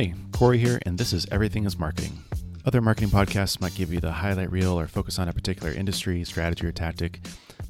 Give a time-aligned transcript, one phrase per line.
[0.00, 2.24] Hey, Corey here, and this is Everything is Marketing.
[2.64, 6.24] Other marketing podcasts might give you the highlight reel or focus on a particular industry,
[6.24, 7.20] strategy, or tactic,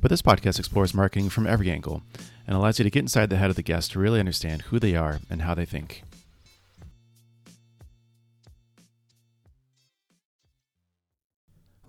[0.01, 2.03] but this podcast explores marketing from every angle
[2.47, 4.79] and allows you to get inside the head of the guest to really understand who
[4.79, 6.05] they are and how they think.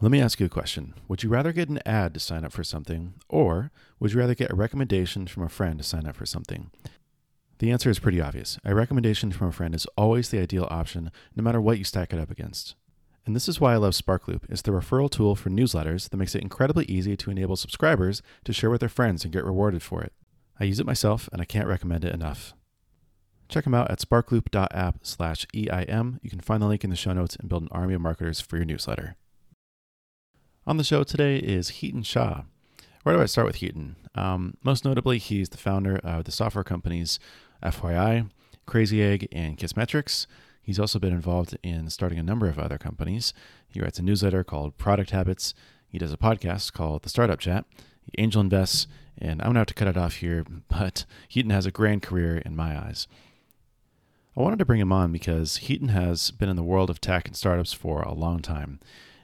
[0.02, 0.96] Let me ask you a question.
[1.08, 3.70] Would you rather get an ad to sign up for something, or
[4.00, 6.72] would you rather get a recommendation from a friend to sign up for something?
[7.62, 8.58] The answer is pretty obvious.
[8.66, 12.12] A recommendation from a friend is always the ideal option, no matter what you stack
[12.12, 12.74] it up against.
[13.24, 14.46] And this is why I love Sparkloop.
[14.50, 18.52] It's the referral tool for newsletters that makes it incredibly easy to enable subscribers to
[18.52, 20.12] share with their friends and get rewarded for it.
[20.60, 22.56] I use it myself and I can't recommend it enough.
[23.48, 26.20] Check them out at sparkloop.app slash EIM.
[26.24, 28.42] You can find the link in the show notes and build an army of marketers
[28.42, 29.18] for your newsletter.
[30.66, 32.42] On the show today is Hiten Shah.
[33.04, 33.98] Where do I start with Hiten?
[34.16, 37.20] Um, most notably, he's the founder of the software companies
[37.64, 38.30] FYI,
[38.66, 40.28] Crazy Egg, and Kissmetrics.
[40.62, 43.34] He's also been involved in starting a number of other companies.
[43.68, 45.54] He writes a newsletter called Product Habits.
[45.88, 47.66] He does a podcast called The Startup Chat.
[48.04, 48.88] He angel invests,
[49.18, 52.02] and I'm going to have to cut it off here, but Hiten has a grand
[52.02, 53.08] career in my eyes.
[54.36, 57.28] I wanted to bring him on because Hiten has been in the world of tech
[57.28, 58.80] and startups for a long time.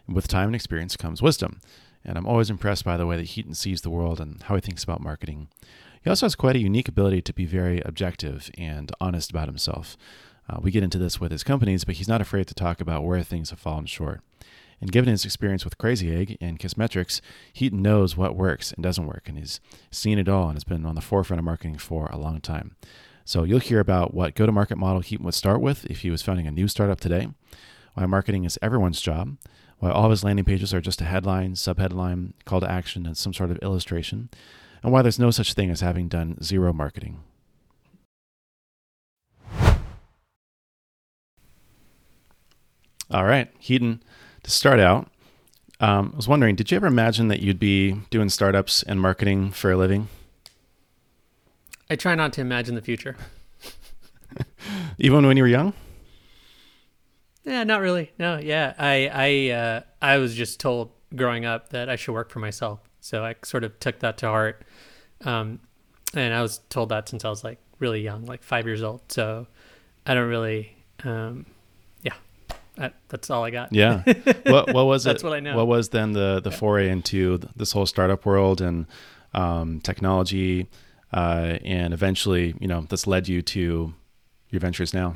[0.07, 1.61] With time and experience comes wisdom.
[2.03, 4.61] And I'm always impressed by the way that Hiten sees the world and how he
[4.61, 5.49] thinks about marketing.
[6.07, 9.97] He also has quite a unique ability to be very objective and honest about himself.
[10.49, 13.03] Uh, we get into this with his companies, but he's not afraid to talk about
[13.03, 14.21] where things have fallen short.
[14.79, 17.19] And given his experience with Crazy Egg and Kissmetrics,
[17.51, 19.59] he knows what works and doesn't work, and he's
[19.91, 22.77] seen it all and has been on the forefront of marketing for a long time.
[23.25, 26.47] So you'll hear about what go-to-market model Hiten would start with if he was founding
[26.47, 27.27] a new startup today,
[27.95, 29.35] why marketing is everyone's job,
[29.79, 33.17] why all of his landing pages are just a headline, subheadline, call to action, and
[33.17, 34.29] some sort of illustration,
[34.83, 37.19] and why there's no such thing as having done zero marketing.
[43.09, 44.01] All right, Hiten,
[44.43, 45.09] to start out,
[45.79, 49.51] um, I was wondering, did you ever imagine that you'd be doing startups and marketing
[49.51, 50.09] for a living?
[51.89, 53.15] I try not to imagine the future.
[54.97, 55.73] Even when you were young?
[57.45, 58.11] Yeah, not really.
[58.19, 58.73] No, yeah.
[58.77, 62.81] I I uh, I was just told growing up that I should work for myself.
[63.07, 64.63] So I sort of took that to heart.
[65.23, 65.61] Um,
[66.13, 69.01] and I was told that since I was like really young, like five years old.
[69.07, 69.47] So
[70.05, 70.75] I don't really,
[71.05, 71.45] um,
[72.01, 72.15] yeah,
[72.75, 73.71] that, that's all I got.
[73.71, 74.03] Yeah.
[74.45, 75.13] What, what was that's it?
[75.13, 75.55] That's what I know.
[75.55, 78.85] What was then the, the foray into this whole startup world and
[79.33, 80.67] um, technology?
[81.13, 83.93] Uh, and eventually, you know, this led you to
[84.49, 85.15] your ventures now.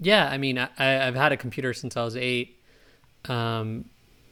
[0.00, 0.26] Yeah.
[0.28, 2.58] I mean, I, I've had a computer since I was eight.
[3.28, 3.84] Um,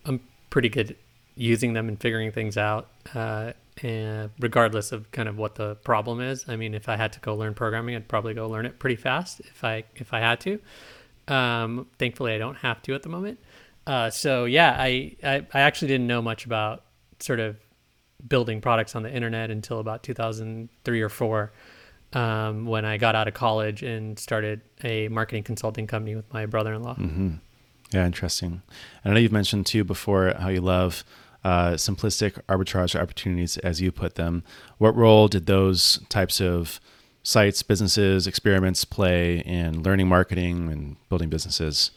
[0.07, 0.97] I'm pretty good
[1.37, 3.53] using them and figuring things out, uh,
[3.83, 6.45] and regardless of kind of what the problem is.
[6.49, 8.97] I mean, if I had to go learn programming, I'd probably go learn it pretty
[8.97, 10.61] fast if I if I had to.
[11.29, 13.39] Um, thankfully, I don't have to at the moment.
[13.87, 16.83] Uh, so yeah, I, I I actually didn't know much about
[17.21, 17.57] sort of
[18.27, 21.53] building products on the internet until about 2003 or four.
[22.13, 26.47] Um, when I got out of college and started a marketing consulting company with my
[26.47, 26.95] brother-in-law.
[26.95, 27.35] Mm-hmm.
[27.93, 28.63] Yeah, interesting.
[29.05, 31.05] I know you've mentioned too before how you love
[31.47, 34.43] uh, simplistic arbitrage opportunities, as you put them.
[34.79, 36.81] What role did those types of
[37.23, 41.93] sites, businesses, experiments play in learning marketing and building businesses?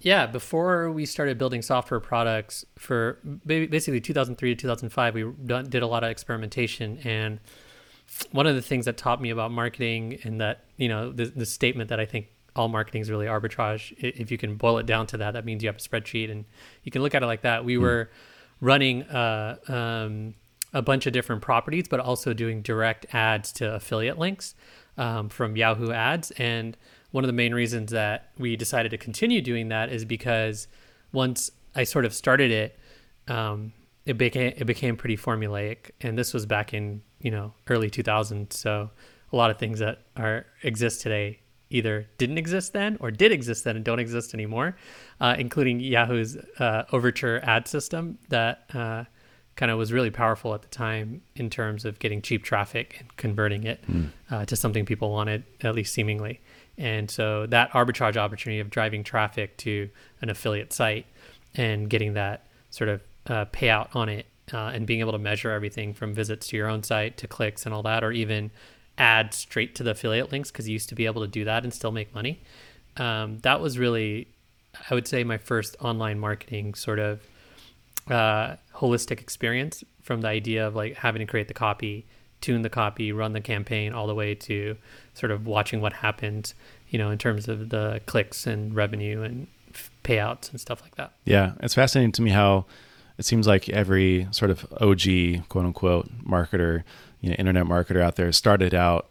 [0.00, 5.86] Yeah, before we started building software products for basically 2003 to 2005, we did a
[5.86, 6.98] lot of experimentation.
[7.04, 7.40] And
[8.32, 11.46] one of the things that taught me about marketing and that, you know, the, the
[11.46, 12.26] statement that I think
[12.58, 13.94] all marketing is really arbitrage.
[13.98, 16.44] If you can boil it down to that, that means you have a spreadsheet and
[16.82, 17.64] you can look at it like that.
[17.64, 17.82] We mm.
[17.82, 18.10] were
[18.60, 20.34] running uh, um,
[20.74, 24.56] a bunch of different properties, but also doing direct ads to affiliate links
[24.96, 26.32] um, from Yahoo Ads.
[26.32, 26.76] And
[27.12, 30.66] one of the main reasons that we decided to continue doing that is because
[31.12, 32.78] once I sort of started it,
[33.28, 33.72] um,
[34.04, 35.92] it became it became pretty formulaic.
[36.00, 38.90] And this was back in you know early 2000s, so
[39.32, 43.64] a lot of things that are exist today either didn't exist then or did exist
[43.64, 44.76] then and don't exist anymore,
[45.20, 49.04] uh, including Yahoo's uh, Overture ad system that uh,
[49.56, 53.16] kind of was really powerful at the time in terms of getting cheap traffic and
[53.16, 54.46] converting it mm.
[54.46, 56.40] to something people wanted, at least seemingly.
[56.78, 59.90] And so that arbitrage opportunity of driving traffic to
[60.22, 61.06] an affiliate site
[61.54, 65.50] and getting that sort of uh, payout on it uh, and being able to measure
[65.50, 68.50] everything from visits to your own site to clicks and all that, or even
[68.98, 71.64] add straight to the affiliate links because you used to be able to do that
[71.64, 72.40] and still make money.
[72.96, 74.28] Um, that was really,
[74.90, 77.20] I would say, my first online marketing sort of
[78.08, 82.06] uh, holistic experience from the idea of like having to create the copy
[82.40, 84.76] tune the copy, run the campaign, all the way to
[85.14, 86.54] sort of watching what happens,
[86.88, 89.46] you know, in terms of the clicks and revenue and
[90.04, 91.12] payouts and stuff like that.
[91.24, 92.66] Yeah, it's fascinating to me how
[93.18, 96.84] it seems like every sort of OG quote unquote marketer,
[97.20, 99.08] you know, internet marketer out there started out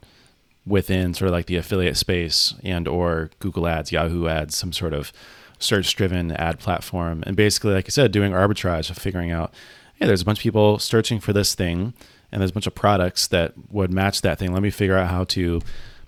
[0.65, 4.93] within sort of like the affiliate space and or Google Ads, Yahoo Ads, some sort
[4.93, 5.13] of
[5.59, 7.23] search driven ad platform.
[7.25, 9.53] And basically, like I said, doing arbitrage of figuring out,
[9.95, 11.93] hey, there's a bunch of people searching for this thing
[12.31, 14.53] and there's a bunch of products that would match that thing.
[14.53, 15.61] Let me figure out how to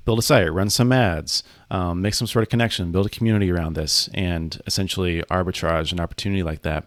[0.06, 3.52] build a site, run some ads, um, make some sort of connection, build a community
[3.52, 6.86] around this, and essentially arbitrage an opportunity like that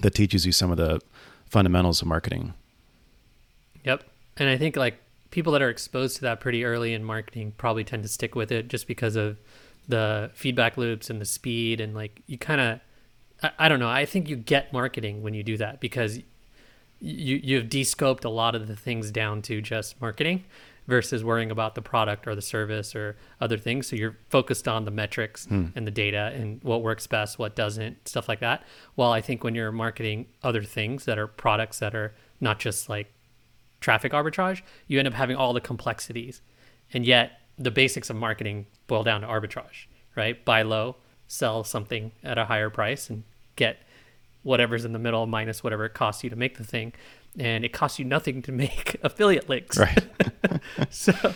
[0.00, 1.00] that teaches you some of the
[1.46, 2.54] fundamentals of marketing.
[4.36, 4.98] And I think like
[5.30, 8.52] people that are exposed to that pretty early in marketing probably tend to stick with
[8.52, 9.38] it just because of
[9.88, 12.80] the feedback loops and the speed and like you kind of
[13.42, 13.88] I, I, don't know.
[13.88, 16.18] I think you get marketing when you do that because
[17.00, 20.44] you you've descoped a lot of the things down to just marketing
[20.86, 23.86] versus worrying about the product or the service or other things.
[23.86, 25.66] So you're focused on the metrics hmm.
[25.74, 28.62] and the data and what works best what doesn't stuff like that.
[28.94, 32.88] While i think when you're marketing other things that are products that are not just
[32.88, 33.13] like
[33.84, 36.40] traffic arbitrage you end up having all the complexities
[36.94, 39.86] and yet the basics of marketing boil down to arbitrage,
[40.16, 40.44] right?
[40.44, 40.96] Buy low,
[41.28, 43.24] sell something at a higher price, and
[43.56, 43.78] get
[44.42, 46.92] whatever's in the middle minus whatever it costs you to make the thing.
[47.38, 49.78] And it costs you nothing to make affiliate links.
[49.78, 50.06] Right.
[50.90, 51.32] so uh,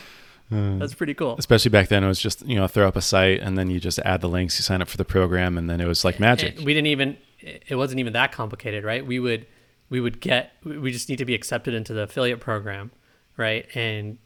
[0.78, 1.36] that's pretty cool.
[1.38, 3.80] Especially back then, it was just, you know, throw up a site and then you
[3.80, 6.18] just add the links, you sign up for the program, and then it was like
[6.20, 6.56] magic.
[6.56, 9.06] And we didn't even, it wasn't even that complicated, right?
[9.06, 9.46] We would,
[9.90, 12.90] we would get, we just need to be accepted into the affiliate program,
[13.36, 13.66] right?
[13.74, 14.18] And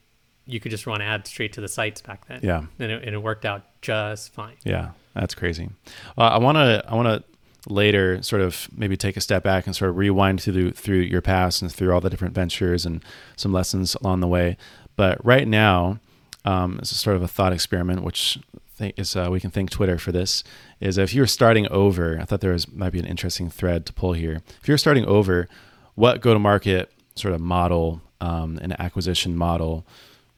[0.47, 2.41] you could just run ads straight to the sites back then.
[2.43, 4.57] Yeah, and it, and it worked out just fine.
[4.65, 5.71] Yeah, that's crazy.
[6.19, 7.25] Uh, I want to I want to
[7.73, 11.23] later sort of maybe take a step back and sort of rewind through through your
[11.23, 13.05] past and through all the different ventures and
[13.37, 14.57] some lessons along the way.
[14.97, 15.99] But right now,
[16.45, 18.39] um, it's sort of a thought experiment, which
[18.81, 20.45] is uh, we can thank Twitter for this.
[20.81, 23.87] Is if you were starting over, I thought there was might be an interesting thread
[23.87, 24.43] to pull here.
[24.61, 25.49] If you're starting over,
[25.95, 29.85] what go to market sort of model um, and acquisition model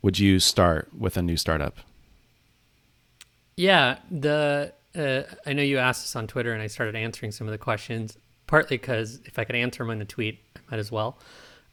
[0.02, 1.78] would you start with a new startup?
[3.56, 7.46] Yeah, the uh, I know you asked this on Twitter, and I started answering some
[7.46, 8.18] of the questions.
[8.46, 11.18] Partly because if I could answer them in a tweet, I might as well.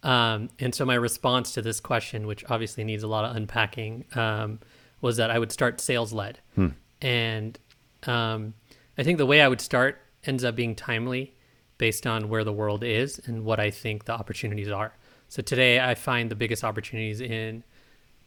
[0.04, 4.06] Um, and so my response to this question, which obviously needs a lot of unpacking,
[4.16, 4.60] um,
[5.02, 6.40] was that I would start sales led.
[6.56, 6.68] Hmm.
[7.02, 7.60] And
[8.04, 8.54] um,
[8.98, 11.34] I think the way I would start ends up being timely
[11.78, 14.94] based on where the world is and what I think the opportunities are.
[15.30, 17.64] So today I find the biggest opportunities in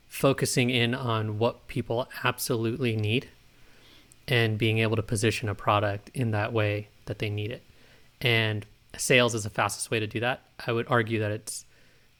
[0.09, 3.29] focusing in on what people absolutely need
[4.27, 7.63] and being able to position a product in that way that they need it.
[8.21, 8.65] And
[8.97, 10.43] sales is the fastest way to do that.
[10.67, 11.65] I would argue that it's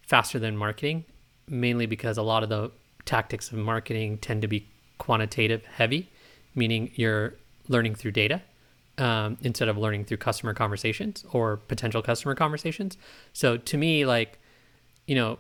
[0.03, 1.05] faster than marketing,
[1.49, 2.71] mainly because a lot of the
[3.05, 4.69] tactics of marketing tend to be
[4.99, 6.11] quantitative heavy,
[6.55, 7.35] meaning you're
[7.69, 8.43] learning through data
[8.99, 12.97] um, instead of learning through customer conversations or potential customer conversations.
[13.33, 14.39] So to me, like,
[15.07, 15.39] you know,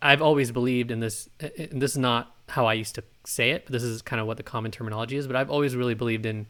[0.00, 3.66] I've always believed in this, and this is not how I used to say it,
[3.66, 5.26] but this is kind of what the common terminology is.
[5.26, 6.46] But I've always really believed in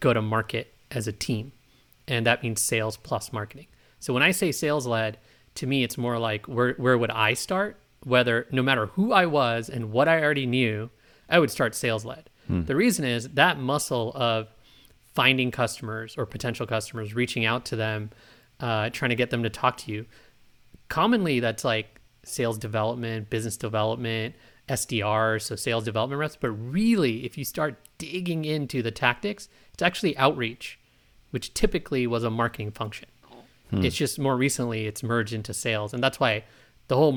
[0.00, 1.52] go to market as a team,
[2.06, 3.66] and that means sales plus marketing.
[4.00, 5.18] So when I say sales led,
[5.56, 7.76] to me, it's more like where where would I start?
[8.04, 10.90] Whether no matter who I was and what I already knew,
[11.28, 12.30] I would start sales led.
[12.46, 12.64] Hmm.
[12.64, 14.48] The reason is that muscle of
[15.14, 18.10] finding customers or potential customers, reaching out to them,
[18.60, 20.06] uh, trying to get them to talk to you.
[20.88, 24.34] Commonly, that's like sales development, business development,
[24.68, 26.36] SDRs, so sales development reps.
[26.36, 30.78] But really, if you start digging into the tactics, it's actually outreach,
[31.30, 33.08] which typically was a marketing function.
[33.70, 33.84] Hmm.
[33.84, 35.94] It's just more recently it's merged into sales.
[35.94, 36.44] And that's why
[36.88, 37.12] the whole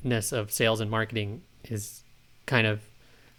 [0.00, 2.02] murkiness of sales and marketing is
[2.46, 2.80] kind of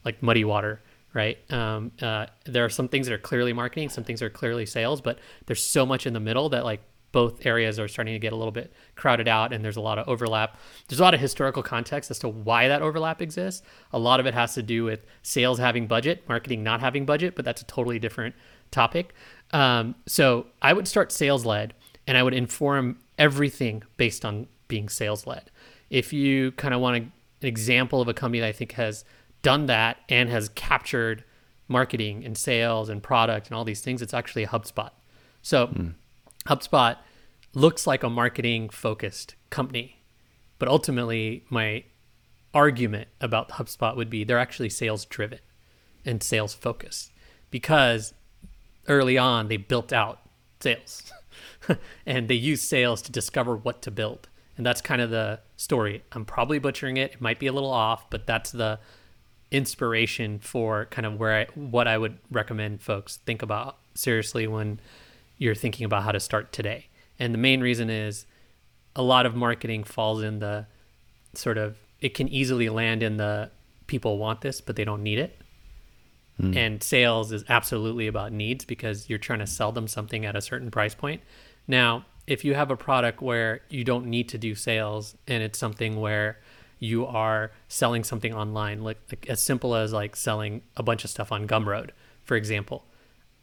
[0.06, 0.82] like muddy water,
[1.14, 1.38] right?
[1.52, 5.02] Um, uh, there are some things that are clearly marketing, some things are clearly sales,
[5.02, 8.32] but there's so much in the middle that like both areas are starting to get
[8.32, 10.58] a little bit crowded out and there's a lot of overlap.
[10.88, 13.64] There's a lot of historical context as to why that overlap exists.
[13.92, 17.36] A lot of it has to do with sales having budget, marketing not having budget,
[17.36, 18.34] but that's a totally different
[18.72, 19.14] topic.
[19.52, 21.74] Um, so I would start sales led
[22.08, 25.52] and I would inform everything based on being sales led.
[25.92, 29.06] If you kind of want an example of a company that I think has
[29.44, 31.24] done that and has captured
[31.68, 34.90] marketing and sales and product and all these things, it's actually HubSpot.
[35.44, 35.94] So, mm
[36.48, 36.98] HubSpot
[37.54, 40.02] looks like a marketing focused company,
[40.58, 41.84] but ultimately, my
[42.52, 45.38] argument about HubSpot would be they're actually sales driven
[46.04, 47.12] and sales focused
[47.52, 48.16] because
[48.88, 50.22] early on they built out
[50.60, 51.14] sales
[52.06, 56.04] and they use sales to discover what to build And that's kind of the story.
[56.12, 57.14] I'm probably butchering it.
[57.14, 58.80] It might be a little off, but that's the
[59.50, 64.80] inspiration for kind of where I, what I would recommend folks think about seriously when
[65.38, 66.88] you're thinking about how to start today.
[67.20, 68.26] And the main reason is
[68.96, 70.68] a lot of marketing falls in the
[71.34, 73.50] sort of it can easily land in the
[73.88, 75.38] people want this but they don't need it.
[76.40, 76.56] Mm.
[76.56, 80.42] And sales is absolutely about needs because you're trying to sell them something at a
[80.42, 81.22] certain price point.
[81.68, 85.60] Now, if you have a product where you don't need to do sales and it's
[85.60, 86.40] something where
[86.80, 91.10] you are selling something online, like, like as simple as like selling a bunch of
[91.10, 91.90] stuff on Gumroad,
[92.24, 92.86] for example,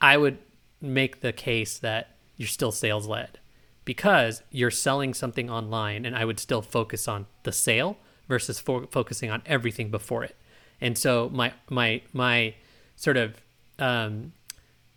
[0.00, 0.38] I would
[0.80, 3.38] make the case that you're still sales led
[3.84, 8.86] because you're selling something online and I would still focus on the sale versus fo-
[8.86, 10.34] focusing on everything before it.
[10.80, 12.54] And so my my my
[12.96, 13.42] sort of
[13.78, 14.32] um,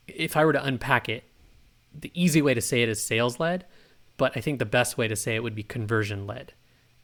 [0.07, 1.25] if I were to unpack it,
[1.93, 3.65] the easy way to say it is sales led,
[4.21, 6.53] but I think the best way to say it would be conversion led,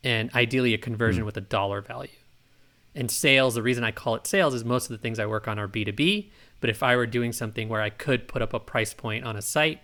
[0.04, 1.26] and ideally a conversion mm.
[1.26, 2.12] with a dollar value.
[2.94, 5.48] And sales, the reason I call it sales is most of the things I work
[5.48, 6.30] on are B2B.
[6.62, 9.36] But if I were doing something where I could put up a price point on
[9.36, 9.82] a site,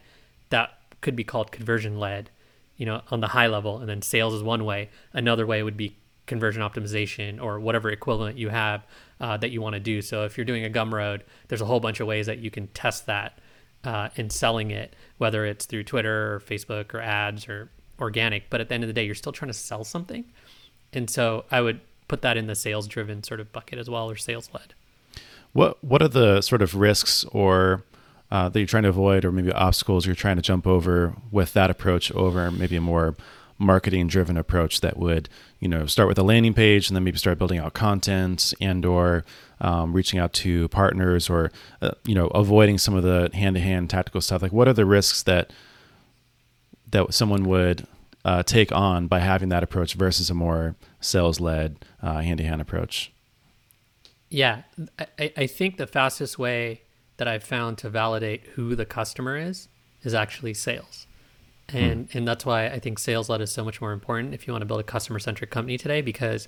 [0.52, 2.30] that could be called conversion led,
[2.78, 3.80] you know, on the high level.
[3.80, 4.92] And then sales is one way.
[5.12, 5.98] Another way would be
[6.28, 8.86] conversion optimization or whatever equivalent you have
[9.20, 10.04] uh, that you want to do.
[10.04, 12.68] So if you're doing a Gumroad, there's a whole bunch of ways that you can
[12.68, 13.40] test that
[13.84, 18.50] uh, in selling it, whether it's through Twitter or Facebook or ads or organic.
[18.50, 20.26] But at the end of the day, you're still trying to sell something.
[20.94, 24.10] And so I would put that in the sales driven sort of bucket as well
[24.10, 24.74] or sales led.
[25.54, 27.84] What what are the sort of risks or
[28.32, 31.54] uh, that you're trying to avoid, or maybe obstacles you're trying to jump over with
[31.54, 33.16] that approach over maybe a more
[33.64, 35.30] marketing driven approach that would
[35.60, 38.86] you know start with a landing page and then maybe start building out content and
[38.86, 39.24] or
[39.62, 41.52] um, reaching out to partners or
[41.82, 44.42] uh, you know avoiding some of the hand to hand tactical stuff.
[44.42, 45.52] Like what are the risks that
[46.92, 47.88] that someone would
[48.26, 52.62] uh, take on by having that approach versus a more sales led hand to hand
[52.62, 53.12] approach?
[54.34, 54.64] Yeah.
[54.98, 56.82] I, I think the fastest way
[57.18, 59.68] that I've found to validate who the customer is
[60.02, 61.06] is actually sales.
[61.70, 61.78] Hmm.
[61.78, 62.16] And mm.
[62.16, 64.62] and that's why I think sales led is so much more important if you want
[64.62, 66.48] to build a customer centric company today because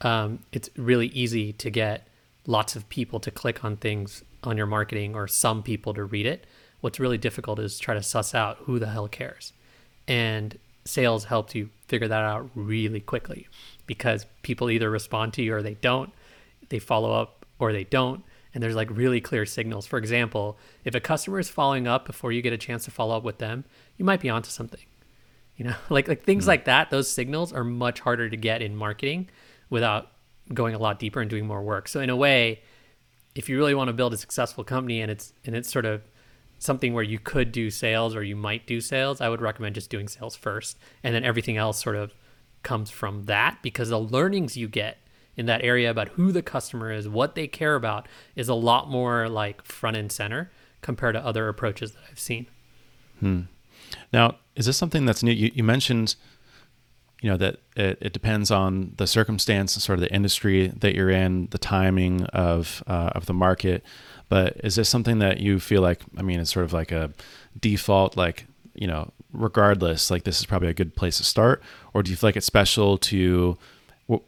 [0.00, 2.06] um, it's really easy to get
[2.46, 6.26] lots of people to click on things on your marketing or some people to read
[6.26, 6.46] it.
[6.80, 9.52] What's really difficult is try to suss out who the hell cares.
[10.06, 13.48] And sales helps you figure that out really quickly
[13.86, 16.12] because people either respond to you or they don't.
[16.68, 18.22] They follow up or they don't
[18.54, 19.86] and there's like really clear signals.
[19.86, 23.16] For example, if a customer is following up before you get a chance to follow
[23.16, 23.64] up with them,
[23.98, 24.80] you might be onto something.
[25.56, 26.48] You know, like like things mm-hmm.
[26.48, 29.28] like that, those signals are much harder to get in marketing
[29.68, 30.12] without
[30.54, 31.88] going a lot deeper and doing more work.
[31.88, 32.62] So in a way,
[33.34, 36.02] if you really want to build a successful company and it's and it's sort of
[36.58, 39.90] something where you could do sales or you might do sales, I would recommend just
[39.90, 42.14] doing sales first and then everything else sort of
[42.62, 44.98] comes from that because the learnings you get
[45.36, 48.90] in that area about who the customer is, what they care about, is a lot
[48.90, 50.50] more like front and center
[50.80, 52.48] compared to other approaches that I've seen.
[53.20, 53.42] Hmm.
[54.12, 55.32] Now, is this something that's new?
[55.32, 56.16] You, you mentioned,
[57.20, 61.10] you know, that it, it, depends on the circumstance, sort of the industry that you're
[61.10, 63.84] in, the timing of uh, of the market.
[64.28, 66.00] But is this something that you feel like?
[66.16, 67.12] I mean, it's sort of like a
[67.58, 71.62] default, like you know, regardless, like this is probably a good place to start,
[71.94, 73.58] or do you feel like it's special to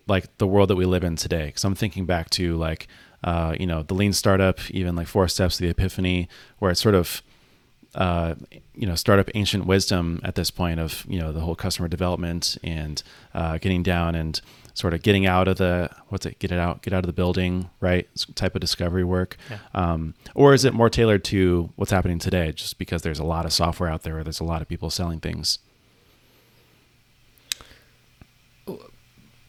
[0.07, 1.47] like the world that we live in today.
[1.47, 2.87] Because I'm thinking back to like
[3.25, 6.81] uh, you know the lean startup, even like four steps to the epiphany, where it's
[6.81, 7.23] sort of
[7.95, 8.35] uh,
[8.75, 12.57] you know startup ancient wisdom at this point of you know the whole customer development
[12.63, 13.03] and
[13.35, 14.41] uh, getting down and
[14.75, 17.13] sort of getting out of the what's it get it out get out of the
[17.13, 19.59] building right type of discovery work yeah.
[19.75, 23.45] um, or is it more tailored to what's happening today just because there's a lot
[23.45, 25.59] of software out there or there's a lot of people selling things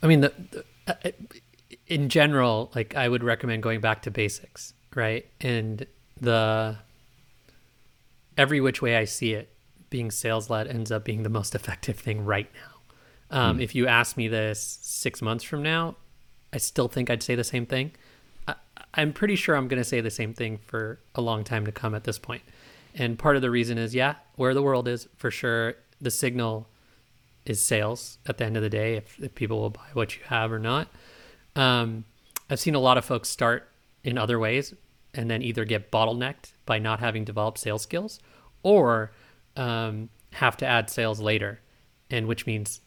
[0.04, 1.12] I mean, the, the, uh,
[1.88, 5.26] in general, like I would recommend going back to basics, right?
[5.40, 5.86] And
[6.20, 6.78] the
[8.42, 9.50] every which way I see it,
[9.90, 13.40] being sales led ends up being the most effective thing right now.
[13.40, 13.64] Um, mm.
[13.64, 15.96] If you ask me this six months from now,
[16.54, 17.92] I still think I'd say the same thing.
[18.48, 18.56] I,
[18.94, 21.72] I'm pretty sure I'm going to say the same thing for a long time to
[21.72, 22.42] come at this point.
[22.94, 25.76] And part of the reason is, yeah, where the world is for sure.
[26.02, 26.68] The signal
[27.46, 30.22] is sales at the end of the day if, if people will buy what you
[30.28, 30.88] have or not
[31.56, 32.06] um,
[32.50, 33.68] i've seen a lot of folks start
[34.04, 34.74] in other ways
[35.14, 38.20] and then either get bottlenecked by not having developed sales skills
[38.64, 39.12] or
[39.56, 41.60] um, have to add sales later
[42.10, 42.82] and which means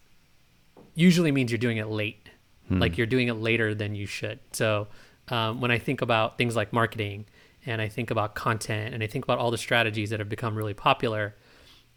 [0.94, 2.28] usually means you're doing it late
[2.68, 2.78] hmm.
[2.78, 4.86] like you're doing it later than you should so
[5.28, 7.26] um, when i think about things like marketing
[7.66, 10.54] and i think about content and i think about all the strategies that have become
[10.54, 11.34] really popular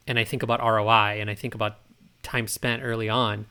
[0.07, 1.77] and i think about roi and i think about
[2.27, 3.45] time spent early on,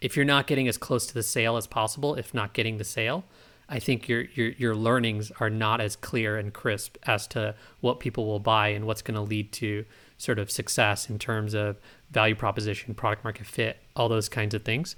[0.00, 2.84] if you're not getting as close to the sale as possible, if not getting the
[2.84, 3.24] sale,
[3.68, 8.00] I think your your your learnings are not as clear and crisp as to what
[8.00, 9.84] people will buy and what's going to lead to
[10.16, 11.76] sort of success in terms of
[12.10, 14.96] value proposition, product market fit, all those kinds of things.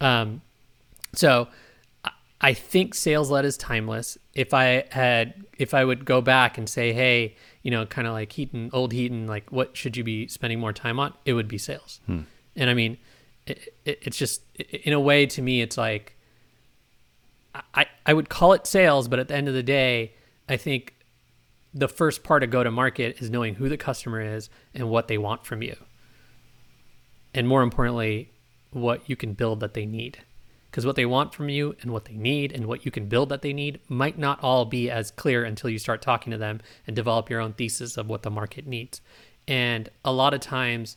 [0.00, 0.42] Um,
[1.14, 1.48] so
[2.40, 4.18] I think sales led is timeless.
[4.34, 8.12] If I had, if I would go back and say, hey, you know, kind of
[8.12, 11.14] like Hiten, old Hiten, like what should you be spending more time on?
[11.24, 12.00] It would be sales.
[12.06, 12.20] Hmm.
[12.54, 12.98] And I mean,
[13.46, 16.15] it, it, it's just in a way to me, it's like
[17.74, 20.14] I I would call it sales, but at the end of the day,
[20.48, 20.94] I think
[21.74, 25.08] the first part of go to market is knowing who the customer is and what
[25.08, 25.76] they want from you.
[27.34, 28.30] And more importantly,
[28.70, 30.18] what you can build that they need.
[30.70, 33.28] Because what they want from you and what they need and what you can build
[33.28, 36.60] that they need might not all be as clear until you start talking to them
[36.86, 39.00] and develop your own thesis of what the market needs.
[39.48, 40.96] And a lot of times,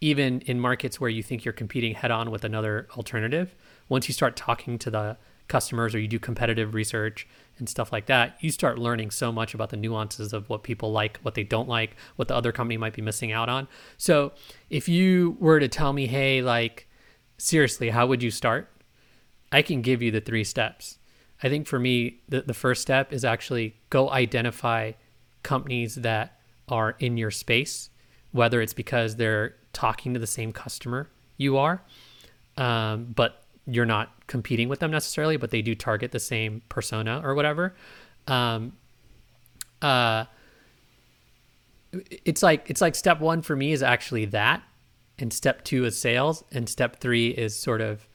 [0.00, 3.54] even in markets where you think you're competing head on with another alternative,
[3.88, 5.16] once you start talking to the
[5.48, 7.26] customers or you do competitive research
[7.58, 10.92] and stuff like that, you start learning so much about the nuances of what people
[10.92, 13.68] like, what they don't like, what the other company might be missing out on.
[13.96, 14.32] So
[14.70, 16.88] if you were to tell me, hey, like,
[17.38, 18.70] seriously, how would you start?
[19.52, 20.98] I can give you the three steps.
[21.42, 24.92] I think for me, the, the first step is actually go identify
[25.42, 27.90] companies that are in your space,
[28.32, 31.82] whether it's because they're talking to the same customer you are,
[32.56, 37.20] um, but you're not competing with them necessarily, but they do target the same persona
[37.24, 37.74] or whatever.
[38.26, 38.72] Um,
[39.82, 40.24] uh,
[42.10, 44.62] it's like it's like step one for me is actually that,
[45.18, 48.08] and step two is sales, and step three is sort of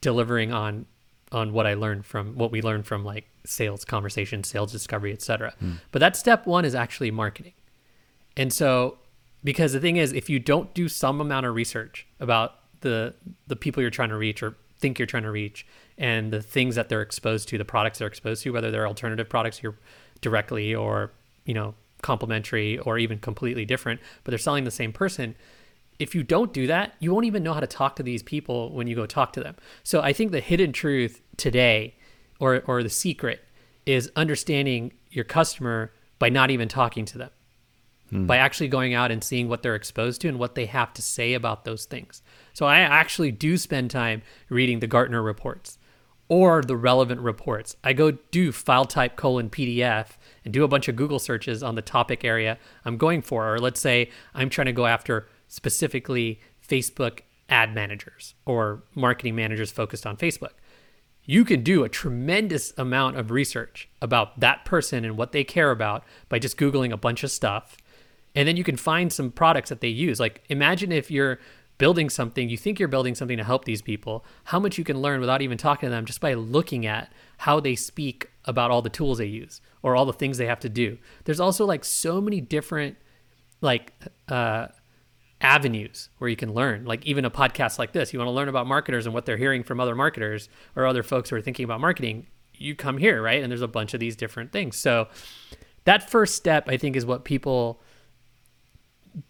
[0.00, 0.86] delivering on
[1.32, 5.54] on what I learned from what we learned from like sales conversation, sales discovery, etc.
[5.62, 5.78] Mm.
[5.92, 7.54] But that step one is actually marketing,
[8.36, 8.98] and so
[9.44, 13.14] because the thing is, if you don't do some amount of research about the
[13.46, 15.66] the people you're trying to reach or think you're trying to reach
[15.98, 19.28] and the things that they're exposed to, the products they're exposed to, whether they're alternative
[19.28, 19.76] products you're
[20.20, 21.12] directly or,
[21.44, 25.34] you know, complementary or even completely different, but they're selling the same person.
[25.98, 28.70] If you don't do that, you won't even know how to talk to these people
[28.72, 29.56] when you go talk to them.
[29.82, 31.94] So I think the hidden truth today
[32.38, 33.42] or or the secret
[33.86, 37.30] is understanding your customer by not even talking to them.
[38.10, 38.26] Hmm.
[38.26, 41.02] By actually going out and seeing what they're exposed to and what they have to
[41.02, 42.22] say about those things.
[42.52, 45.78] So I actually do spend time reading the Gartner reports
[46.28, 47.76] or the relevant reports.
[47.84, 50.10] I go do file type colon PDF
[50.44, 53.54] and do a bunch of Google searches on the topic area I'm going for.
[53.54, 59.70] Or let's say I'm trying to go after specifically Facebook ad managers or marketing managers
[59.70, 60.52] focused on Facebook.
[61.24, 65.72] You can do a tremendous amount of research about that person and what they care
[65.72, 67.76] about by just Googling a bunch of stuff.
[68.36, 70.20] And then you can find some products that they use.
[70.20, 71.40] Like, imagine if you're
[71.78, 75.00] building something, you think you're building something to help these people, how much you can
[75.00, 78.82] learn without even talking to them just by looking at how they speak about all
[78.82, 80.98] the tools they use or all the things they have to do.
[81.24, 82.96] There's also like so many different
[83.60, 83.92] like
[84.28, 84.68] uh,
[85.40, 86.84] avenues where you can learn.
[86.84, 89.36] Like even a podcast like this, you want to learn about marketers and what they're
[89.36, 92.26] hearing from other marketers or other folks who are thinking about marketing.
[92.54, 93.42] You come here, right?
[93.42, 94.76] And there's a bunch of these different things.
[94.76, 95.08] So
[95.84, 97.82] that first step, I think, is what people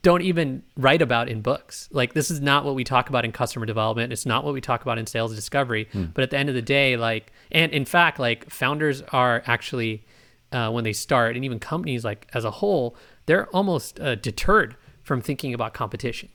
[0.03, 1.89] don't even write about in books.
[1.93, 4.13] Like this is not what we talk about in customer development.
[4.13, 5.89] It's not what we talk about in sales discovery.
[5.93, 6.07] Hmm.
[6.15, 10.05] But at the end of the day, like, and in fact, like founders are actually
[10.53, 12.97] uh, when they start, and even companies like as a whole,
[13.27, 16.29] they're almost uh, deterred from thinking about competition.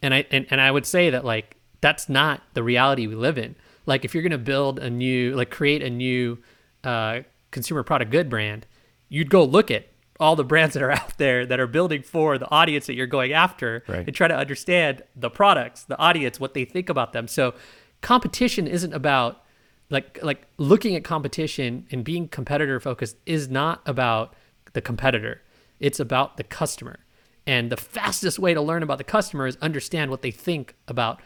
[0.00, 3.36] And I and, and I would say that like that's not the reality we live
[3.36, 3.56] in.
[3.84, 6.38] Like if you're going to build a new, like create a new
[6.82, 8.66] uh, consumer product good brand,
[9.10, 9.86] you'd go look at
[10.20, 13.06] all the brands that are out there that are building for the audience that you're
[13.06, 14.06] going after right.
[14.06, 17.26] and try to understand the products, the audience, what they think about them.
[17.28, 17.54] So
[18.00, 19.42] competition isn't about
[19.90, 24.34] like like looking at competition and being competitor focused is not about
[24.72, 25.42] the competitor.
[25.80, 27.00] It's about the customer.
[27.46, 31.20] And the fastest way to learn about the customer is understand what they think about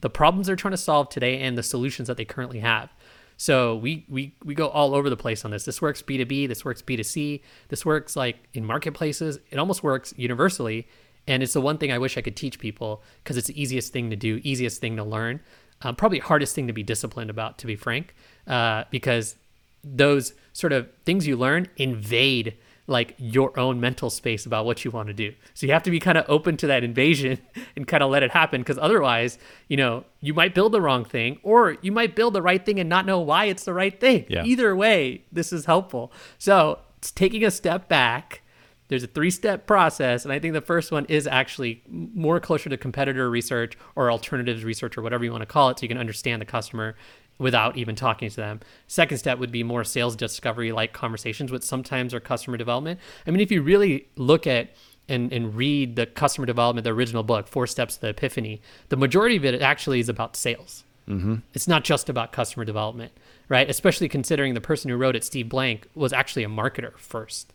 [0.00, 2.92] the problems they're trying to solve today and the solutions that they currently have.
[3.38, 5.64] So we we we go all over the place on this.
[5.64, 9.38] This works B2B, this works B2C, this works like in marketplaces.
[9.50, 10.88] It almost works universally.
[11.28, 13.92] And it's the one thing I wish I could teach people because it's the easiest
[13.92, 15.40] thing to do, easiest thing to learn,
[15.82, 18.14] um, probably hardest thing to be disciplined about, to be frank,
[18.46, 19.36] uh, because
[19.84, 22.56] those sort of things you learn invade
[22.88, 25.32] like your own mental space about what you want to do.
[25.54, 27.38] So you have to be kind of open to that invasion
[27.76, 31.04] and kind of let it happen because otherwise, you know, you might build the wrong
[31.04, 34.00] thing or you might build the right thing and not know why it's the right
[34.00, 34.24] thing.
[34.28, 34.42] Yeah.
[34.44, 36.10] Either way, this is helpful.
[36.38, 38.42] So it's taking a step back
[38.88, 40.24] there's a three step process.
[40.24, 44.64] And I think the first one is actually more closer to competitor research or alternatives
[44.64, 46.96] research or whatever you want to call it so you can understand the customer
[47.38, 48.60] without even talking to them.
[48.86, 52.98] Second step would be more sales discovery like conversations, which sometimes are customer development.
[53.26, 54.70] I mean, if you really look at
[55.08, 58.96] and, and read the customer development, the original book, Four Steps to the Epiphany, the
[58.96, 60.84] majority of it actually is about sales.
[61.08, 61.36] Mm-hmm.
[61.54, 63.12] It's not just about customer development,
[63.48, 63.68] right?
[63.70, 67.54] Especially considering the person who wrote it, Steve Blank, was actually a marketer first.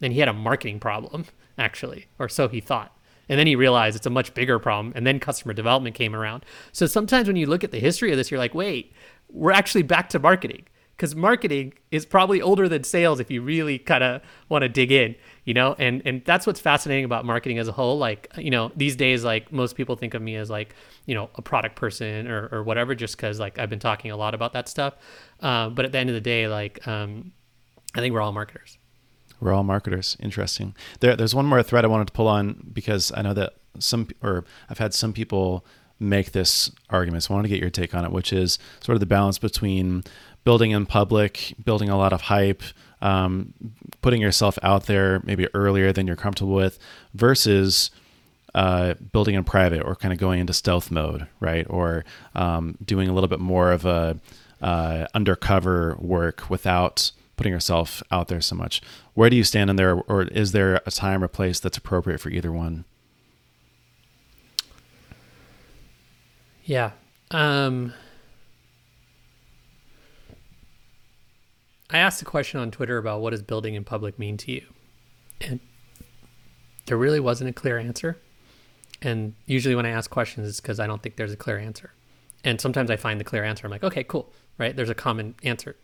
[0.00, 1.26] And he had a marketing problem,
[1.58, 2.96] actually, or so he thought.
[3.28, 4.92] And then he realized it's a much bigger problem.
[4.96, 6.44] And then customer development came around.
[6.72, 8.92] So sometimes when you look at the history of this, you're like, wait,
[9.30, 10.64] we're actually back to marketing
[10.98, 14.90] because marketing is probably older than sales if you really kind of want to dig
[14.90, 15.14] in
[15.44, 18.72] you know and and that's what's fascinating about marketing as a whole like you know
[18.76, 20.74] these days like most people think of me as like
[21.06, 24.16] you know a product person or, or whatever just because like i've been talking a
[24.16, 24.94] lot about that stuff
[25.40, 27.32] uh, but at the end of the day like um,
[27.94, 28.78] i think we're all marketers
[29.40, 33.12] we're all marketers interesting there, there's one more thread i wanted to pull on because
[33.16, 35.64] i know that some or i've had some people
[36.00, 37.24] make this argument.
[37.24, 39.38] So I want to get your take on it, which is sort of the balance
[39.38, 40.04] between
[40.44, 42.62] building in public, building a lot of hype,
[43.02, 43.52] um,
[44.00, 46.78] putting yourself out there maybe earlier than you're comfortable with,
[47.14, 47.90] versus
[48.54, 51.66] uh, building in private or kind of going into stealth mode, right?
[51.68, 54.18] Or um, doing a little bit more of a
[54.62, 58.82] uh, undercover work without putting yourself out there so much.
[59.14, 62.20] Where do you stand in there, or is there a time or place that's appropriate
[62.20, 62.84] for either one?
[66.64, 66.90] Yeah.
[67.30, 67.94] Um,
[71.90, 74.66] I asked a question on Twitter about what does building in public mean to you?
[75.40, 75.60] And
[76.84, 78.18] there really wasn't a clear answer.
[79.00, 81.92] And usually when I ask questions, it's because I don't think there's a clear answer.
[82.44, 83.66] And sometimes I find the clear answer.
[83.66, 84.76] I'm like, okay, cool, right?
[84.76, 85.76] There's a common answer.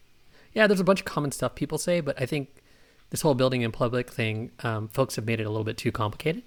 [0.55, 2.63] Yeah, there's a bunch of common stuff people say, but I think
[3.11, 5.93] this whole building in public thing, um, folks have made it a little bit too
[5.93, 6.43] complicated.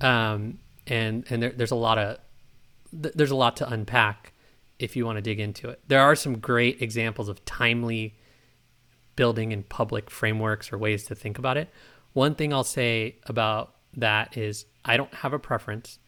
[0.00, 2.18] Um, and and there, there's a lot of
[3.02, 4.32] th- there's a lot to unpack
[4.78, 5.80] if you want to dig into it.
[5.88, 8.14] There are some great examples of timely
[9.16, 11.70] building in public frameworks or ways to think about it.
[12.12, 15.98] One thing I'll say about that is I don't have a preference.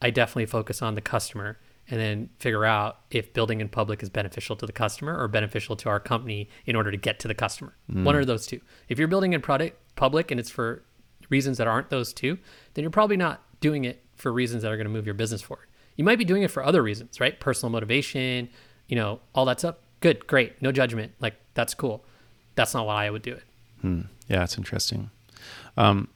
[0.00, 1.58] I definitely focus on the customer
[1.92, 5.76] and then figure out if building in public is beneficial to the customer or beneficial
[5.76, 7.76] to our company in order to get to the customer.
[7.92, 8.04] Mm.
[8.04, 8.62] One of those two.
[8.88, 10.84] If you're building in product public and it's for
[11.28, 12.38] reasons that aren't those two,
[12.72, 15.42] then you're probably not doing it for reasons that are going to move your business
[15.42, 15.66] forward.
[15.96, 17.38] You might be doing it for other reasons, right?
[17.38, 18.48] Personal motivation,
[18.88, 19.74] you know, all that stuff.
[20.00, 21.12] Good, great, no judgment.
[21.20, 22.06] Like that's cool.
[22.54, 23.42] That's not why I would do it.
[23.82, 24.00] Hmm.
[24.28, 25.10] Yeah, it's interesting.
[25.76, 26.08] Um,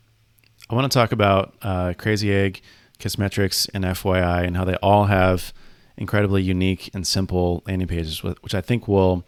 [0.71, 2.62] I want to talk about uh, Crazy Egg,
[2.99, 5.53] Kissmetrics, and FYI, and how they all have
[5.97, 9.25] incredibly unique and simple landing pages, which I think will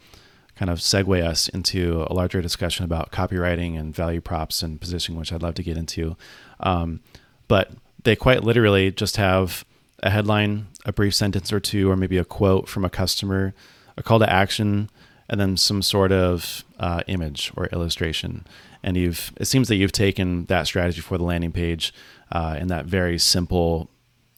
[0.55, 5.17] kind of segue us into a larger discussion about copywriting and value props and positioning,
[5.17, 6.17] which I'd love to get into.
[6.59, 6.99] Um,
[7.47, 7.71] but
[8.03, 9.65] they quite literally just have
[10.03, 13.53] a headline, a brief sentence or two, or maybe a quote from a customer,
[13.97, 14.89] a call to action,
[15.29, 18.45] and then some sort of uh, image or illustration.
[18.83, 21.93] And you've it seems that you've taken that strategy for the landing page
[22.31, 23.89] uh, in that very simple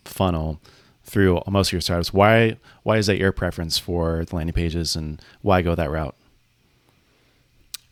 [0.06, 0.60] funnel
[1.12, 2.14] through most of your startups.
[2.14, 6.16] Why why is that your preference for the landing pages, and why go that route?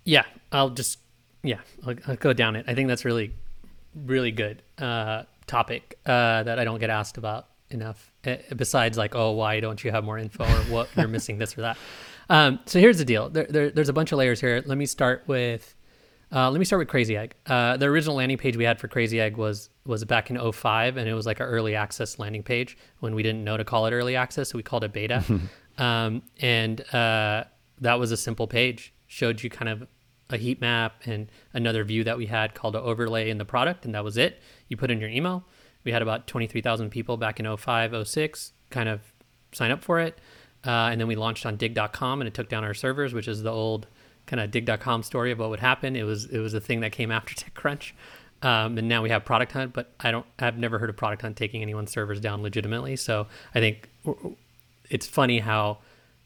[0.05, 0.99] Yeah, I'll just
[1.43, 2.65] yeah I'll, I'll go down it.
[2.67, 3.34] I think that's really
[3.93, 8.12] really good uh, topic uh, that I don't get asked about enough.
[8.25, 11.58] Uh, besides, like, oh, why don't you have more info or what you're missing this
[11.58, 11.77] or that.
[12.32, 13.27] Um, so here's the deal.
[13.27, 14.62] There, there, there's a bunch of layers here.
[14.63, 15.73] Let me start with.
[16.31, 17.35] Uh, let me start with Crazy Egg.
[17.47, 20.97] Uh, the original landing page we had for Crazy Egg was was back in 05,
[20.97, 23.87] and it was like our early access landing page when we didn't know to call
[23.87, 25.23] it early access, so we called it beta.
[25.79, 27.45] um, and uh,
[27.81, 28.93] that was a simple page.
[29.07, 29.87] Showed you kind of
[30.29, 33.85] a heat map and another view that we had called an overlay in the product,
[33.85, 34.39] and that was it.
[34.67, 35.45] You put in your email,
[35.83, 39.01] we had about 23,000 people back in 05, 06 kind of
[39.51, 40.19] sign up for it.
[40.65, 43.41] Uh, and then we launched on digg.com and it took down our servers, which is
[43.43, 43.87] the old
[44.29, 45.95] kind of digg.com story of what would happen.
[45.95, 47.91] It was, it was a thing that came after TechCrunch.
[48.41, 51.23] Um, and now we have Product Hunt, but I don't, I've never heard of Product
[51.23, 52.95] Hunt taking anyone's servers down legitimately.
[52.95, 53.89] So I think
[54.89, 55.79] it's funny how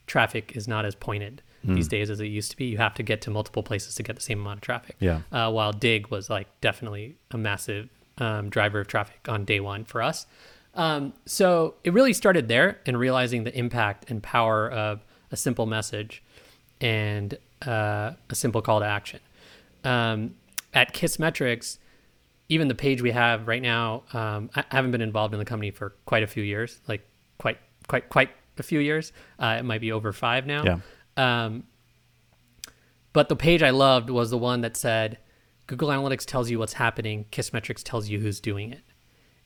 [0.06, 1.74] traffic is not as pointed mm.
[1.74, 2.66] these days as it used to be.
[2.66, 4.96] You have to get to multiple places to get the same amount of traffic.
[5.00, 5.22] Yeah.
[5.32, 7.90] Uh, while Digg was like definitely a massive
[8.20, 10.28] um, driver of traffic on day one for us.
[10.76, 15.66] Um, so it really started there and realizing the impact and power of a simple
[15.66, 16.22] message
[16.82, 19.20] and uh, a simple call to action.
[19.84, 20.36] Um,
[20.74, 21.78] at Kissmetrics,
[22.50, 25.72] even the page we have right now, um, I haven't been involved in the company
[25.72, 29.12] for quite a few years, like quite, quite, quite a few years.
[29.40, 30.64] Uh, it might be over five now.
[30.64, 31.46] Yeah.
[31.46, 31.64] Um,
[33.14, 35.20] but the page I loved was the one that said,
[35.68, 38.82] Google Analytics tells you what's happening, Kissmetrics tells you who's doing it.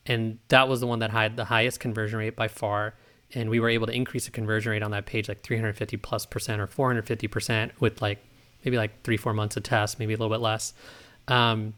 [0.06, 2.94] And that was the one that had the highest conversion rate by far.
[3.34, 6.24] And we were able to increase the conversion rate on that page like 350 plus
[6.24, 8.18] percent or 450 percent with like
[8.64, 10.72] maybe like three, four months of tests maybe a little bit less.
[11.28, 11.74] Um,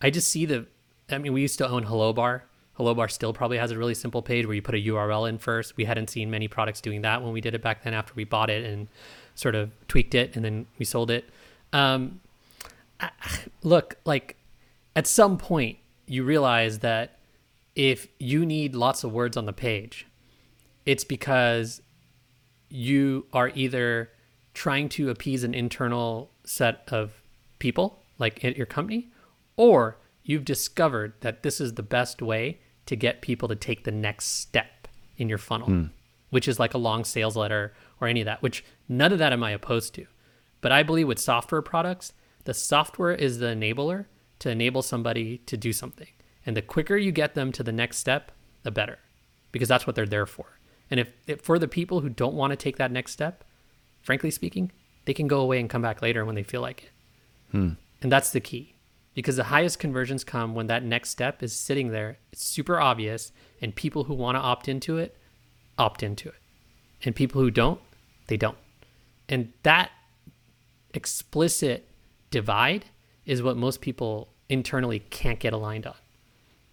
[0.00, 0.66] I just see the,
[1.10, 2.44] I mean, we used to own Hello Bar.
[2.74, 5.38] Hello Bar still probably has a really simple page where you put a URL in
[5.38, 5.76] first.
[5.76, 8.24] We hadn't seen many products doing that when we did it back then after we
[8.24, 8.88] bought it and
[9.34, 11.28] sort of tweaked it and then we sold it.
[11.72, 12.20] Um,
[13.00, 13.10] I,
[13.62, 14.36] look, like
[14.94, 17.18] at some point you realize that
[17.74, 20.07] if you need lots of words on the page,
[20.88, 21.82] it's because
[22.70, 24.10] you are either
[24.54, 27.22] trying to appease an internal set of
[27.58, 29.10] people, like at your company,
[29.58, 33.90] or you've discovered that this is the best way to get people to take the
[33.90, 35.90] next step in your funnel, mm.
[36.30, 39.34] which is like a long sales letter or any of that, which none of that
[39.34, 40.06] am I opposed to.
[40.62, 44.06] But I believe with software products, the software is the enabler
[44.38, 46.08] to enable somebody to do something.
[46.46, 49.00] And the quicker you get them to the next step, the better,
[49.52, 50.57] because that's what they're there for.
[50.90, 53.44] And if, if for the people who don't want to take that next step,
[54.02, 54.72] frankly speaking,
[55.04, 56.90] they can go away and come back later when they feel like it.
[57.50, 57.70] Hmm.
[58.02, 58.74] And that's the key
[59.14, 62.18] because the highest conversions come when that next step is sitting there.
[62.32, 65.16] It's super obvious, and people who want to opt into it
[65.78, 66.34] opt into it.
[67.04, 67.80] And people who don't,
[68.26, 68.58] they don't.
[69.28, 69.90] And that
[70.92, 71.88] explicit
[72.30, 72.86] divide
[73.24, 75.94] is what most people internally can't get aligned on.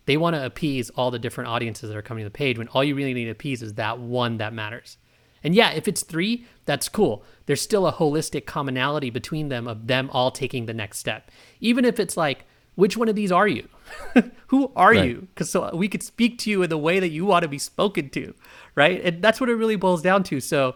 [0.06, 2.68] They want to appease all the different audiences that are coming to the page when
[2.70, 4.98] all you really need to appease is that one that matters.
[5.44, 7.24] And yeah, if it's three, that's cool.
[7.46, 11.30] There's still a holistic commonality between them of them all taking the next step.
[11.60, 13.68] Even if it's like, which one of these are you?
[14.48, 15.06] Who are right.
[15.06, 15.28] you?
[15.34, 17.58] Because so we could speak to you in the way that you want to be
[17.58, 18.34] spoken to,
[18.76, 19.02] right?
[19.04, 20.40] And that's what it really boils down to.
[20.40, 20.76] So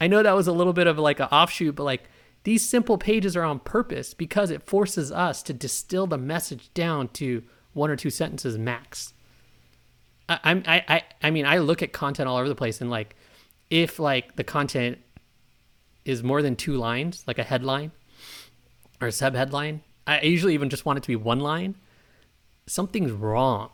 [0.00, 2.04] I know that was a little bit of like an offshoot, but like
[2.44, 7.08] these simple pages are on purpose because it forces us to distill the message down
[7.08, 7.42] to
[7.78, 9.14] one or two sentences max.
[10.28, 13.16] I, I, I, I mean, I look at content all over the place and like
[13.70, 14.98] if like the content
[16.04, 17.92] is more than two lines, like a headline
[19.00, 21.76] or a sub headline, I usually even just want it to be one line.
[22.66, 23.70] Something's wrong.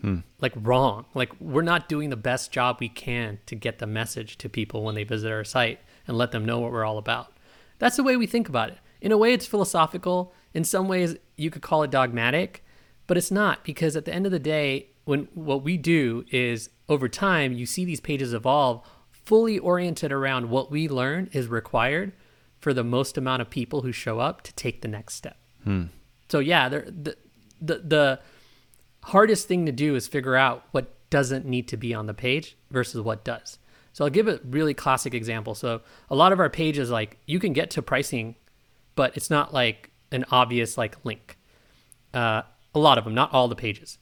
[0.00, 0.18] Hmm.
[0.40, 1.06] Like wrong.
[1.14, 4.82] Like we're not doing the best job we can to get the message to people
[4.82, 7.32] when they visit our site and let them know what we're all about.
[7.78, 8.78] That's the way we think about it.
[9.00, 10.32] In a way, it's philosophical.
[10.54, 12.64] In some ways, you could call it dogmatic,
[13.10, 16.70] but it's not because at the end of the day, when what we do is
[16.88, 22.12] over time, you see these pages evolve fully oriented around what we learn is required
[22.60, 25.36] for the most amount of people who show up to take the next step.
[25.64, 25.86] Hmm.
[26.28, 27.16] So yeah, the,
[27.60, 28.20] the the
[29.02, 32.56] hardest thing to do is figure out what doesn't need to be on the page
[32.70, 33.58] versus what does.
[33.92, 35.56] So I'll give a really classic example.
[35.56, 38.36] So a lot of our pages, like you can get to pricing,
[38.94, 41.38] but it's not like an obvious like link.
[42.14, 42.42] Uh,
[42.74, 43.98] a lot of them, not all the pages.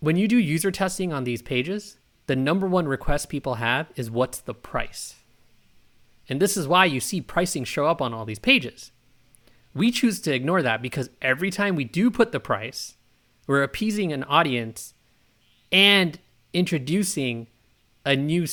[0.00, 4.10] When you do user testing on these pages, the number one request people have is
[4.10, 5.16] what's the price?
[6.28, 8.90] And this is why you see pricing show up on all these pages.
[9.74, 12.96] We choose to ignore that because every time we do put the price,
[13.46, 14.94] we're appeasing an audience
[15.70, 16.18] and
[16.52, 17.46] introducing
[18.04, 18.46] a new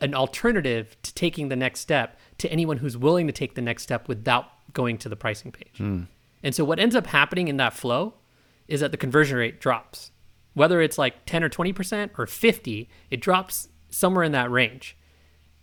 [0.00, 3.84] an alternative to taking the next step to anyone who's willing to take the next
[3.84, 5.78] step without going to the pricing page.
[5.78, 6.08] Mm.
[6.42, 8.14] And so what ends up happening in that flow
[8.66, 10.10] is that the conversion rate drops
[10.58, 14.96] whether it's like 10 or 20% or 50, it drops somewhere in that range.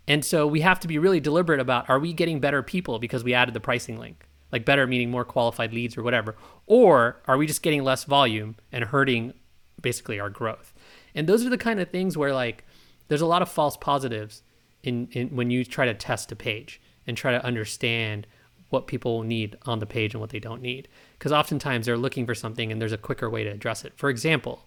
[0.07, 3.23] And so we have to be really deliberate about are we getting better people because
[3.23, 4.25] we added the pricing link?
[4.53, 6.37] Like better meaning more qualified leads or whatever.
[6.65, 9.33] Or are we just getting less volume and hurting
[9.81, 10.73] basically our growth?
[11.13, 12.63] And those are the kind of things where like
[13.09, 14.43] there's a lot of false positives
[14.81, 18.27] in, in when you try to test a page and try to understand
[18.69, 20.87] what people need on the page and what they don't need.
[21.17, 23.93] Because oftentimes they're looking for something and there's a quicker way to address it.
[23.95, 24.65] For example,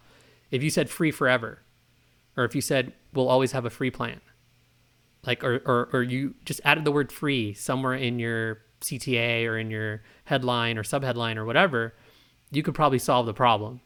[0.51, 1.61] if you said free forever,
[2.37, 4.21] or if you said we'll always have a free plan,
[5.27, 9.59] like or or, or you just added the word free somewhere in your CTA or
[9.59, 11.95] in your headline or subheadline or whatever,
[12.51, 13.81] you could probably solve the problem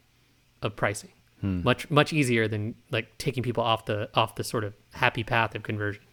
[0.61, 1.11] of pricing
[1.43, 1.61] hmm.
[1.63, 5.53] much much easier than like taking people off the off the sort of happy path
[5.53, 6.03] of conversion.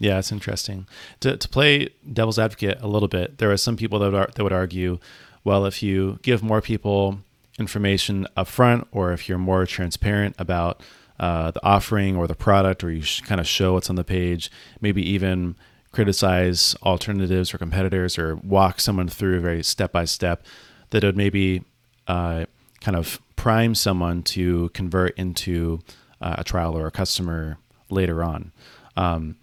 [0.00, 0.86] Yeah, it's interesting.
[1.20, 4.42] To to play devil's advocate a little bit, there are some people that would, that
[4.42, 4.98] would argue,
[5.44, 7.18] well, if you give more people
[7.58, 10.80] information upfront, or if you're more transparent about
[11.18, 14.50] uh, the offering or the product, or you kind of show what's on the page,
[14.80, 15.54] maybe even
[15.92, 20.42] criticize alternatives or competitors, or walk someone through very step by step,
[20.90, 21.62] that it would maybe
[22.08, 22.46] uh,
[22.80, 25.80] kind of prime someone to convert into
[26.22, 27.58] uh, a trial or a customer
[27.90, 28.52] later on.
[28.96, 29.36] Um,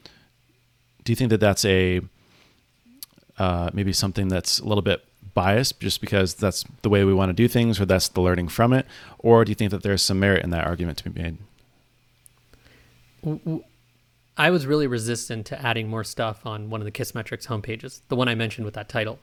[1.07, 2.01] do you think that that's a
[3.37, 7.29] uh, maybe something that's a little bit biased just because that's the way we want
[7.29, 8.85] to do things or that's the learning from it?
[9.17, 11.37] Or do you think that there's some merit in that argument to be made?
[14.35, 18.17] I was really resistant to adding more stuff on one of the Kissmetrics homepages, the
[18.17, 19.17] one I mentioned with that title.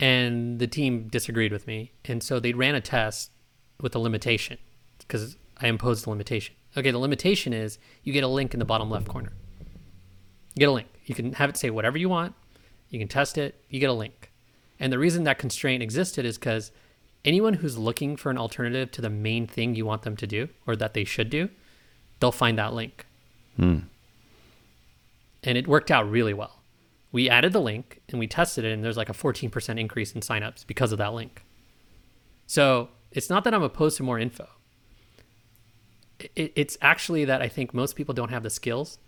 [0.00, 1.92] And the team disagreed with me.
[2.06, 3.30] And so they ran a test
[3.78, 4.56] with a limitation
[5.00, 6.54] because I imposed the limitation.
[6.78, 9.32] Okay, the limitation is you get a link in the bottom left corner.
[10.58, 10.88] Get a link.
[11.06, 12.34] You can have it say whatever you want.
[12.90, 13.62] You can test it.
[13.68, 14.30] You get a link.
[14.80, 16.70] And the reason that constraint existed is because
[17.24, 20.48] anyone who's looking for an alternative to the main thing you want them to do
[20.66, 21.48] or that they should do,
[22.20, 23.06] they'll find that link.
[23.56, 23.80] Hmm.
[25.42, 26.60] And it worked out really well.
[27.10, 30.20] We added the link and we tested it, and there's like a 14% increase in
[30.20, 31.44] signups because of that link.
[32.46, 34.48] So it's not that I'm opposed to more info.
[36.34, 38.98] It's actually that I think most people don't have the skills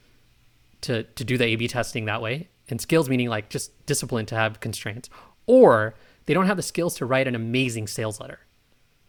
[0.83, 2.49] to, to do the A B testing that way.
[2.69, 5.11] And skills meaning like just discipline to have constraints.
[5.47, 5.95] Or
[6.27, 8.41] they don't have the skills to write an amazing sales letter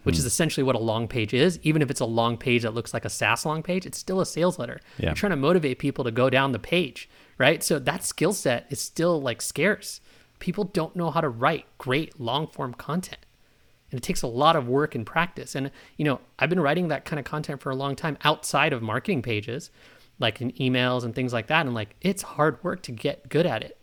[0.03, 0.27] which is hmm.
[0.27, 1.59] essentially what a long page is.
[1.63, 4.21] Even if it's a long page that looks like a SaaS long page, it's still
[4.21, 4.79] a sales letter.
[4.97, 5.07] Yeah.
[5.07, 7.63] You're trying to motivate people to go down the page, right?
[7.63, 10.01] So that skill set is still like scarce.
[10.39, 13.25] People don't know how to write great long form content.
[13.91, 15.53] And it takes a lot of work and practice.
[15.53, 18.71] And, you know, I've been writing that kind of content for a long time outside
[18.71, 19.69] of marketing pages,
[20.21, 21.65] like in emails and things like that.
[21.65, 23.77] And like, it's hard work to get good at it.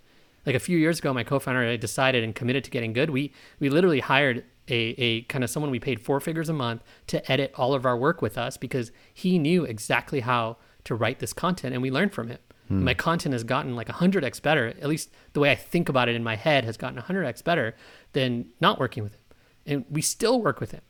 [0.46, 3.10] Like a few years ago, my co-founder and I decided and committed to getting good.
[3.10, 6.82] We we literally hired a, a kind of someone we paid four figures a month
[7.08, 11.18] to edit all of our work with us because he knew exactly how to write
[11.18, 12.38] this content and we learned from him.
[12.68, 12.84] Hmm.
[12.84, 14.68] My content has gotten like 100x better.
[14.68, 17.74] At least the way I think about it in my head has gotten 100x better
[18.12, 19.20] than not working with him.
[19.66, 20.82] And we still work with him.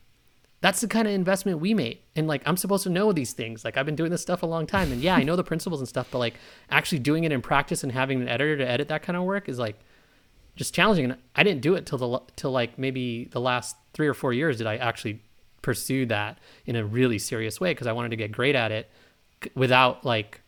[0.61, 1.99] That's the kind of investment we made.
[2.15, 3.63] And like, I'm supposed to know these things.
[3.63, 4.91] Like, I've been doing this stuff a long time.
[4.91, 6.33] And yeah, I know the principles and stuff, but like,
[6.69, 9.47] actually doing it in practice and having an editor to edit that kind of work
[9.47, 9.79] is like,
[10.59, 11.05] just challenging.
[11.05, 14.33] And I didn't do it till the till like maybe the last three or four
[14.33, 15.23] years did I actually
[15.61, 18.89] pursue that in a really serious way because I wanted to get great at it
[19.55, 20.41] without like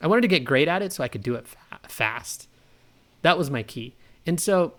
[0.00, 2.48] I wanted to get great at it so I could do it fa- fast.
[3.22, 3.96] That was my key.
[4.24, 4.74] And so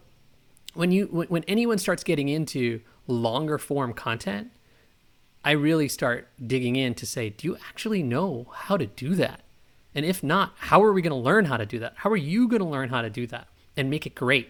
[0.73, 4.52] when you when, when anyone starts getting into longer form content,
[5.48, 9.42] I really start digging in to say, do you actually know how to do that?
[9.96, 11.94] And if not, how are we going to learn how to do that?
[11.96, 14.50] How are you going to learn how to do that and make it great?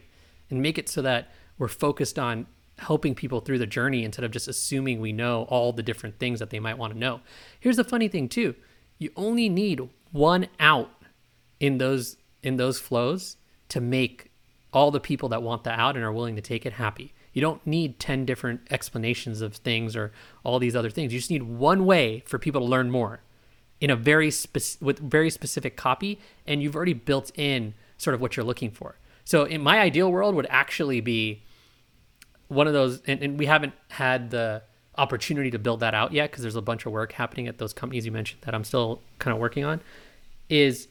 [0.49, 2.45] and make it so that we're focused on
[2.79, 6.39] helping people through the journey instead of just assuming we know all the different things
[6.39, 7.21] that they might want to know.
[7.59, 8.55] Here's the funny thing too.
[8.99, 9.81] You only need
[10.11, 10.91] one out
[11.59, 13.37] in those in those flows
[13.69, 14.31] to make
[14.71, 17.13] all the people that want the out and are willing to take it happy.
[17.37, 20.11] You don't need 10 different explanations of things or
[20.43, 21.13] all these other things.
[21.13, 23.19] You just need one way for people to learn more
[23.79, 24.31] in a very
[24.81, 28.97] with very specific copy and you've already built in sort of what you're looking for.
[29.23, 31.43] So in my ideal world would actually be
[32.47, 34.63] one of those, and, and we haven't had the
[34.97, 37.71] opportunity to build that out yet because there's a bunch of work happening at those
[37.71, 39.81] companies you mentioned that I'm still kind of working on.
[40.49, 40.87] Is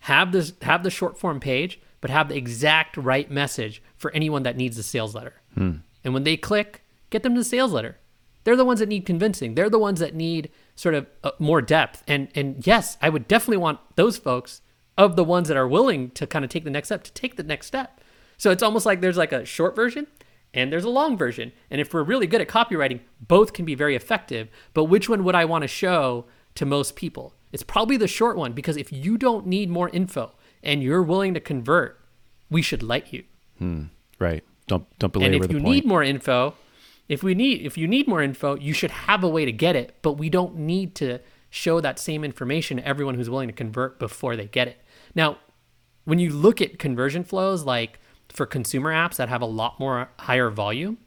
[0.00, 4.42] have this have the short form page, but have the exact right message for anyone
[4.44, 5.34] that needs the sales letter.
[5.54, 5.76] Hmm.
[6.04, 7.98] And when they click, get them the sales letter.
[8.44, 9.54] They're the ones that need convincing.
[9.54, 12.04] They're the ones that need sort of uh, more depth.
[12.06, 14.60] And and yes, I would definitely want those folks
[14.96, 17.36] of the ones that are willing to kind of take the next step to take
[17.36, 18.00] the next step.
[18.38, 20.06] So it's almost like there's like a short version
[20.54, 21.52] and there's a long version.
[21.70, 24.48] And if we're really good at copywriting, both can be very effective.
[24.74, 27.34] But which one would I want to show to most people?
[27.52, 31.34] It's probably the short one because if you don't need more info and you're willing
[31.34, 32.00] to convert,
[32.50, 33.24] we should let you.
[33.58, 33.84] Hmm.
[34.18, 34.44] Right.
[34.66, 35.74] Don't don't belabor And if you point.
[35.74, 36.54] need more info,
[37.08, 39.76] if we need if you need more info, you should have a way to get
[39.76, 43.54] it, but we don't need to show that same information to everyone who's willing to
[43.54, 44.82] convert before they get it.
[45.14, 45.38] Now,
[46.04, 50.10] when you look at conversion flows, like for consumer apps that have a lot more
[50.18, 50.98] higher volume,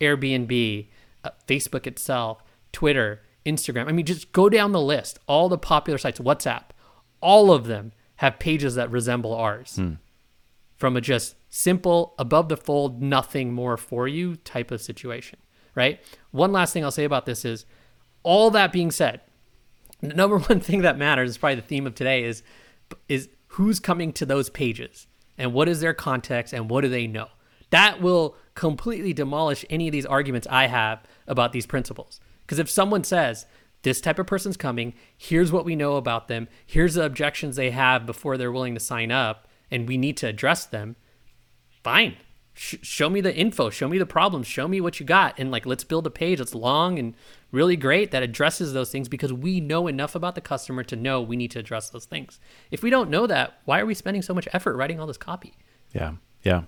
[0.00, 0.86] Airbnb,
[1.24, 2.42] uh, Facebook itself,
[2.72, 6.64] Twitter, Instagram, I mean, just go down the list, all the popular sites, WhatsApp,
[7.20, 9.94] all of them have pages that resemble ours hmm.
[10.76, 15.38] from a just simple, above the fold, nothing more for you type of situation,
[15.74, 16.00] right?
[16.30, 17.66] One last thing I'll say about this is
[18.22, 19.20] all that being said,
[20.00, 22.42] the number one thing that matters is probably the theme of today is
[23.08, 25.06] is who's coming to those pages
[25.38, 27.28] and what is their context and what do they know.
[27.70, 32.20] That will completely demolish any of these arguments I have about these principles.
[32.42, 33.46] Because if someone says,
[33.86, 37.70] this type of person's coming, here's what we know about them, here's the objections they
[37.70, 40.96] have before they're willing to sign up, and we need to address them,
[41.84, 42.16] fine.
[42.52, 45.52] Sh- show me the info, show me the problems, show me what you got, and
[45.52, 47.14] like let's build a page that's long and
[47.52, 51.22] really great that addresses those things because we know enough about the customer to know
[51.22, 52.40] we need to address those things.
[52.72, 55.16] If we don't know that, why are we spending so much effort writing all this
[55.16, 55.54] copy?
[55.92, 56.14] Yeah.
[56.42, 56.62] Yeah.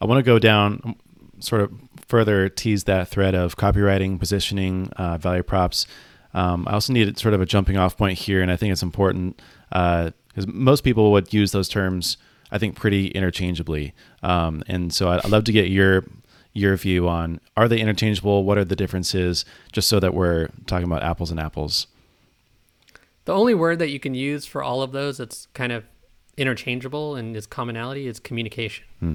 [0.00, 0.96] I want to go down
[1.38, 1.72] sort of
[2.08, 5.86] further tease that thread of copywriting, positioning, uh, value props,
[6.34, 8.82] um, I also need sort of a jumping off point here, and I think it's
[8.82, 10.12] important because
[10.46, 12.16] uh, most people would use those terms,
[12.50, 13.94] I think, pretty interchangeably.
[14.22, 16.04] Um, and so I'd, I'd love to get your
[16.52, 18.44] your view on are they interchangeable?
[18.44, 19.44] What are the differences?
[19.72, 21.86] Just so that we're talking about apples and apples.
[23.24, 25.84] The only word that you can use for all of those that's kind of
[26.36, 28.84] interchangeable and is commonality is communication.
[28.98, 29.14] Hmm.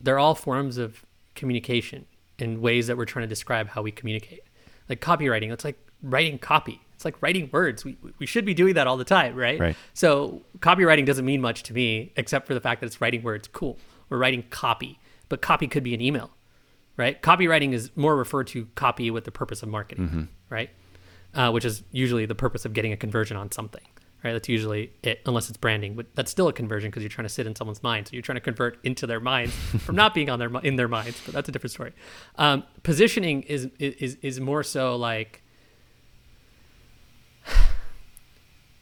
[0.00, 1.04] They're all forms of
[1.34, 2.04] communication
[2.38, 4.42] in ways that we're trying to describe how we communicate.
[4.88, 6.80] Like copywriting, it's like writing copy.
[6.94, 7.84] It's like writing words.
[7.84, 9.58] We, we should be doing that all the time, right?
[9.58, 9.76] Right.
[9.94, 13.48] So copywriting doesn't mean much to me except for the fact that it's writing words.
[13.48, 13.78] Cool.
[14.08, 16.30] We're writing copy, but copy could be an email,
[16.96, 17.20] right?
[17.20, 20.22] Copywriting is more referred to copy with the purpose of marketing, mm-hmm.
[20.50, 20.70] right?
[21.34, 23.82] Uh, which is usually the purpose of getting a conversion on something
[24.24, 24.32] right?
[24.32, 27.32] That's usually it, unless it's branding, but that's still a conversion because you're trying to
[27.32, 28.08] sit in someone's mind.
[28.08, 30.88] So you're trying to convert into their minds from not being on their in their
[30.88, 31.20] minds.
[31.24, 31.92] But that's a different story.
[32.36, 35.42] Um, positioning is is is more so like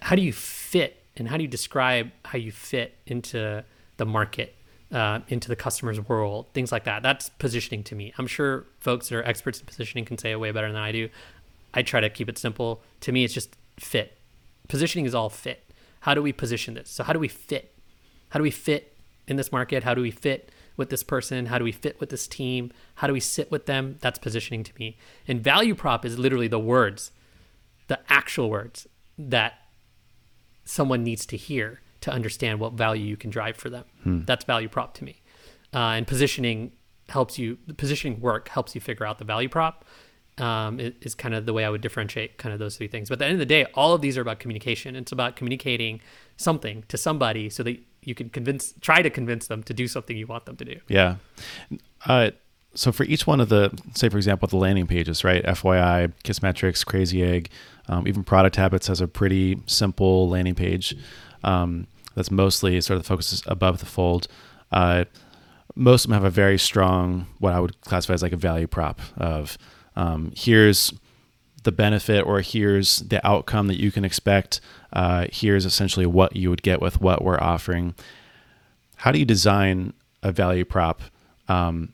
[0.01, 3.65] how do you fit and how do you describe how you fit into
[3.97, 4.55] the market,
[4.91, 7.03] uh, into the customer's world, things like that.
[7.03, 8.13] That's positioning to me.
[8.19, 10.93] I'm sure folks that are experts in positioning can say it way better than I
[10.93, 11.09] do.
[11.75, 12.83] I try to keep it simple.
[13.01, 14.19] To me, it's just fit
[14.73, 15.71] positioning is all fit.
[16.01, 16.89] How do we position this?
[16.89, 17.75] So how do we fit?
[18.31, 18.97] How do we fit
[19.29, 19.85] in this market?
[19.85, 20.49] How do we fit
[20.79, 21.45] with this person?
[21.45, 22.73] How do we fit with this team?
[22.95, 23.99] How do we sit with them?
[24.01, 24.97] That's positioning to me.
[25.29, 27.13] And value prop is literally the words,
[27.89, 29.59] the actual words that
[30.65, 33.85] someone needs to hear to understand what value you can drive for them.
[34.05, 34.21] Hmm.
[34.25, 35.21] That's value prop to me.
[35.75, 36.73] Uh, and positioning
[37.11, 39.85] helps you, positioning work helps you figure out the value prop
[40.43, 43.09] um, is kind of the way I would differentiate kind of those three things.
[43.09, 44.97] But at the end of the day, all of these are about communication.
[44.97, 46.01] It's about communicating
[46.37, 50.17] something to somebody so that you can convince, try to convince them to do something
[50.17, 50.81] you want them to do.
[50.89, 51.17] Yeah.
[52.05, 52.33] Uh,
[52.75, 55.45] so for each one of the, say for example, the landing pages, right?
[55.45, 57.49] FYI, Kissmetrics, Crazy Egg,
[57.89, 60.97] um, even Product Habits has a pretty simple landing page
[61.45, 61.87] um,
[62.17, 64.27] that's mostly sort of the focus above the fold.
[64.73, 65.05] Uh,
[65.77, 68.67] most of them have a very strong, what I would classify as like a value
[68.67, 69.57] prop of
[69.97, 70.93] um, here's
[71.63, 74.61] the benefit or here's the outcome that you can expect.
[74.93, 77.95] Uh, here's essentially what you would get with what we're offering.
[78.97, 81.03] How do you design a value prop
[81.49, 81.93] um,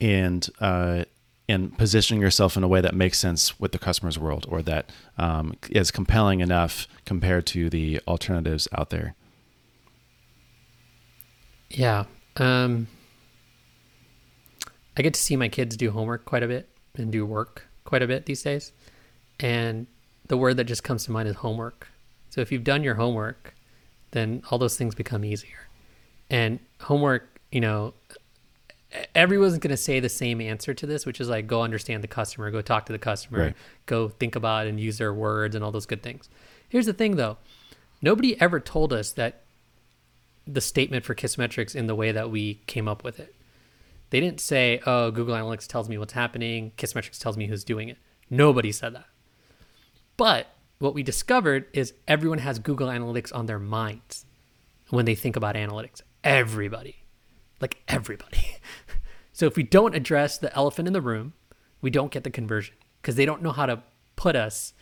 [0.00, 1.04] and uh,
[1.48, 4.90] and positioning yourself in a way that makes sense with the customer's world or that
[5.18, 9.14] um, is compelling enough compared to the alternatives out there?
[11.68, 12.04] Yeah.
[12.36, 12.86] Um,
[14.96, 18.02] I get to see my kids do homework quite a bit and do work quite
[18.02, 18.72] a bit these days.
[19.40, 19.86] And
[20.28, 21.88] the word that just comes to mind is homework.
[22.30, 23.54] So if you've done your homework,
[24.12, 25.68] then all those things become easier.
[26.30, 27.94] And homework, you know,
[29.14, 32.08] everyone's going to say the same answer to this, which is like go understand the
[32.08, 33.54] customer, go talk to the customer, right.
[33.86, 36.28] go think about and use their words and all those good things.
[36.68, 37.38] Here's the thing though.
[38.00, 39.42] Nobody ever told us that
[40.46, 43.34] the statement for Kissmetrics in the way that we came up with it.
[44.12, 47.88] They didn't say, oh, Google Analytics tells me what's happening, Kissmetrics tells me who's doing
[47.88, 47.96] it.
[48.28, 49.06] Nobody said that.
[50.18, 50.48] But
[50.80, 54.26] what we discovered is everyone has Google Analytics on their minds
[54.90, 56.02] when they think about analytics.
[56.22, 57.06] Everybody.
[57.58, 58.58] Like everybody.
[59.32, 61.32] so if we don't address the elephant in the room,
[61.80, 63.82] we don't get the conversion because they don't know how to
[64.14, 64.74] put us.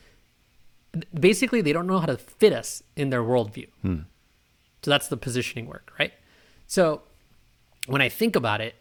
[1.15, 3.69] Basically, they don't know how to fit us in their worldview.
[3.83, 3.99] Hmm.
[4.83, 6.15] So that's the positioning work, right?
[6.67, 7.03] So
[7.87, 8.75] when I think about it,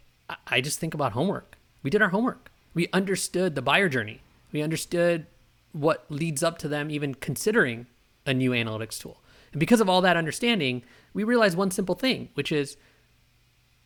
[0.47, 1.57] I just think about homework.
[1.84, 2.51] We did our homework.
[2.73, 4.21] We understood the buyer journey.
[4.51, 5.25] We understood
[5.71, 7.88] what leads up to them even considering
[8.25, 9.21] a new analytics tool.
[9.51, 12.77] And because of all that understanding, we realized one simple thing, which is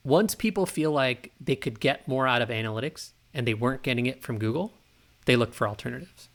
[0.03, 4.05] once people feel like they could get more out of analytics and they weren't getting
[4.05, 4.73] it from Google,
[5.25, 6.29] they looked for alternatives.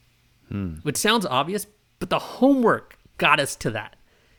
[0.48, 0.76] Hmm.
[0.82, 1.66] Which sounds obvious,
[1.98, 3.96] but the homework got us to that.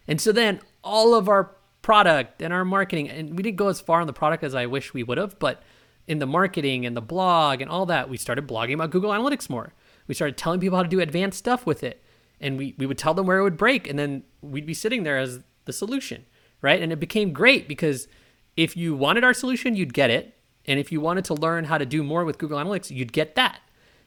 [0.08, 1.52] And so then all of our
[1.82, 3.10] product and our marketing.
[3.10, 5.40] And we didn't go as far on the product as I wish we would have,
[5.40, 5.64] but
[6.08, 9.50] in the marketing and the blog and all that, we started blogging about Google Analytics
[9.50, 9.74] more.
[10.08, 12.04] We started telling people how to do advanced stuff with it.
[12.42, 15.04] And we, we would tell them where it would break, and then we'd be sitting
[15.04, 16.26] there as the solution,
[16.62, 16.82] right?
[16.82, 18.08] And it became great because
[18.56, 20.36] if you wanted our solution, you'd get it.
[20.66, 23.36] And if you wanted to learn how to do more with Google Analytics, you'd get
[23.36, 23.60] that.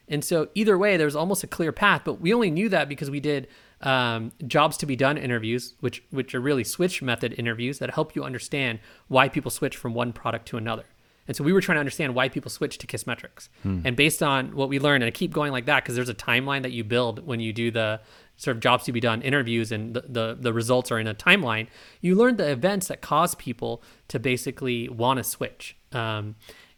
[0.09, 2.89] And so either way, there was almost a clear path, but we only knew that
[2.89, 3.49] because we did
[3.83, 8.15] um, jobs to be done interviews, which which are really switch method interviews that help
[8.15, 10.85] you understand why people switch from one product to another.
[11.29, 13.49] And so we were trying to understand why people switch to Kissmetrics.
[13.63, 13.83] Hmm.
[13.85, 16.15] And based on what we learned, and I keep going like that because there's a
[16.15, 18.01] timeline that you build when you do the
[18.37, 21.15] sort of jobs to be done interviews and the, the, the results are in a
[21.15, 21.69] timeline,
[22.01, 25.77] you learn the events that cause people to basically want to switch.
[25.93, 26.35] Um,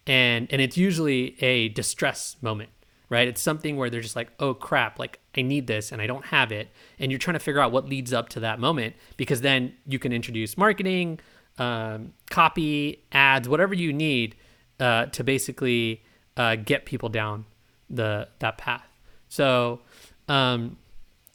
[0.07, 2.71] and and it's usually a distress moment
[3.09, 6.07] right it's something where they're just like oh crap like i need this and i
[6.07, 6.69] don't have it
[6.99, 9.99] and you're trying to figure out what leads up to that moment because then you
[9.99, 11.19] can introduce marketing
[11.59, 14.35] um, copy ads whatever you need
[14.81, 16.03] uh, to basically
[16.37, 17.45] uh, get people down
[17.89, 18.89] the that path
[19.29, 19.81] so
[20.29, 20.77] um,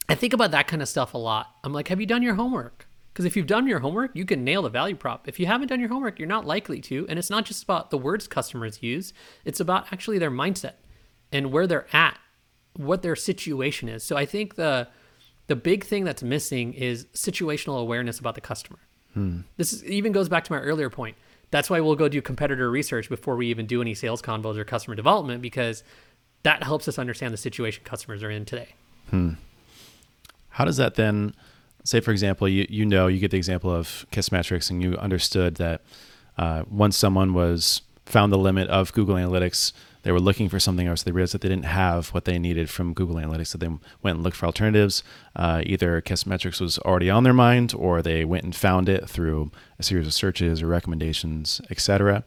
[0.10, 2.36] i think about that kind of stuff a lot i'm like have you done your
[2.36, 2.90] homework
[3.20, 5.28] because if you've done your homework, you can nail the value prop.
[5.28, 7.06] If you haven't done your homework, you're not likely to.
[7.10, 9.12] And it's not just about the words customers use,
[9.44, 10.76] it's about actually their mindset
[11.30, 12.18] and where they're at,
[12.76, 14.04] what their situation is.
[14.04, 14.88] So I think the
[15.48, 18.80] the big thing that's missing is situational awareness about the customer.
[19.14, 19.42] Hmm.
[19.58, 21.18] This is, even goes back to my earlier point.
[21.50, 24.64] That's why we'll go do competitor research before we even do any sales convos or
[24.64, 25.84] customer development because
[26.44, 28.76] that helps us understand the situation customers are in today.
[29.10, 29.34] Hmm.
[30.50, 31.34] How does that then
[31.84, 35.56] say for example you you know you get the example of Kissmetrics and you understood
[35.56, 35.82] that
[36.38, 40.88] uh, once someone was found the limit of Google Analytics they were looking for something
[40.88, 41.04] else.
[41.04, 44.16] They realized that they didn't have what they needed from Google Analytics so they went
[44.16, 45.04] and looked for alternatives.
[45.36, 49.52] Uh, either Kissmetrics was already on their mind or they went and found it through
[49.78, 52.24] a series of searches or recommendations etc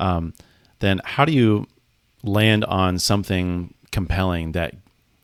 [0.00, 0.32] um,
[0.80, 1.66] then how do you
[2.24, 4.74] land on something compelling that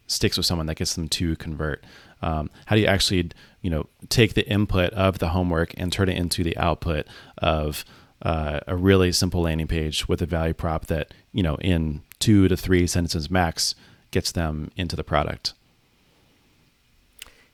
[0.07, 1.85] sticks with someone that gets them to convert?
[2.23, 3.31] Um, how do you actually
[3.63, 7.07] you know take the input of the homework and turn it into the output
[7.39, 7.85] of
[8.23, 12.49] uh, a really simple landing page with a value prop that you know in two
[12.49, 13.75] to three sentences max
[14.11, 15.53] gets them into the product.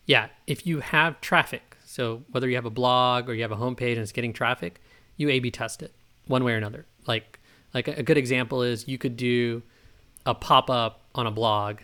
[0.07, 3.57] Yeah if you have traffic so whether you have a blog or you have a
[3.57, 4.81] homepage and it's getting traffic
[5.17, 5.93] you a b test it
[6.27, 6.87] one way or another.
[7.07, 7.39] Like
[7.75, 9.63] like a good example is you could do
[10.27, 11.79] a pop-up on a blog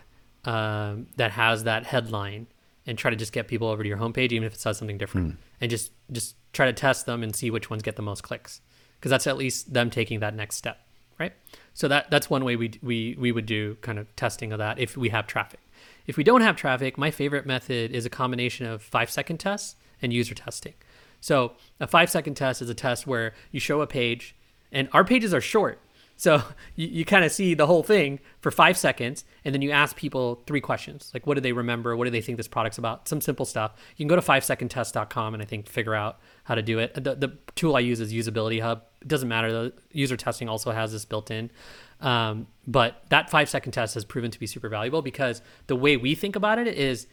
[0.44, 2.46] um, that has that headline
[2.86, 4.98] and try to just get people over to your homepage, even if it says something
[4.98, 5.36] different, mm.
[5.60, 8.60] and just just try to test them and see which ones get the most clicks,
[8.98, 10.80] because that's at least them taking that next step,
[11.18, 11.32] right?
[11.74, 14.78] So that that's one way we we we would do kind of testing of that
[14.78, 15.60] if we have traffic.
[16.06, 19.76] If we don't have traffic, my favorite method is a combination of five second tests
[20.00, 20.74] and user testing.
[21.20, 24.34] So a five second test is a test where you show a page,
[24.72, 25.80] and our pages are short.
[26.18, 26.42] So
[26.74, 29.96] you, you kind of see the whole thing for five seconds, and then you ask
[29.96, 31.96] people three questions like, what do they remember?
[31.96, 33.08] What do they think this product's about?
[33.08, 33.72] Some simple stuff.
[33.96, 36.92] You can go to fivesecondtest.com and I think figure out how to do it.
[36.94, 38.82] The, the tool I use is Usability Hub.
[39.00, 39.52] It doesn't matter.
[39.52, 41.52] The user testing also has this built in.
[42.00, 45.96] Um, but that five second test has proven to be super valuable because the way
[45.96, 47.06] we think about it is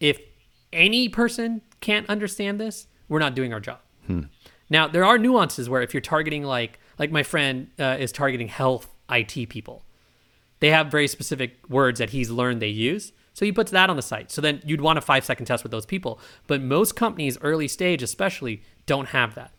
[0.00, 0.20] if
[0.72, 3.78] any person can't understand this, we're not doing our job.
[4.06, 4.22] Hmm.
[4.68, 8.48] Now, there are nuances where if you're targeting like like my friend uh, is targeting
[8.48, 9.84] health IT people.
[10.60, 13.12] They have very specific words that he's learned they use.
[13.32, 14.32] So he puts that on the site.
[14.32, 16.18] So then you'd want a five second test with those people.
[16.48, 19.52] But most companies, early stage especially, don't have that.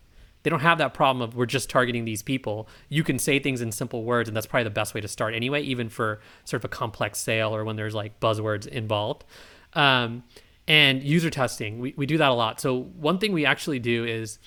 [0.43, 2.67] They don't have that problem of we're just targeting these people.
[2.89, 5.33] You can say things in simple words, and that's probably the best way to start
[5.33, 9.23] anyway, even for sort of a complex sale or when there's like buzzwords involved.
[9.73, 10.23] Um,
[10.67, 12.59] and user testing, we, we do that a lot.
[12.59, 14.39] So one thing we actually do is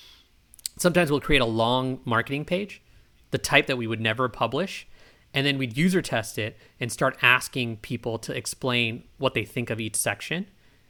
[0.77, 2.82] sometimes we'll create a long marketing page
[3.33, 4.87] the type that we would never publish
[5.33, 9.71] and then we'd user test it and start asking people to explain what they think
[9.71, 10.45] of each section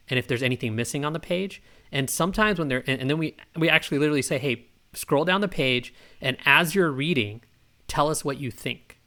[0.08, 1.62] and if there's anything missing on the page.
[1.90, 5.40] And sometimes when they're and, and then we we actually literally say hey scroll down
[5.40, 7.40] the page and as you're reading
[7.88, 9.00] tell us what you think.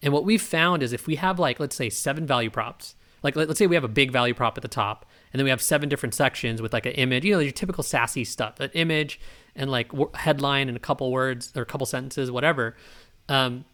[0.00, 3.36] And what we've found is if we have like let's say seven value props like
[3.36, 5.62] let's say we have a big value prop at the top and then we have
[5.62, 9.18] seven different sections with like an image you know your typical sassy stuff an image
[9.54, 12.76] and like w- headline and a couple words or a couple sentences, whatever,
[13.28, 13.64] um,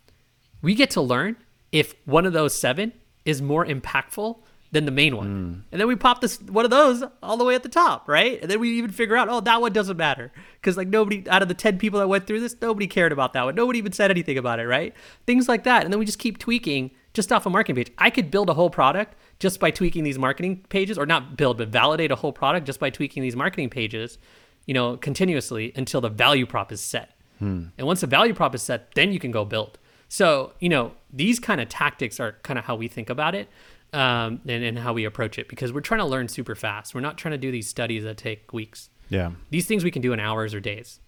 [0.62, 1.36] we get to learn
[1.72, 2.92] if one of those seven
[3.24, 4.38] is more impactful
[4.70, 5.26] than the main one.
[5.26, 5.62] Mm.
[5.72, 8.40] And then we pop this one of those all the way at the top, right?
[8.42, 10.30] And then we even figure out, oh, that one doesn't matter.
[10.60, 13.32] Because like nobody out of the 10 people that went through this, nobody cared about
[13.32, 13.54] that one.
[13.54, 14.94] Nobody even said anything about it, right?
[15.26, 15.84] Things like that.
[15.84, 17.92] And then we just keep tweaking just off a marketing page.
[17.96, 21.58] I could build a whole product just by tweaking these marketing pages, or not build,
[21.58, 24.18] but validate a whole product just by tweaking these marketing pages
[24.68, 27.12] you know, continuously until the value prop is set.
[27.38, 27.68] Hmm.
[27.78, 29.78] And once the value prop is set, then you can go build.
[30.08, 33.48] So, you know, these kind of tactics are kind of how we think about it
[33.94, 36.94] um, and, and how we approach it because we're trying to learn super fast.
[36.94, 38.90] We're not trying to do these studies that take weeks.
[39.08, 39.32] Yeah.
[39.48, 41.00] These things we can do in hours or days.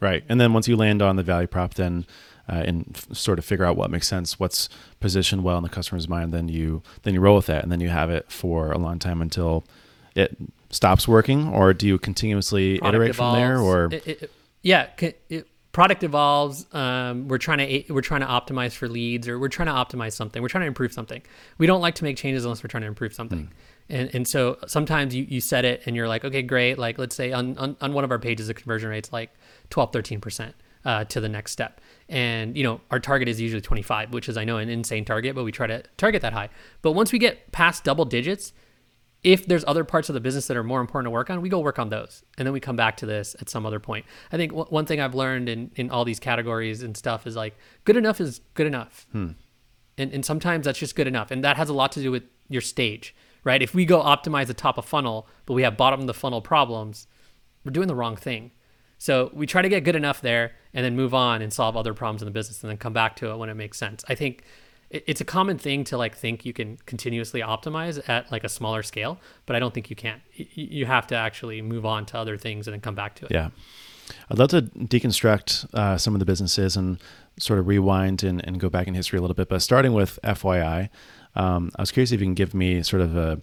[0.00, 0.24] Right.
[0.28, 2.06] And then once you land on the value prop, then
[2.48, 4.68] uh, and f- sort of figure out what makes sense, what's
[5.00, 7.80] positioned well in the customer's mind, then you then you roll with that, and then
[7.80, 9.64] you have it for a long time until
[10.14, 10.36] it
[10.70, 13.34] stops working, or do you continuously product iterate evolves.
[13.34, 13.58] from there?
[13.58, 14.30] Or it, it,
[14.62, 16.66] yeah, it, product evolves.
[16.72, 20.12] Um, we're trying to we're trying to optimize for leads, or we're trying to optimize
[20.12, 20.40] something.
[20.42, 21.22] We're trying to improve something.
[21.58, 23.46] We don't like to make changes unless we're trying to improve something.
[23.46, 23.50] Mm.
[23.88, 26.78] And, and so sometimes you, you set it and you're like, okay, great.
[26.78, 29.30] Like let's say on, on, on one of our pages, the conversion rate's like
[29.70, 30.52] 12, 13%
[30.84, 31.80] uh, to the next step.
[32.08, 35.34] And, you know, our target is usually 25, which is, I know, an insane target,
[35.34, 36.50] but we try to target that high.
[36.82, 38.52] But once we get past double digits,
[39.24, 41.48] if there's other parts of the business that are more important to work on, we
[41.48, 42.22] go work on those.
[42.36, 44.04] And then we come back to this at some other point.
[44.30, 47.34] I think w- one thing I've learned in, in all these categories and stuff is
[47.34, 49.06] like good enough is good enough.
[49.12, 49.28] Hmm.
[49.96, 51.30] And, and sometimes that's just good enough.
[51.30, 53.62] And that has a lot to do with your stage, right?
[53.62, 56.42] If we go optimize the top of funnel, but we have bottom of the funnel
[56.42, 57.06] problems,
[57.64, 58.50] we're doing the wrong thing.
[58.98, 61.94] So we try to get good enough there and then move on and solve other
[61.94, 64.04] problems in the business and then come back to it when it makes sense.
[64.08, 64.44] I think
[64.90, 68.82] it's a common thing to like think you can continuously optimize at like a smaller
[68.82, 70.20] scale, but I don't think you can.
[70.34, 73.32] You have to actually move on to other things and then come back to it.
[73.32, 73.50] Yeah.
[74.30, 77.00] I'd love to deconstruct uh, some of the businesses and
[77.38, 79.48] sort of rewind and, and go back in history a little bit.
[79.48, 80.90] But starting with FYI,
[81.34, 83.40] um, I was curious if you can give me sort of a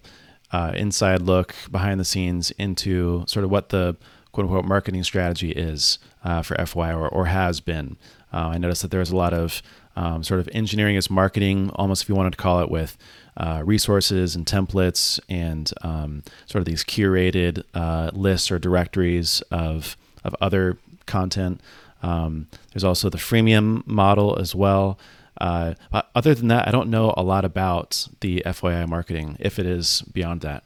[0.52, 3.96] uh, inside look behind the scenes into sort of what the
[4.32, 7.96] quote unquote marketing strategy is uh, for FYI or, or has been.
[8.32, 9.62] Uh, I noticed that there's a lot of
[9.94, 12.96] um, sort of engineering as marketing, almost if you wanted to call it, with
[13.36, 19.96] uh, resources and templates and um, sort of these curated uh, lists or directories of
[20.24, 21.60] of other content.
[22.02, 24.98] Um, there's also the freemium model as well.
[25.40, 25.74] Uh,
[26.14, 30.02] other than that, I don't know a lot about the FYI marketing, if it is
[30.02, 30.62] beyond that.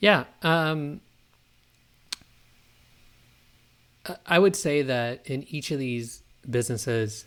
[0.00, 0.24] Yeah.
[0.42, 1.00] Um,
[4.26, 7.26] I would say that in each of these businesses,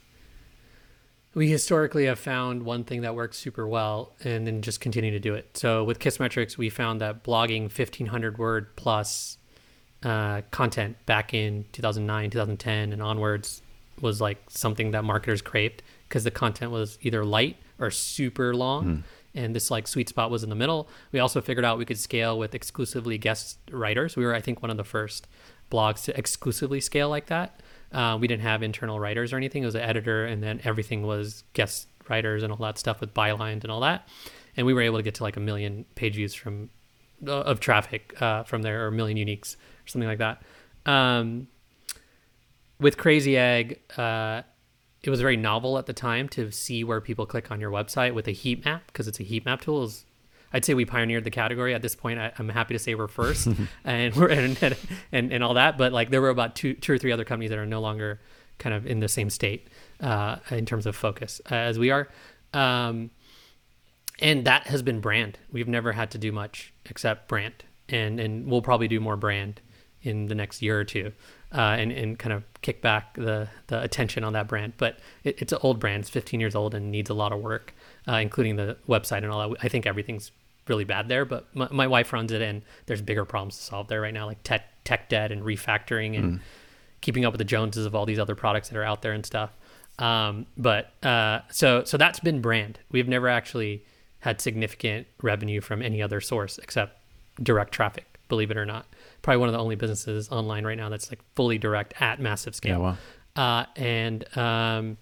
[1.34, 5.20] we historically have found one thing that works super well and then just continue to
[5.20, 5.56] do it.
[5.58, 9.38] So with Kissmetrics, we found that blogging 1500 word plus
[10.04, 13.62] uh, content back in 2009, 2010, and onwards
[14.02, 18.86] was like something that marketers craved because the content was either light or super long.
[18.86, 19.04] Mm.
[19.34, 20.90] And this like sweet spot was in the middle.
[21.14, 24.18] We also figured out we could scale with exclusively guest writers.
[24.18, 25.28] We were, I think, one of the first
[25.72, 27.62] blogs to exclusively scale like that.
[27.92, 29.64] Uh, we didn't have internal writers or anything.
[29.64, 33.14] It was an editor, and then everything was guest writers and all that stuff with
[33.14, 34.08] bylines and all that.
[34.56, 36.70] And we were able to get to like a million page views from
[37.26, 40.42] uh, of traffic uh, from there, or a million uniques, or something like that.
[40.86, 41.48] Um,
[42.80, 44.42] with Crazy Egg, uh,
[45.04, 48.14] it was very novel at the time to see where people click on your website
[48.14, 49.90] with a heat map because it's a heat map tool.
[50.54, 51.74] I'd say we pioneered the category.
[51.74, 53.48] At this point, I, am happy to say we're first,
[53.84, 54.78] and we're and,
[55.12, 55.78] and, and all that.
[55.78, 58.20] But like there were about two two or three other companies that are no longer
[58.58, 59.68] kind of in the same state
[60.02, 62.08] uh, in terms of focus uh, as we are.
[62.54, 63.10] Um,
[64.20, 65.40] and that has been brand.
[65.52, 69.62] We've never had to do much except brand, and and we'll probably do more brand
[70.04, 71.12] in the next year or two,
[71.54, 74.74] uh, and and kind of kick back the the attention on that brand.
[74.78, 77.40] But it, it's an old brand; it's 15 years old and needs a lot of
[77.40, 77.74] work,
[78.08, 79.58] uh, including the website and all that.
[79.64, 80.32] I think everything's
[80.72, 83.90] really bad there, but my, my, wife runs it, and there's bigger problems to solve
[83.90, 86.42] there right now, like tech tech debt and refactoring and mm.
[87.02, 89.26] keeping up with the Joneses of all these other products that are out there and
[89.26, 89.52] stuff.
[90.00, 92.80] Um, but uh, so so that's been brand.
[92.90, 93.84] We've never actually
[94.22, 96.98] had significant revenue from any other source except
[97.44, 98.06] direct traffic.
[98.30, 98.86] Believe it or not,
[99.24, 102.56] probably one of the only businesses online right now that's like fully direct at massive
[102.56, 102.80] scale.
[102.80, 102.96] Yeah,
[103.36, 103.60] wow.
[103.60, 104.98] Uh, and um,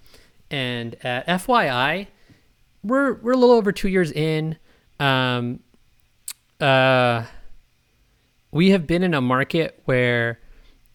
[0.49, 2.07] and at FYI,
[2.83, 4.57] we're we're a little over two years in
[4.99, 5.59] um,
[6.59, 7.23] uh,
[8.51, 10.39] we have been in a market where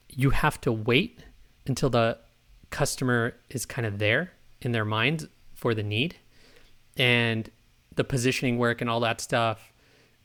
[0.09, 1.20] you have to wait
[1.66, 2.18] until the
[2.70, 6.16] customer is kind of there in their mind for the need.
[6.96, 7.50] And
[7.94, 9.72] the positioning work and all that stuff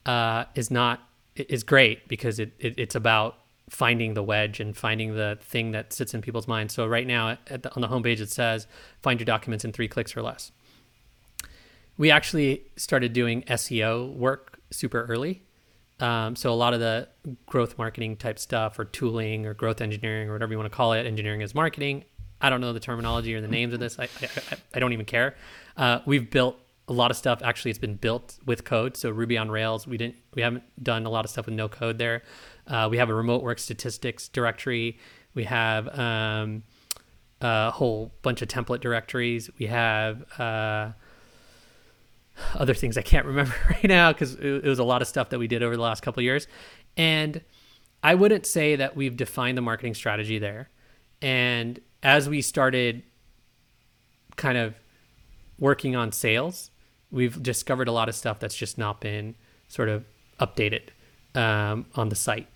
[0.05, 1.01] uh, is not
[1.36, 3.38] is great because it, it, it's about
[3.69, 6.73] finding the wedge and finding the thing that sits in people's minds.
[6.73, 8.67] So right now the, on the homepage it says
[9.01, 10.51] find your documents in three clicks or less
[12.00, 15.43] we actually started doing SEO work super early.
[16.00, 17.10] Um, so a lot of the
[17.45, 20.93] growth marketing type stuff or tooling or growth engineering or whatever you want to call
[20.93, 22.06] it, engineering is marketing.
[22.39, 24.00] I don't know the terminology or the names of this.
[24.00, 25.36] I, I, I don't even care.
[25.76, 27.41] Uh, we've built a lot of stuff.
[27.43, 28.95] Actually, it's been built with code.
[28.95, 29.86] So Ruby on Rails.
[29.86, 30.16] We didn't.
[30.34, 32.24] We haven't done a lot of stuff with no code there.
[32.66, 35.00] Uh, we have a remote work statistics directory.
[35.34, 36.64] We have um,
[37.41, 39.50] a whole bunch of template directories.
[39.60, 40.91] We have uh,
[42.56, 45.40] other things I can't remember right now because it, was a lot of stuff that
[45.40, 46.48] we did over the last couple years.
[46.98, 47.42] And
[48.04, 50.70] I wouldn't say that we've defined the marketing strategy there.
[51.22, 53.04] And as we started
[54.36, 54.76] kind of
[55.60, 56.72] working on sales,
[57.12, 59.36] we've discovered a lot of stuff that's just not been
[59.68, 60.06] sort of
[60.40, 60.90] updated
[61.36, 62.48] um, on the site.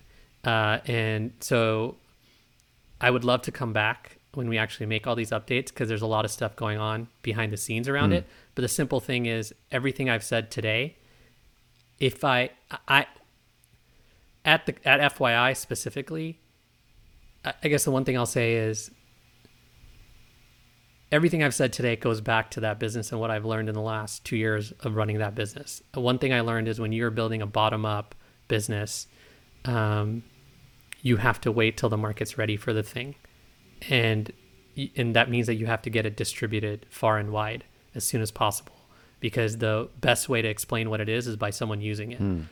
[0.44, 1.96] Uh, and so
[3.00, 6.02] I would love to come back when we actually make all these updates because there's
[6.02, 8.16] a lot of stuff going on behind the scenes around mm.
[8.16, 8.26] it.
[8.54, 10.96] But the simple thing is everything I've said today,
[11.98, 12.50] if I
[12.88, 13.06] I
[14.44, 16.40] at the at FYI specifically,
[17.44, 18.90] I guess the one thing I'll say is
[21.12, 23.80] everything I've said today goes back to that business and what I've learned in the
[23.80, 25.82] last two years of running that business.
[25.94, 28.14] One thing I learned is when you're building a bottom up
[28.48, 29.06] business,
[29.64, 30.24] um,
[31.02, 33.14] you have to wait till the market's ready for the thing,
[33.90, 34.32] and
[34.96, 37.64] and that means that you have to get it distributed far and wide
[37.94, 38.74] as soon as possible
[39.20, 42.18] because the best way to explain what it is is by someone using it.
[42.18, 42.42] Hmm.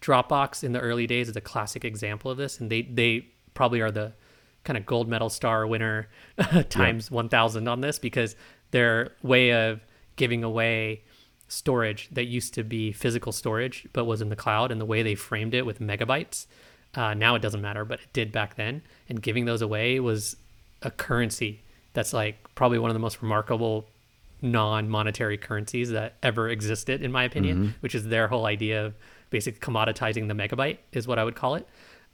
[0.00, 3.80] Dropbox in the early days is a classic example of this, and they they probably
[3.80, 4.12] are the
[4.64, 6.08] kind of gold medal star winner
[6.68, 8.36] times 1000 on this because
[8.70, 9.80] their way of
[10.16, 11.02] giving away
[11.48, 15.02] storage that used to be physical storage but was in the cloud and the way
[15.02, 16.46] they framed it with megabytes
[16.94, 20.36] uh, now it doesn't matter but it did back then and giving those away was
[20.82, 21.62] a currency
[21.92, 23.86] that's like probably one of the most remarkable
[24.42, 28.94] non-monetary currencies that ever existed in my opinion which is their whole idea of
[29.28, 31.66] basically commoditizing the megabyte is what i would call it.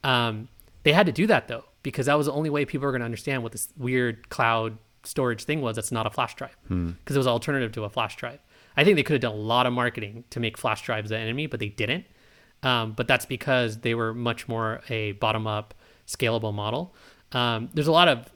[0.04, 0.48] Um,
[0.82, 3.00] they had to do that though because that was the only way people were going
[3.00, 6.56] to understand what this weird cloud storage thing was that's not a flash drive.
[6.68, 8.40] Because it was an alternative to a flash drive.
[8.76, 11.18] I think they could have done a lot of marketing to make flash drives the
[11.18, 12.04] enemy but they didn't.
[12.62, 15.74] Um, but that's because they were much more a bottom up
[16.06, 16.94] scalable model.
[17.32, 18.30] Um, there's a lot of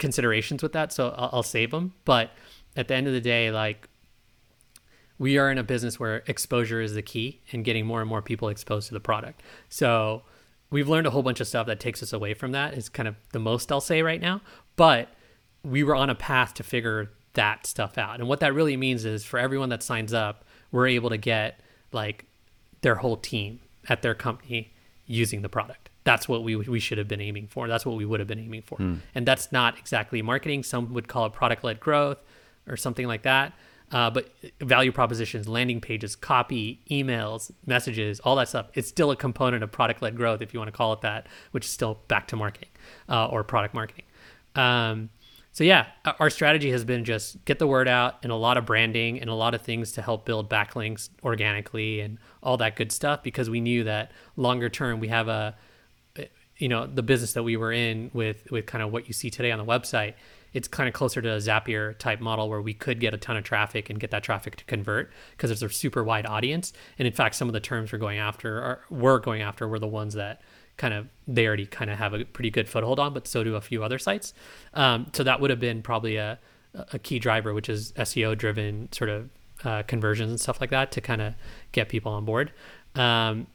[0.00, 2.32] considerations with that so I'll, I'll save them but
[2.76, 3.88] at the end of the day like
[5.20, 8.22] we are in a business where exposure is the key and getting more and more
[8.22, 9.42] people exposed to the product.
[9.68, 10.22] So
[10.70, 13.06] we've learned a whole bunch of stuff that takes us away from that is kind
[13.06, 14.40] of the most I'll say right now.
[14.76, 15.10] But
[15.62, 18.18] we were on a path to figure that stuff out.
[18.18, 21.60] And what that really means is for everyone that signs up, we're able to get
[21.92, 22.24] like
[22.80, 24.72] their whole team at their company
[25.04, 25.89] using the product.
[26.04, 27.68] That's what we we should have been aiming for.
[27.68, 28.78] That's what we would have been aiming for.
[29.14, 30.62] And that's not exactly marketing.
[30.62, 32.18] Some would call it product led growth
[32.66, 33.52] or something like that.
[33.92, 39.16] Uh, but value propositions, landing pages, copy, emails, messages, all that stuff, it's still a
[39.16, 41.98] component of product led growth, if you want to call it that, which is still
[42.06, 42.68] back to marketing
[43.08, 44.04] uh, or product marketing.
[44.54, 45.10] Um,
[45.52, 45.86] so, yeah,
[46.20, 49.28] our strategy has been just get the word out and a lot of branding and
[49.28, 53.50] a lot of things to help build backlinks organically and all that good stuff because
[53.50, 55.56] we knew that longer term we have a,
[56.60, 59.30] you know the business that we were in with with kind of what you see
[59.30, 60.14] today on the website
[60.52, 63.36] it's kind of closer to a zapier type model where we could get a ton
[63.36, 66.72] of traffic and get that traffic to convert because it's a super wide audience.
[66.98, 69.78] And in fact some of the terms we're going after or we're going after were
[69.78, 70.42] the ones that
[70.76, 73.54] kind of they already kind of have a pretty good foothold on but so do
[73.54, 74.34] a few other sites.
[74.74, 76.38] Um, so that would have been probably a,
[76.92, 79.30] a key driver which is seo driven sort of
[79.62, 81.34] uh, conversions and stuff like that to kind of
[81.72, 82.52] get people on board.
[82.96, 83.46] Um,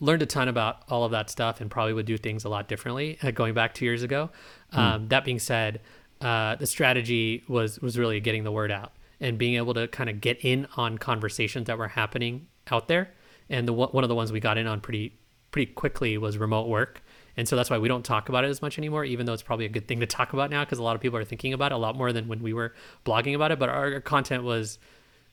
[0.00, 2.68] learned a ton about all of that stuff and probably would do things a lot
[2.68, 4.30] differently uh, going back two years ago.
[4.72, 5.80] Um, That being said,
[6.20, 10.10] uh, the strategy was was really getting the word out and being able to kind
[10.10, 13.10] of get in on conversations that were happening out there.
[13.48, 15.18] And the one one of the ones we got in on pretty
[15.50, 17.02] pretty quickly was remote work.
[17.36, 19.44] And so that's why we don't talk about it as much anymore, even though it's
[19.44, 21.52] probably a good thing to talk about now because a lot of people are thinking
[21.52, 22.74] about it a lot more than when we were
[23.04, 23.60] blogging about it.
[23.60, 24.80] But our, our content was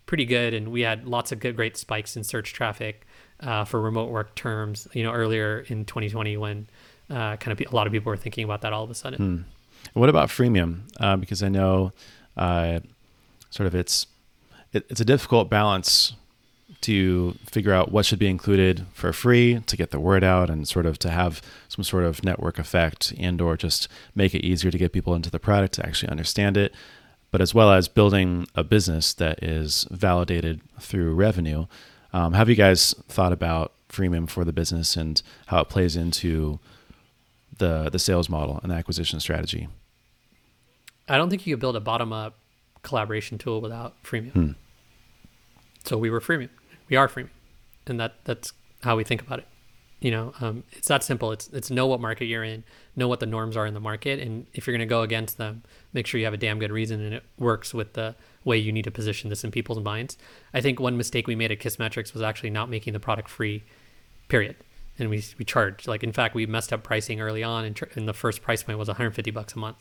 [0.05, 3.07] pretty good and we had lots of good great spikes in search traffic
[3.42, 6.68] uh, for remote work terms you know earlier in 2020 when
[7.10, 9.20] uh, kind of a lot of people were thinking about that all of a sudden.
[9.94, 10.82] What about freemium?
[11.00, 11.92] Uh, because I know,
[12.36, 12.80] uh,
[13.50, 14.08] sort of, it's
[14.74, 16.14] it, it's a difficult balance
[16.82, 20.68] to figure out what should be included for free to get the word out and
[20.68, 24.70] sort of to have some sort of network effect and or just make it easier
[24.70, 26.74] to get people into the product to actually understand it
[27.32, 31.66] but as well as building a business that is validated through revenue
[32.16, 36.59] um, have you guys thought about freemium for the business and how it plays into
[37.57, 39.68] the the sales model and the acquisition strategy?
[41.09, 42.38] I don't think you could build a bottom up
[42.84, 44.55] collaboration tool without freemium.
[45.84, 46.49] So we were freemium.
[46.88, 47.32] We are freemium.
[47.86, 49.47] And that that's how we think about it.
[49.99, 51.34] You know um, it's that simple.
[51.34, 52.63] It's it's know what market you're in
[52.95, 55.38] know what the norms are in the market and if you're going to go against
[55.38, 55.63] them
[55.93, 58.16] make sure you have a damn good reason and it works with the
[58.46, 60.18] way you need to position this in people's minds.
[60.54, 63.64] I think one mistake we made at kissmetrics was actually not making the product free
[64.30, 64.56] period.
[64.98, 65.88] And we we charged.
[65.88, 68.64] Like in fact we messed up pricing early on and, tr- and the first price
[68.64, 69.78] point was 150 bucks a month.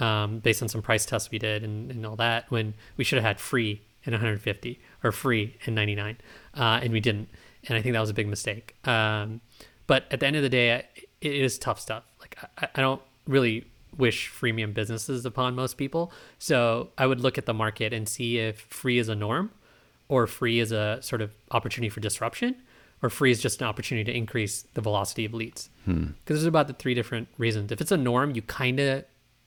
[0.00, 3.16] Um, based on some price tests we did and, and all that when we should
[3.16, 6.18] have had free and 150 or free and 99
[6.54, 7.28] uh, and we didn't.
[7.68, 8.74] And i think that was a big mistake.
[8.86, 9.40] Um,
[9.86, 10.84] but at the end of the day I-
[11.20, 12.04] it is tough stuff.
[12.20, 13.64] Like i, I don't really
[13.98, 16.12] wish freemium businesses upon most people.
[16.38, 19.50] So i would look at the market and see if free is a norm
[20.08, 22.56] or free is a sort of opportunity for disruption
[23.02, 25.68] or free is just an opportunity to increase the velocity of leads.
[25.84, 27.70] Because there's about the three different reasons.
[27.70, 29.04] If it's a norm you kind of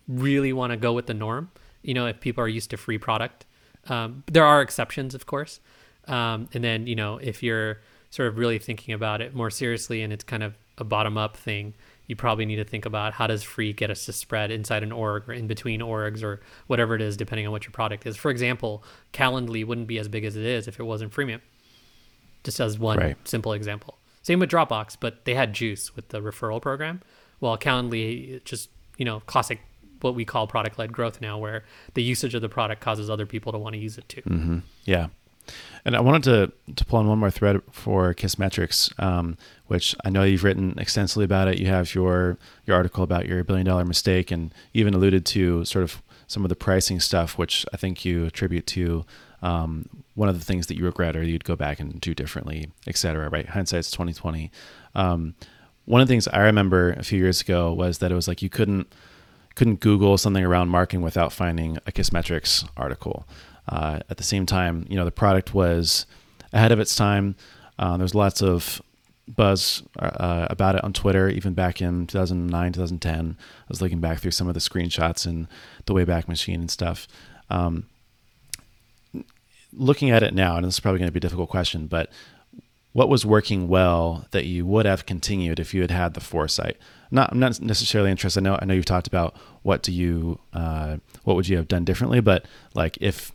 [0.07, 1.49] really want to go with the norm
[1.81, 3.45] you know if people are used to free product.
[3.87, 5.59] Um, there are exceptions of course.
[6.07, 7.79] Um, and then you know if you're
[8.09, 11.37] sort of really thinking about it more seriously and it's kind of a bottom up
[11.37, 11.73] thing
[12.11, 14.91] you probably need to think about how does free get us to spread inside an
[14.91, 18.17] org or in between orgs or whatever it is, depending on what your product is.
[18.17, 18.83] For example,
[19.13, 21.39] Calendly wouldn't be as big as it is if it wasn't freemium.
[22.43, 23.15] Just as one Right.
[23.27, 23.97] simple example.
[24.23, 27.01] Same with Dropbox, but they had juice with the referral program.
[27.39, 29.61] While Calendly just, you know, classic
[30.01, 33.25] what we call product led growth now, where the usage of the product causes other
[33.25, 34.21] people to want to use it too.
[34.27, 35.07] hmm Yeah.
[35.83, 39.35] And I wanted to, to pull on one more thread for Kissmetrics, um,
[39.65, 41.59] which I know you've written extensively about it.
[41.59, 45.83] You have your your article about your billion dollar mistake, and even alluded to sort
[45.83, 49.05] of some of the pricing stuff, which I think you attribute to
[49.41, 52.69] um, one of the things that you regret or you'd go back and do differently,
[52.85, 53.29] et cetera.
[53.29, 53.49] Right?
[53.49, 54.51] Hindsight's twenty twenty.
[54.93, 55.33] Um,
[55.85, 58.43] one of the things I remember a few years ago was that it was like
[58.43, 58.93] you couldn't
[59.55, 63.27] couldn't Google something around marketing without finding a Kissmetrics article.
[63.67, 66.05] Uh, at the same time, you know, the product was
[66.53, 67.35] ahead of its time.
[67.79, 68.81] Uh, there's lots of
[69.27, 73.37] buzz uh, about it on Twitter, even back in 2009, 2010.
[73.39, 75.47] I was looking back through some of the screenshots and
[75.85, 77.07] the Wayback Machine and stuff.
[77.49, 77.87] Um,
[79.73, 82.09] looking at it now, and this is probably going to be a difficult question, but
[82.93, 86.77] what was working well that you would have continued if you had had the foresight?
[87.09, 88.41] Not, I'm not necessarily interested.
[88.41, 91.67] I know, I know you've talked about what do you, uh, what would you have
[91.67, 93.31] done differently, but like if,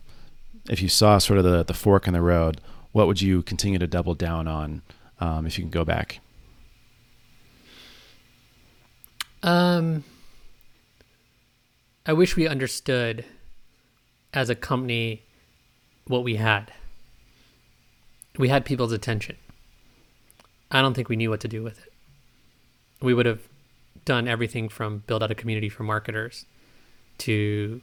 [0.69, 2.61] if you saw sort of the, the fork in the road,
[2.91, 4.81] what would you continue to double down on
[5.19, 6.19] um, if you can go back?
[9.43, 10.03] Um,
[12.05, 13.23] I wish we understood
[14.33, 15.23] as a company
[16.05, 16.71] what we had.
[18.37, 19.37] We had people's attention.
[20.69, 21.93] I don't think we knew what to do with it.
[23.01, 23.41] We would have
[24.05, 26.45] done everything from build out a community for marketers
[27.19, 27.81] to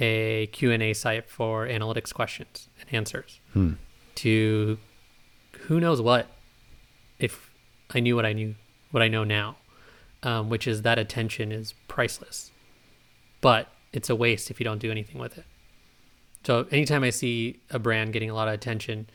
[0.00, 3.72] a Q&A site for analytics questions and answers Hmm.
[4.16, 4.78] to
[5.66, 6.28] who knows what
[7.18, 7.50] if
[7.94, 8.54] I knew what I knew,
[8.90, 9.56] what I know now,
[10.22, 12.50] um, which is that attention is priceless,
[13.40, 15.44] but it's a waste if you don't do anything with it.
[16.44, 19.08] So anytime I see a brand getting a lot of attention,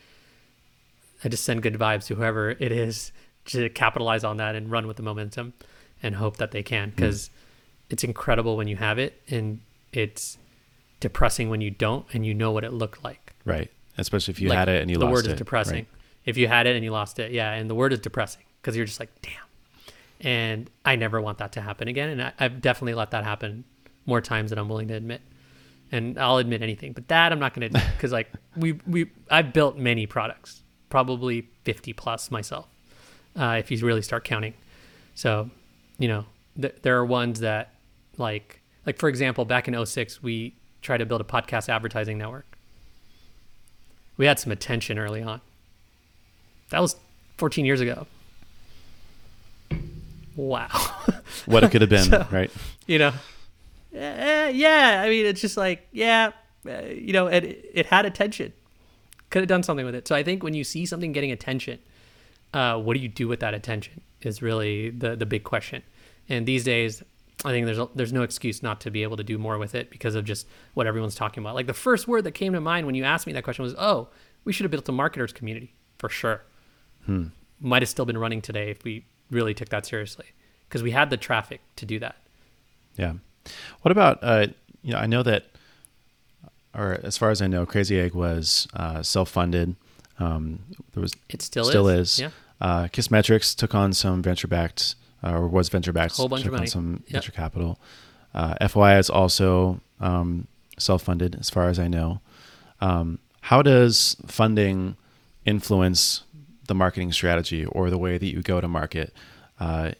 [1.24, 3.12] I just send good vibes to whoever it is
[3.46, 5.52] to capitalize on that and run with the momentum
[6.02, 7.30] and hope that they can because
[7.90, 9.60] it's incredible when you have it and
[9.92, 10.38] it's
[11.00, 13.34] depressing when you don't and you know what it looked like.
[13.44, 13.70] Right.
[13.96, 15.06] Especially if you Like, had it and you lost it.
[15.08, 15.32] the word it.
[15.32, 15.74] is depressing.
[15.74, 15.86] right?
[16.24, 18.76] If you had it and you lost it, yeah, and the word is depressing because
[18.76, 19.32] you're just like, damn.
[20.20, 23.64] And I never want that to happen again, and I, I've definitely let that happen
[24.04, 25.20] more times than I'm willing to admit.
[25.92, 29.52] And I'll admit anything, but that I'm not going to because like we we I've
[29.54, 32.66] built many products, probably 50 plus myself,
[33.36, 34.52] uh, if you really start counting.
[35.14, 35.50] So,
[35.98, 36.26] you know,
[36.60, 37.72] th- there are ones that
[38.18, 40.56] like like for example, back in 06, we
[40.88, 42.46] tried to build a podcast advertising network
[44.16, 45.40] we had some attention early on.
[46.70, 46.96] That was
[47.36, 48.06] 14 years ago.
[50.34, 50.68] Wow.
[51.46, 52.50] What it could have been, So- right?
[52.86, 53.12] you know,
[53.94, 55.02] Eh, yeah.
[55.04, 56.32] I mean, it's just like, yeah,
[56.68, 58.52] uh, you know, it, it had attention.
[59.30, 60.06] Could have done something with it.
[60.08, 61.78] So I think when you see something getting attention,
[62.52, 65.82] uh, what do you do with that attention is really the the big question.
[66.28, 67.02] And these days,
[67.44, 69.74] I think there's a, there's no excuse not to be able to do more with
[69.74, 71.54] it because of just what everyone's talking about.
[71.54, 73.74] Like the first word that came to mind when you asked me that question was,
[73.78, 74.08] "Oh,
[74.44, 76.42] we should have built a marketers community for sure."
[77.60, 80.26] Might have still been running today if we really took that seriously
[80.68, 82.16] because we had the traffic to do that.
[82.96, 83.14] Yeah.
[83.82, 84.48] What about uh,
[84.82, 84.98] you know?
[84.98, 85.44] I know that,
[86.74, 89.74] or as far as I know, Crazy Egg was uh, self-funded.
[90.18, 90.58] Um,
[90.92, 92.14] there was It still, Still is.
[92.14, 92.18] is.
[92.20, 92.30] Yeah.
[92.60, 96.16] uh, Kissmetrics took on some venture-backed, uh, or was venture-backed.
[96.16, 96.66] Whole bunch of on money.
[96.66, 97.12] some Yep.
[97.12, 97.78] venture capital.
[98.34, 100.46] Uh, FYI is also um,
[100.78, 102.20] self-funded, as far as I know.
[102.80, 104.96] Um, how does funding
[105.44, 106.22] influence
[106.66, 109.12] the marketing strategy or the way that you go to market?
[109.58, 109.92] Uh,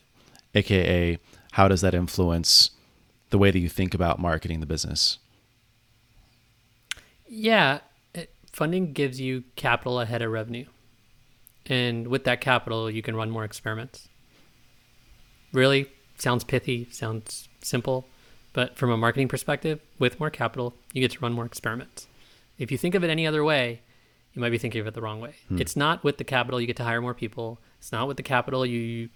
[0.55, 1.19] AKA,
[1.53, 2.71] how does that influence
[3.31, 5.19] the way that you think about marketing the business?
[7.27, 7.81] Yeah,
[8.15, 10.67] it, funding gives you capital ahead of revenue.
[11.67, 14.08] And with that capital, you can run more experiments.
[15.53, 15.87] Really
[16.19, 18.07] sounds pithy, sounds simple,
[18.53, 22.07] but from a marketing perspective, with more capital, you get to run more experiments.
[22.59, 23.81] If you think of it any other way,
[24.35, 25.35] you might be thinking of it the wrong way.
[25.61, 27.59] It's not with the capital you get to hire more people.
[27.79, 29.09] It's not with the capital you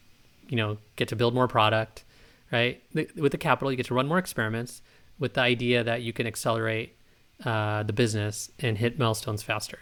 [0.49, 2.05] you know get to build more product,
[2.51, 2.83] right?
[2.95, 4.83] With the capital you get to run more experiments
[5.19, 6.97] with the idea that you can accelerate
[7.45, 9.81] uh, the business and hit milestones faster.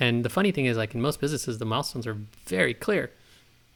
[0.00, 3.10] And the funny thing is, like in most businesses, the milestones are very clear.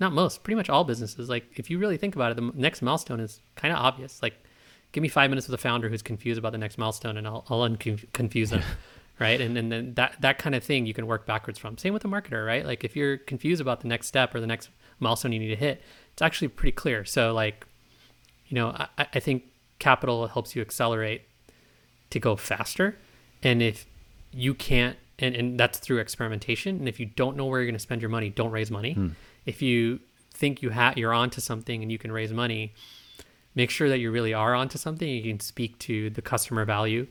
[0.01, 1.29] Not most, pretty much all businesses.
[1.29, 4.23] Like if you really think about it, the next milestone is kind of obvious.
[4.23, 4.35] Like,
[4.93, 7.45] give me five minutes with a founder who's confused about the next milestone, and I'll,
[7.49, 8.63] I'll unconfuse them,
[9.19, 9.41] right?
[9.41, 11.77] And and then that that kind of thing you can work backwards from.
[11.79, 12.65] Same with a marketer, right?
[12.65, 14.71] Like if you're confused about the next step or the next
[15.01, 15.83] milestone you need to hit,
[16.13, 17.05] it's actually pretty clear.
[17.05, 17.67] So like,
[18.47, 19.45] you know, I, I think
[19.79, 21.23] capital helps you accelerate
[22.11, 22.97] to go faster.
[23.43, 23.87] And if
[24.33, 26.77] you can't, and, and that's through experimentation.
[26.77, 28.95] And if you don't know where you're going to spend your money, don't raise money.
[28.95, 29.09] Hmm.
[29.49, 30.01] If you
[30.35, 32.75] think you have you're onto something and you can raise money,
[33.55, 35.09] make sure that you really are onto something.
[35.09, 37.07] You can speak to the customer value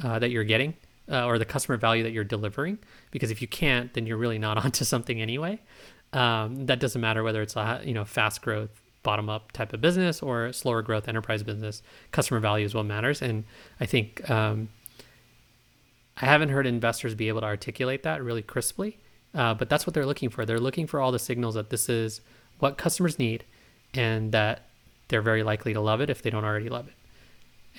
[0.00, 0.74] uh, that you're getting
[1.10, 2.78] uh, or the customer value that you're delivering.
[3.10, 5.60] Because if you can't, then you're really not onto something anyway.
[6.12, 8.70] Um, that doesn't matter whether it's a you know fast growth
[9.02, 11.82] bottom up type of business or slower growth enterprise business.
[12.12, 13.44] Customer value is what matters, and
[13.80, 14.68] I think um,
[16.16, 18.98] I haven't heard investors be able to articulate that really crisply.
[19.34, 20.46] Uh, but that's what they're looking for.
[20.46, 22.20] They're looking for all the signals that this is
[22.60, 23.44] what customers need,
[23.92, 24.62] and that
[25.08, 26.94] they're very likely to love it if they don't already love it.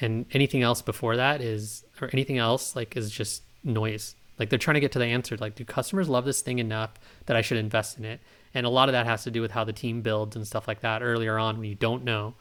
[0.02, 4.16] And anything else before that is, or anything else like is just noise.
[4.38, 5.38] Like they're trying to get to the answer.
[5.38, 6.92] Like, do customers love this thing enough
[7.26, 8.20] that I should invest in it?
[8.54, 10.68] And a lot of that has to do with how the team builds and stuff
[10.68, 12.34] like that earlier on when you don't know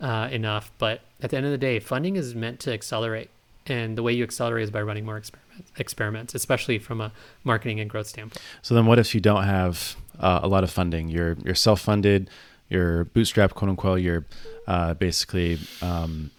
[0.00, 0.72] uh, enough.
[0.78, 3.30] But at the end of the day, funding is meant to accelerate.
[3.66, 5.45] And the way you accelerate is by running more experiments,
[5.76, 7.12] experiments especially from a
[7.44, 8.42] marketing and growth standpoint.
[8.62, 11.08] So then, what if you don't have uh, a lot of funding?
[11.08, 12.30] You're you're self funded,
[12.68, 14.00] you're bootstrap, quote unquote.
[14.00, 14.24] You're
[14.66, 16.30] uh, basically um,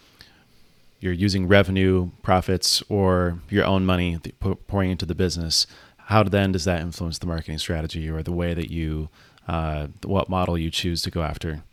[0.99, 4.19] you're using revenue, profits, or your own money
[4.67, 5.67] pouring into the business.
[5.97, 9.09] How then does that influence the marketing strategy or the way that you,
[9.47, 11.63] uh, what model you choose to go after?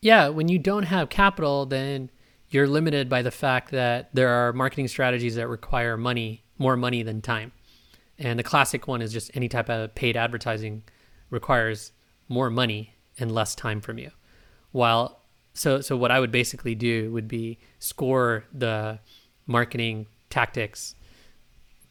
[0.00, 2.10] Yeah, when you don't have capital, then
[2.50, 7.02] you're limited by the fact that there are marketing strategies that require money, more money
[7.02, 7.52] than time.
[8.18, 10.82] And the classic one is just any type of paid advertising
[11.30, 11.92] requires
[12.28, 14.10] more money and less time from you.
[14.72, 15.20] While
[15.54, 19.00] so so what I would basically do would be score the
[19.46, 20.94] marketing tactics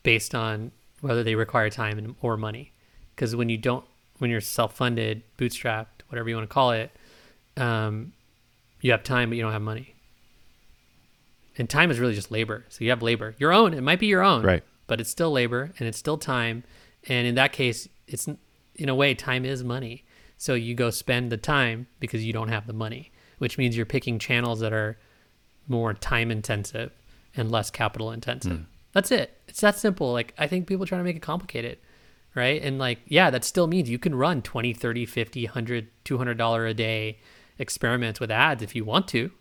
[0.04, 2.72] based on whether they require time and, or money.
[3.16, 3.86] Because when you don't,
[4.20, 6.92] when you're self-funded, bootstrapped, whatever you want to call it,
[7.58, 8.14] um,
[8.82, 9.96] you have time, but you don't have money.
[11.58, 12.66] And time is really just labor.
[12.70, 13.74] So you have labor, your own.
[13.74, 14.64] It might be your own, right?
[14.86, 16.64] But it's still labor, and it's still time.
[17.08, 18.28] And in that case, it's
[18.76, 20.06] in a way, time is money.
[20.38, 23.86] So you go spend the time because you don't have the money which means you're
[23.86, 24.98] picking channels that are
[25.68, 26.92] more time intensive
[27.36, 28.60] and less capital intensive.
[28.60, 28.66] Mm.
[28.94, 29.38] That's it.
[29.48, 30.12] It's that simple.
[30.12, 31.78] Like I think people trying to make it complicated,
[32.36, 32.62] right?
[32.62, 36.66] And like yeah, that still means you can run 20, 30, 50, 100, 200 dollar
[36.66, 37.20] a day
[37.60, 39.32] experiments with ads if you want to.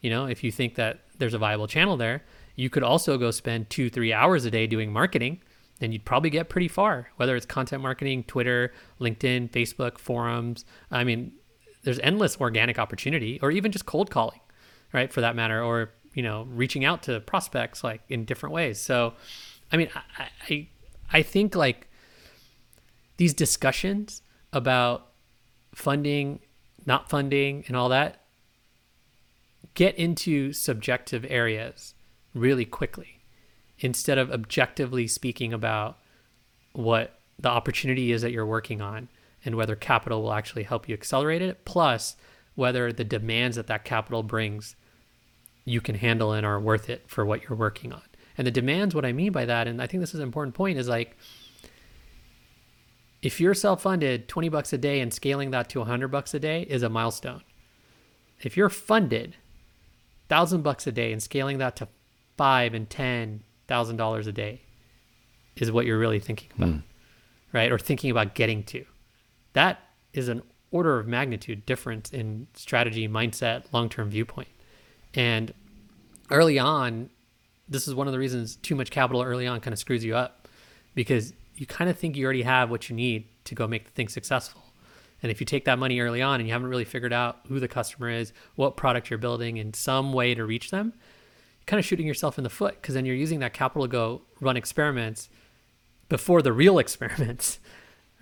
[0.00, 2.22] You know, if you think that there's a viable channel there,
[2.56, 5.40] you could also go spend 2, 3 hours a day doing marketing
[5.80, 10.64] then you'd probably get pretty far, whether it's content marketing, Twitter, LinkedIn, Facebook, forums.
[10.90, 11.32] I mean,
[11.84, 14.40] there's endless organic opportunity or even just cold calling
[14.92, 18.80] right for that matter or you know reaching out to prospects like in different ways
[18.80, 19.14] so
[19.70, 19.88] i mean
[20.18, 20.68] i i,
[21.12, 21.88] I think like
[23.16, 25.12] these discussions about
[25.74, 26.40] funding
[26.86, 28.23] not funding and all that
[29.74, 31.94] get into subjective areas
[32.34, 33.20] really quickly
[33.78, 35.98] instead of objectively speaking about
[36.72, 39.08] what the opportunity is that you're working on
[39.44, 42.16] and whether capital will actually help you accelerate it, plus
[42.54, 44.76] whether the demands that that capital brings
[45.64, 48.02] you can handle and are worth it for what you're working on.
[48.36, 50.54] And the demands, what I mean by that, and I think this is an important
[50.54, 51.16] point, is like
[53.22, 56.62] if you're self-funded, 20 bucks a day and scaling that to 100 bucks a day
[56.62, 57.42] is a milestone.
[58.40, 59.36] If you're funded,
[60.28, 61.88] thousand bucks a day and scaling that to
[62.36, 64.62] five and ten thousand dollars a day
[65.56, 66.82] is what you're really thinking about, mm.
[67.52, 67.70] right?
[67.70, 68.84] Or thinking about getting to
[69.54, 69.80] that
[70.12, 74.48] is an order of magnitude difference in strategy, mindset, long term viewpoint.
[75.14, 75.54] And
[76.30, 77.10] early on,
[77.68, 80.14] this is one of the reasons too much capital early on kind of screws you
[80.14, 80.48] up
[80.94, 83.90] because you kind of think you already have what you need to go make the
[83.92, 84.63] thing successful.
[85.24, 87.58] And if you take that money early on and you haven't really figured out who
[87.58, 91.80] the customer is, what product you're building, in some way to reach them, you're kind
[91.80, 94.56] of shooting yourself in the foot because then you're using that capital to go run
[94.56, 95.28] experiments
[96.08, 97.58] before the real experiments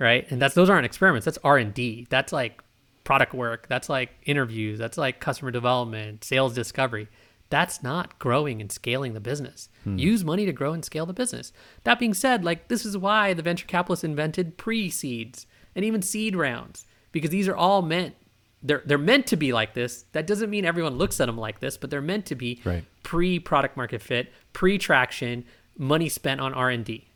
[0.02, 0.28] right?
[0.30, 1.24] And that's those aren't experiments.
[1.24, 2.06] That's R and D.
[2.10, 2.62] That's like
[3.04, 3.68] product work.
[3.68, 4.78] That's like interviews.
[4.78, 7.08] That's like customer development, sales discovery.
[7.50, 9.68] That's not growing and scaling the business.
[9.84, 9.98] Hmm.
[9.98, 11.52] Use money to grow and scale the business.
[11.84, 15.46] That being said, like this is why the venture capitalists invented pre-seeds
[15.76, 18.14] and even seed rounds because these are all meant
[18.62, 20.04] they're they're meant to be like this.
[20.12, 22.84] That doesn't mean everyone looks at them like this, but they're meant to be right.
[23.02, 25.44] pre product market fit, pre traction,
[25.76, 27.08] money spent on R and D.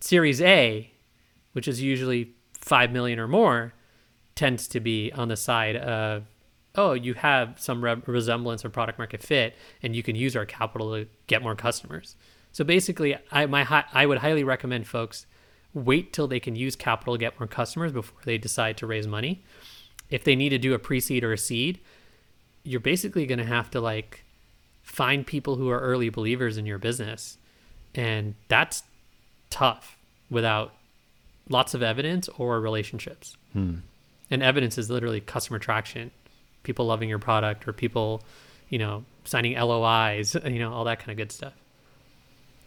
[0.00, 0.92] Series A
[1.58, 3.72] which is usually 5 million or more,
[4.36, 6.22] tends to be on the side of,
[6.76, 10.46] oh, you have some re- resemblance of product market fit, and you can use our
[10.46, 12.14] capital to get more customers.
[12.52, 15.26] So basically, I, my, I would highly recommend folks
[15.74, 19.06] wait till they can use capital to get more customers before they decide to raise
[19.06, 19.42] money.
[20.10, 21.80] If they need to do a pre-seed or a seed,
[22.62, 24.24] you're basically going to have to like
[24.82, 27.36] find people who are early believers in your business.
[27.94, 28.82] And that's
[29.50, 29.98] tough
[30.30, 30.74] without
[31.48, 33.36] lots of evidence or relationships.
[33.52, 33.76] Hmm.
[34.30, 36.10] And evidence is literally customer traction,
[36.62, 38.22] people loving your product or people,
[38.68, 41.54] you know, signing LOIs, you know, all that kind of good stuff.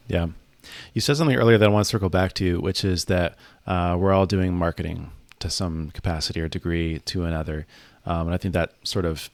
[0.07, 0.27] Yeah.
[0.93, 3.35] You said something earlier that I want to circle back to, which is that
[3.67, 7.65] uh, we're all doing marketing to some capacity or degree to another.
[8.05, 9.29] Um, and I think that sort of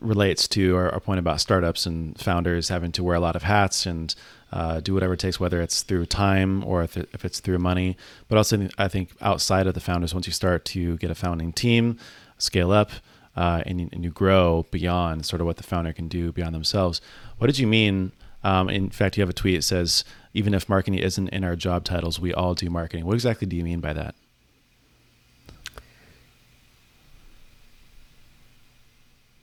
[0.00, 3.42] relates to our, our, point about startups and founders having to wear a lot of
[3.42, 4.14] hats and
[4.52, 7.58] uh, do whatever it takes, whether it's through time or if, it, if it's through
[7.58, 7.96] money.
[8.28, 11.52] But also, I think outside of the founders, once you start to get a founding
[11.52, 11.98] team,
[12.38, 12.90] scale up,
[13.36, 17.00] uh, and, and, you grow beyond sort of what the founder can do beyond themselves.
[17.38, 18.10] What did you mean?
[18.44, 21.56] Um, in fact, you have a tweet that says, even if marketing isn't in our
[21.56, 23.04] job titles, we all do marketing.
[23.04, 24.14] What exactly do you mean by that?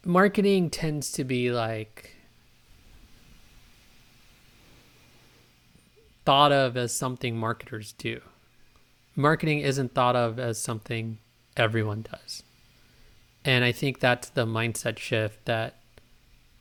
[0.06, 2.16] Marketing tends to be like
[6.26, 8.22] thought of as something marketers do.
[9.16, 11.18] Marketing isn't thought of as something
[11.58, 12.44] everyone does.
[13.44, 15.80] And I think that's the mindset shift that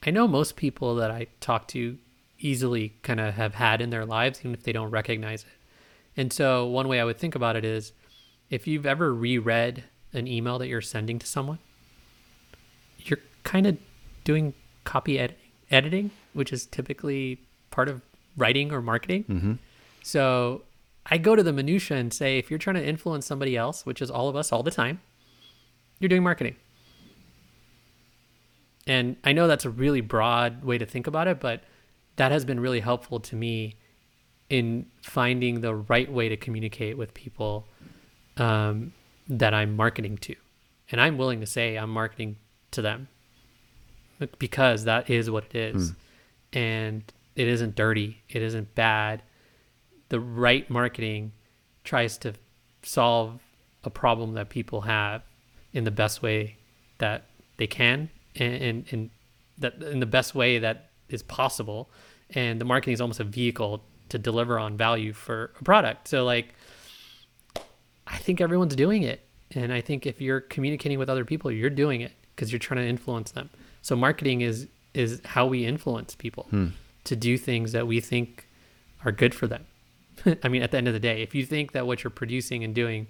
[0.06, 1.98] I know most people that I talk to
[2.44, 5.48] easily kind of have had in their lives, even if they don't recognize it.
[6.16, 7.92] And so, one way I would think about it is
[8.50, 11.58] if you've ever reread an email that you're sending to someone,
[12.98, 13.78] you're kind of
[14.22, 17.40] doing copy editing, editing, which is typically
[17.70, 18.02] part of
[18.36, 19.24] writing or marketing.
[19.24, 19.52] Mm-hmm.
[20.02, 20.62] So,
[21.06, 24.00] I go to the minutia and say, if you're trying to influence somebody else, which
[24.00, 25.00] is all of us all the time,
[25.98, 26.56] you're doing marketing.
[28.86, 31.62] And I know that's a really broad way to think about it, but
[32.16, 33.76] that has been really helpful to me
[34.50, 37.66] in finding the right way to communicate with people
[38.36, 38.92] um,
[39.28, 40.36] that I'm marketing to.
[40.90, 42.36] And I'm willing to say I'm marketing
[42.72, 43.08] to them
[44.38, 45.90] because that is what it is.
[45.90, 45.96] Mm.
[46.52, 49.22] And it isn't dirty, it isn't bad.
[50.10, 51.32] The right marketing
[51.82, 52.34] tries to
[52.82, 53.40] solve
[53.82, 55.22] a problem that people have
[55.72, 56.56] in the best way
[56.98, 59.10] that they can and, and, and
[59.58, 61.90] that in the best way that is possible.
[62.30, 66.08] And the marketing is almost a vehicle to deliver on value for a product.
[66.08, 66.54] So like
[68.06, 69.26] I think everyone's doing it.
[69.52, 72.80] And I think if you're communicating with other people, you're doing it because you're trying
[72.80, 73.50] to influence them.
[73.82, 76.68] So marketing is is how we influence people hmm.
[77.04, 78.48] to do things that we think
[79.04, 79.66] are good for them.
[80.44, 82.62] I mean, at the end of the day, if you think that what you're producing
[82.62, 83.08] and doing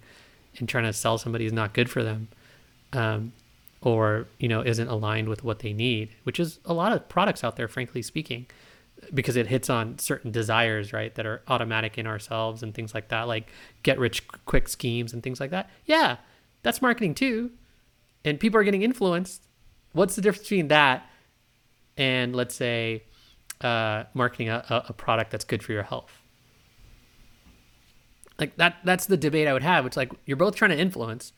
[0.59, 2.29] and trying to sell somebody is not good for them,
[2.95, 3.33] um,
[3.85, 7.45] or you know isn't aligned with what they need which is a lot of products
[7.45, 8.47] out there frankly speaking
[9.12, 13.09] because it hits on certain desires right that are automatic in ourselves and things like
[13.09, 13.50] that like
[13.82, 15.70] get rich quick schemes and things like that.
[15.84, 16.16] Yeah
[16.64, 17.52] that's marketing too.
[18.24, 19.46] And people are getting influenced.
[19.92, 21.09] What's the difference between that
[21.96, 23.05] and let's say
[23.61, 26.11] uh, marketing a, a product that's good for your health?
[28.40, 29.86] Like that that's the debate i would have.
[29.86, 31.32] It's like you're both trying to influence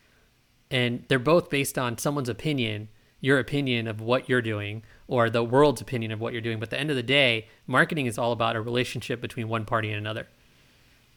[0.71, 2.89] and they're both based on someone's opinion
[3.27, 6.61] your opinion of what you're doing or the world's opinion of what you're doing.
[6.61, 9.65] But at the end of the day marketing is all about a relationship between one
[9.65, 10.29] party and another.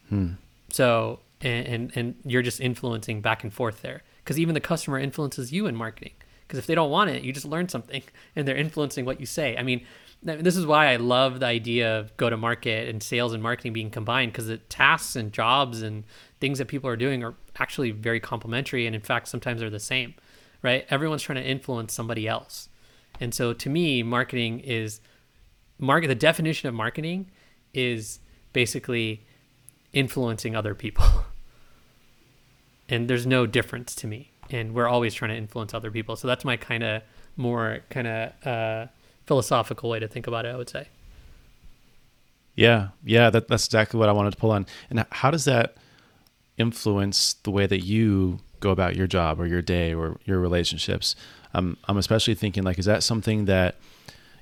[0.10, 0.32] Hmm.
[0.72, 4.02] so and, and, and you're just influencing back and forth there.
[4.24, 6.14] Because even the customer influences you in marketing.
[6.48, 8.02] Because if they don't want it you just learn something
[8.36, 9.56] and they're influencing what you say.
[9.56, 9.86] I mean
[10.22, 13.72] this is why i love the idea of go to market and sales and marketing
[13.72, 16.04] being combined because the tasks and jobs and
[16.42, 19.80] things that people are doing are actually very complementary and in fact sometimes they're the
[19.80, 20.14] same
[20.62, 20.86] right?
[20.90, 22.70] Everyone's trying to influence somebody else.
[23.20, 25.02] And so to me marketing is
[25.78, 27.32] market the definition of marketing
[27.74, 28.20] is
[28.54, 29.26] basically
[29.94, 31.06] influencing other people.
[32.92, 34.32] And there's no difference to me.
[34.50, 36.16] And we're always trying to influence other people.
[36.16, 37.04] So that's my kind of
[37.38, 38.88] more kind of uh,
[39.28, 40.88] philosophical way to think about it i would say.
[42.56, 42.88] Yeah.
[43.06, 44.66] Yeah that, that's exactly what i wanted to pull on.
[44.90, 45.78] And how does that
[46.58, 51.16] influence the way that you go about your job or your day or your relationships.
[51.54, 53.76] Um, I'm especially thinking like, is that something that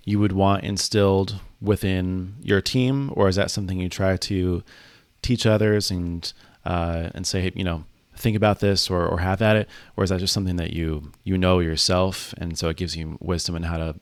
[0.03, 4.63] you would want instilled within your team, or is that something you try to
[5.21, 6.31] teach others and
[6.65, 7.83] uh, and say, you know,
[8.15, 11.11] think about this or, or have at it, or is that just something that you
[11.23, 13.95] you know yourself, and so it gives you wisdom in how to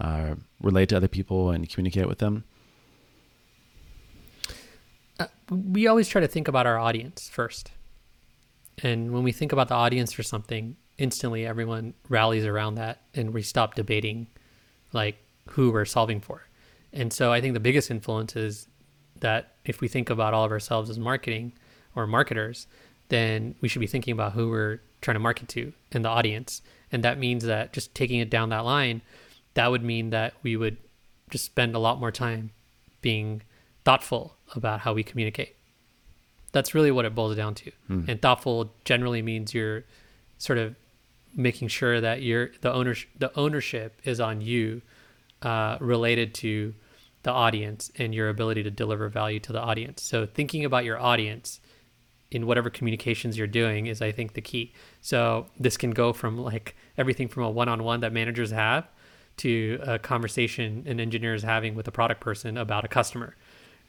[0.00, 2.44] uh, relate to other people and communicate with them?
[5.18, 7.70] Uh, we always try to think about our audience first.
[8.82, 13.32] And when we think about the audience for something, instantly everyone rallies around that and
[13.32, 14.26] we stop debating
[14.92, 15.16] like
[15.50, 16.42] who we're solving for.
[16.92, 18.68] And so I think the biggest influence is
[19.20, 21.52] that if we think about all of ourselves as marketing,
[21.94, 22.66] or marketers,
[23.08, 26.62] then we should be thinking about who we're trying to market to and the audience.
[26.90, 29.02] And that means that just taking it down that line,
[29.54, 30.76] that would mean that we would
[31.30, 32.50] just spend a lot more time
[33.00, 33.42] being
[33.84, 35.56] thoughtful about how we communicate.
[36.52, 37.70] That's really what it boils down to.
[37.86, 38.04] Hmm.
[38.08, 39.84] And thoughtful generally means you're
[40.38, 40.76] sort of
[41.34, 44.82] making sure that you're the owner the ownership is on you
[45.42, 46.74] uh, related to
[47.22, 50.02] the audience and your ability to deliver value to the audience.
[50.02, 51.60] So thinking about your audience
[52.30, 54.72] in whatever communications you're doing is I think the key.
[55.00, 58.88] So this can go from like everything from a one-on-one that managers have
[59.38, 63.36] to a conversation an engineer is having with a product person about a customer,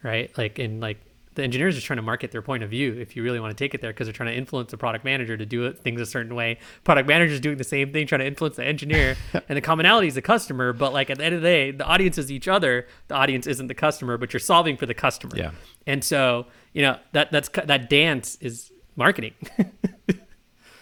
[0.04, 0.36] right?
[0.38, 1.00] Like in like
[1.36, 3.64] the engineers are trying to market their point of view if you really want to
[3.64, 6.06] take it there because they're trying to influence the product manager to do things a
[6.06, 9.16] certain way product manager is doing the same thing trying to influence the engineer
[9.50, 11.86] and the commonality is the customer but like at the end of the day the
[11.86, 15.34] audience is each other the audience isn't the customer but you're solving for the customer
[15.36, 15.52] Yeah.
[15.88, 19.34] and so you know that that's that dance is marketing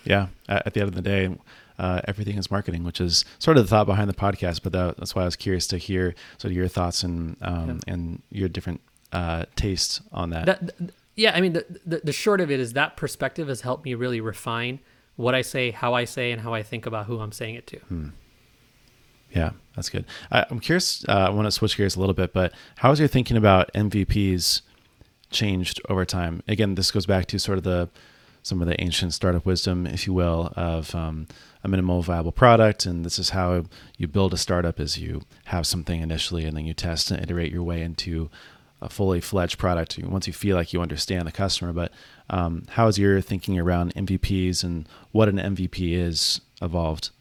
[0.03, 0.27] Yeah.
[0.49, 1.29] At the end of the day,
[1.77, 4.63] uh, everything is marketing, which is sort of the thought behind the podcast.
[4.63, 7.79] But that, that's why I was curious to hear sort of your thoughts and um,
[7.87, 10.45] and your different uh, tastes on that.
[10.45, 13.83] that, yeah i mean the, the the short of it is that perspective has helped
[13.83, 14.79] me really refine
[15.17, 17.67] what i say how i say and how i think about who i'm saying it
[17.67, 17.79] to
[19.33, 20.03] Yeah, that's good.
[20.29, 21.05] I, I'm curious.
[21.07, 23.71] Uh, I want to switch gears a little bit, but how has your thinking about
[23.73, 24.61] MVPs
[25.29, 26.43] changed over time?
[26.49, 27.89] Again, this goes back to sort of the
[28.43, 31.27] some of the ancient startup wisdom, if you will, of um,
[31.63, 33.63] a minimal viable product, and this is how
[33.97, 37.53] you build a startup: is you have something initially, and then you test and iterate
[37.53, 38.29] your way into
[38.81, 41.71] a fully fledged product once you feel like you understand the customer.
[41.71, 41.91] But
[42.29, 47.11] um, how has your thinking around MVPs and what an MVP is evolved?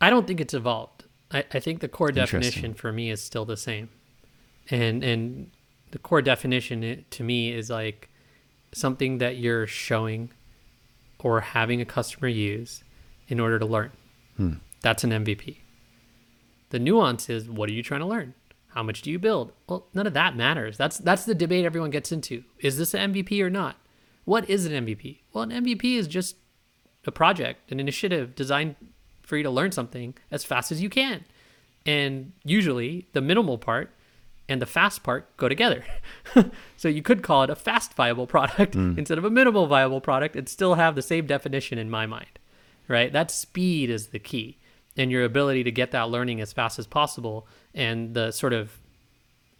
[0.00, 1.04] I don't think it's evolved.
[1.30, 3.90] I, I think the core definition for me is still the same.
[4.70, 5.50] And and
[5.90, 8.08] the core definition to me is like
[8.72, 10.30] something that you're showing
[11.20, 12.82] or having a customer use
[13.28, 13.92] in order to learn.
[14.36, 14.54] Hmm.
[14.82, 15.58] That's an MVP.
[16.70, 18.34] The nuance is what are you trying to learn?
[18.76, 19.52] How much do you build?
[19.70, 20.76] Well, none of that matters.
[20.76, 22.44] That's that's the debate everyone gets into.
[22.58, 23.76] Is this an MVP or not?
[24.26, 25.20] What is an MVP?
[25.32, 26.36] Well, an MVP is just
[27.06, 28.76] a project, an initiative designed
[29.22, 31.24] for you to learn something as fast as you can.
[31.86, 33.94] And usually the minimal part
[34.46, 35.82] and the fast part go together.
[36.76, 38.92] so you could call it a fast viable product hmm.
[38.98, 42.38] instead of a minimal viable product and still have the same definition in my mind.
[42.88, 43.10] Right?
[43.10, 44.58] That speed is the key
[44.96, 48.78] and your ability to get that learning as fast as possible and the sort of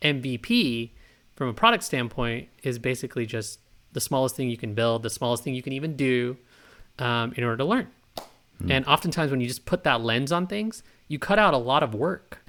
[0.03, 0.91] MVP
[1.35, 3.61] from a product standpoint is basically just
[3.93, 6.37] the smallest thing you can build, the smallest thing you can even do
[6.99, 7.89] um, in order to learn.
[8.69, 11.83] And oftentimes, when you just put that lens on things, you cut out a lot
[11.83, 12.43] of work.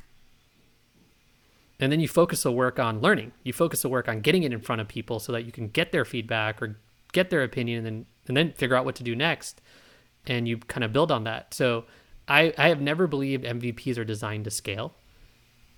[1.79, 3.33] And then you focus the work on learning.
[3.43, 5.67] You focus the work on getting it in front of people so that you can
[5.67, 6.79] get their feedback or
[7.11, 9.61] get their opinion and then, and then figure out what to do next.
[10.25, 11.53] And you kind of build on that.
[11.53, 11.85] So
[12.27, 14.93] I, I have never believed MVPs are designed to scale.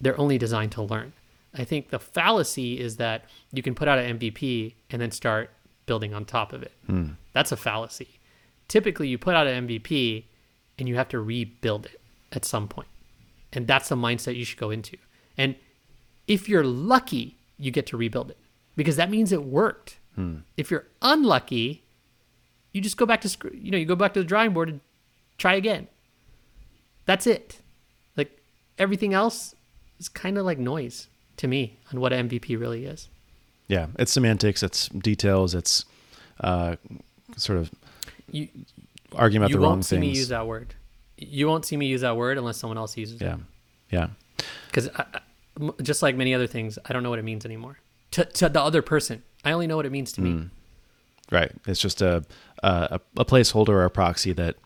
[0.01, 1.13] They're only designed to learn.
[1.53, 5.51] I think the fallacy is that you can put out an MVP and then start
[5.85, 6.71] building on top of it.
[6.85, 7.09] Hmm.
[7.33, 8.19] That's a fallacy.
[8.67, 10.25] Typically, you put out an MVP
[10.77, 11.99] and you have to rebuild it
[12.31, 12.87] at some point.
[13.51, 14.97] And that's the mindset you should go into.
[15.37, 15.55] And
[16.27, 18.37] if you're lucky, you get to rebuild it
[18.75, 19.97] because that means it worked.
[20.15, 20.37] Hmm.
[20.55, 21.83] If you're unlucky,
[22.71, 24.81] you just go back to you know you go back to the drawing board and
[25.37, 25.87] try again.
[27.09, 27.57] That's it.
[28.15, 28.39] Like
[28.77, 29.55] everything else
[29.99, 31.07] is kind of like noise
[31.37, 33.09] to me on what an MVP really is.
[33.67, 35.85] Yeah, it's semantics, it's details, it's
[36.41, 36.75] uh,
[37.35, 37.71] sort of
[38.29, 38.47] You
[39.15, 39.91] arguing about the wrong things.
[39.91, 40.75] You won't see me use that word.
[41.17, 43.25] You won't see me use that word unless someone else uses it.
[43.25, 43.37] yeah,
[43.89, 44.07] yeah,
[44.67, 44.89] Because
[45.81, 47.79] just like many other things, I don't know what it means anymore.
[48.11, 50.27] To, to the other person, I only know what it means to Hmm.
[50.41, 50.49] me.
[51.31, 51.51] right.
[51.65, 52.23] It's just a
[52.61, 54.57] a, a placeholder or a proxy that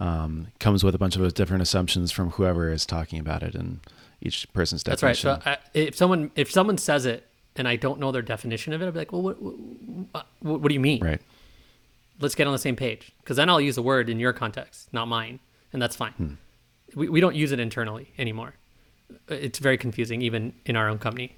[0.00, 3.80] um, comes with a bunch of different assumptions from whoever is talking about it and
[4.20, 5.30] each person's definition.
[5.30, 5.58] That's right.
[5.58, 8.80] So I, if someone if someone says it and I don't know their definition of
[8.80, 10.26] it, I'll be like, well, what what,
[10.60, 11.02] what, do you mean?
[11.02, 11.20] right.
[12.20, 13.10] Let's get on the same page.
[13.20, 15.40] Because then I'll use the word in your context, not mine,
[15.72, 16.12] and that's fine.
[16.12, 16.32] Hmm.
[16.94, 18.54] We we don't use it internally anymore.
[19.28, 21.36] It's very confusing, even in our own company.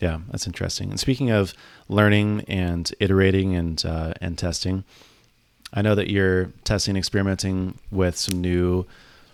[0.00, 0.90] Yeah, that's interesting.
[0.90, 1.54] And speaking of
[1.88, 4.84] learning and iterating and uh, and testing,
[5.72, 8.86] I know that you're testing, and experimenting with some new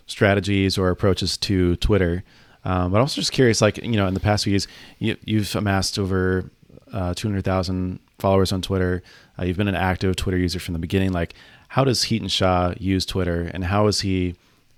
[0.07, 2.23] strategies or approaches to Twitter.
[2.63, 4.67] Um, but I'm also just curious, like you know, in the past few years,
[4.99, 6.49] you, you've amassed over
[6.91, 9.03] uh, 200,000 followers on Twitter.
[9.39, 11.11] Uh, you've been an active Twitter user from the beginning.
[11.11, 11.35] Like,
[11.69, 14.35] how does Hiten Shah use Twitter, and how is he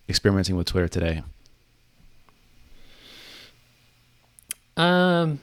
[0.09, 1.23] experimenting with Twitter today?
[4.75, 5.39] Um,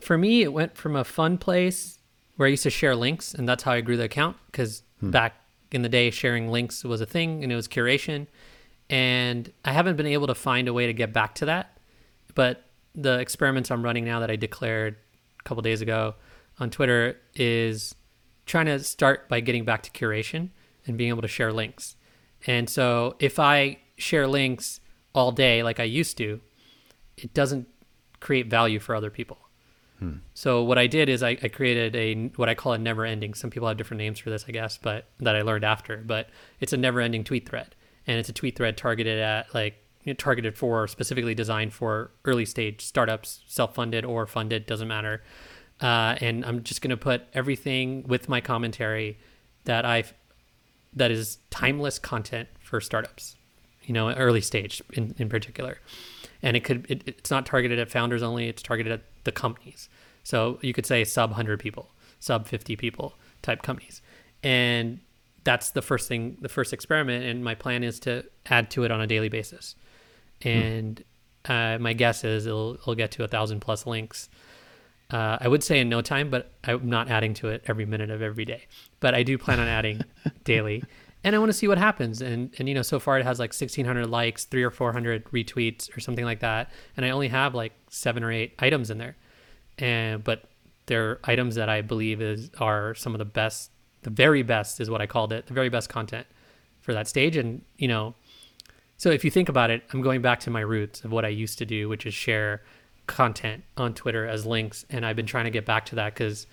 [0.00, 1.98] for me, it went from a fun place
[2.36, 4.36] where I used to share links, and that's how I grew the account.
[4.46, 5.10] Because Hmm.
[5.10, 5.34] back
[5.72, 8.26] in the day, sharing links was a thing, and it was curation.
[8.88, 11.78] And I haven't been able to find a way to get back to that.
[12.34, 12.64] But
[12.94, 14.96] the experiments I'm running now that I declared
[15.38, 16.14] a couple days ago
[16.58, 17.94] on Twitter is
[18.46, 20.50] trying to start by getting back to curation
[20.86, 21.96] and being able to share links.
[22.46, 24.80] And so if I share links
[25.14, 26.40] all day like I used to,
[27.16, 27.68] it doesn't
[28.18, 29.38] create value for other people.
[30.34, 33.34] So what I did is I, I created a what I call a never ending.
[33.34, 35.98] Some people have different names for this, I guess, but that I learned after.
[35.98, 36.28] But
[36.60, 37.74] it's a never ending tweet thread,
[38.06, 42.10] and it's a tweet thread targeted at like you know, targeted for specifically designed for
[42.24, 45.22] early stage startups, self funded or funded, doesn't matter.
[45.80, 49.18] Uh, and I'm just going to put everything with my commentary
[49.64, 50.04] that I
[50.94, 53.36] that is timeless content for startups,
[53.84, 55.78] you know, early stage in, in particular.
[56.42, 59.88] And it could it, it's not targeted at founders only; it's targeted at the companies.
[60.22, 64.02] So you could say sub hundred people, sub fifty people type companies,
[64.42, 65.00] and
[65.44, 67.24] that's the first thing, the first experiment.
[67.24, 69.74] And my plan is to add to it on a daily basis.
[70.42, 71.02] And
[71.46, 74.28] uh, my guess is it'll it'll get to a thousand plus links.
[75.10, 78.10] Uh, I would say in no time, but I'm not adding to it every minute
[78.10, 78.66] of every day.
[79.00, 80.02] But I do plan on adding
[80.44, 80.84] daily,
[81.22, 82.22] and I want to see what happens.
[82.22, 85.94] And and you know, so far it has like 1,600 likes, three or 400 retweets,
[85.96, 86.70] or something like that.
[86.96, 89.16] And I only have like seven or eight items in there,
[89.78, 90.44] and but
[90.86, 93.70] they're items that I believe is are some of the best,
[94.02, 96.26] the very best is what I called it, the very best content
[96.80, 97.36] for that stage.
[97.36, 98.14] And you know,
[98.96, 101.28] so if you think about it, I'm going back to my roots of what I
[101.28, 102.62] used to do, which is share
[103.06, 106.46] content on Twitter as links, and I've been trying to get back to that because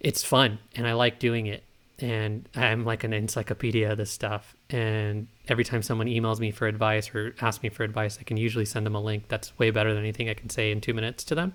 [0.00, 1.62] it's fun and I like doing it.
[1.98, 4.54] And I'm like an encyclopedia of this stuff.
[4.68, 8.36] And every time someone emails me for advice or asks me for advice, I can
[8.36, 10.92] usually send them a link that's way better than anything I can say in two
[10.92, 11.54] minutes to them.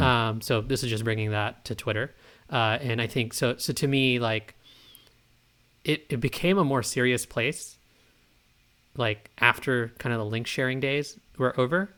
[0.00, 2.14] Um, so this is just bringing that to Twitter.
[2.50, 3.56] Uh, and I think so.
[3.56, 4.54] So to me, like,
[5.84, 7.76] it, it became a more serious place
[8.96, 11.94] like after kind of the link sharing days were over,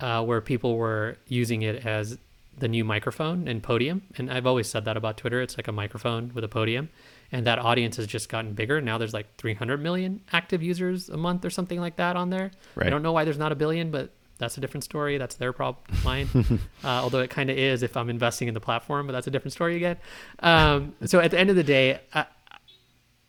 [0.00, 2.18] uh, where people were using it as
[2.58, 4.02] the new microphone and podium.
[4.16, 5.42] And I've always said that about Twitter.
[5.42, 6.88] It's like a microphone with a podium.
[7.32, 8.80] And that audience has just gotten bigger.
[8.80, 12.50] Now there's like 300 million active users a month or something like that on there.
[12.74, 12.86] Right.
[12.86, 15.18] I don't know why there's not a billion, but that's a different story.
[15.18, 16.28] That's their problem, mine.
[16.84, 19.30] uh, although it kind of is if I'm investing in the platform, but that's a
[19.30, 19.96] different story again.
[20.40, 22.26] Um, so at the end of the day, I,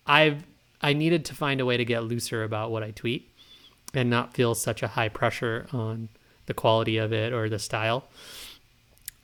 [0.06, 0.44] I've
[0.82, 3.34] I needed to find a way to get looser about what I tweet
[3.94, 6.10] and not feel such a high pressure on
[6.46, 8.08] the quality of it or the style.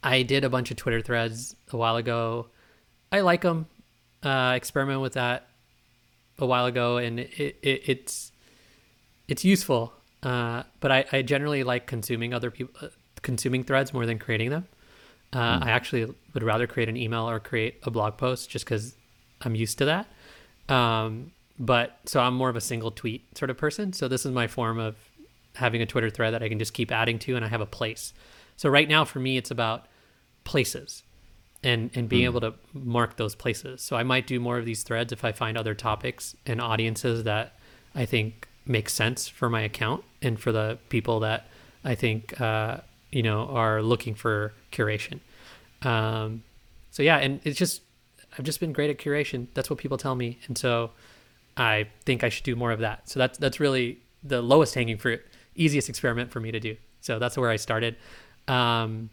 [0.04, 2.48] I did a bunch of Twitter threads a while ago.
[3.12, 3.68] I like them.
[4.22, 5.48] Uh, experiment with that
[6.40, 8.32] a while ago, and it, it, it's
[9.28, 9.94] it's useful.
[10.22, 12.90] Uh, but I, I generally like consuming other people, uh,
[13.22, 14.68] consuming threads more than creating them.
[15.34, 18.96] Uh, I actually would rather create an email or create a blog post just because
[19.42, 20.08] I'm used to that.
[20.74, 23.94] Um, but so I'm more of a single tweet sort of person.
[23.94, 24.96] So this is my form of
[25.56, 27.66] having a Twitter thread that I can just keep adding to, and I have a
[27.66, 28.14] place.
[28.56, 29.88] So right now for me, it's about
[30.44, 31.04] places
[31.64, 33.82] and and being able to mark those places.
[33.82, 37.24] So I might do more of these threads if I find other topics and audiences
[37.24, 37.54] that
[37.96, 41.48] I think make sense for my account and for the people that
[41.84, 42.78] I think uh,
[43.12, 45.20] you know are looking for curation.
[45.82, 46.44] Um,
[46.92, 47.82] so yeah, and it's just
[48.38, 49.48] I've just been great at curation.
[49.54, 50.92] That's what people tell me, and so
[51.56, 53.10] I think I should do more of that.
[53.10, 55.22] So that's that's really the lowest hanging fruit,
[55.56, 56.76] easiest experiment for me to do.
[57.02, 57.96] So that's where I started.
[58.48, 59.10] Um,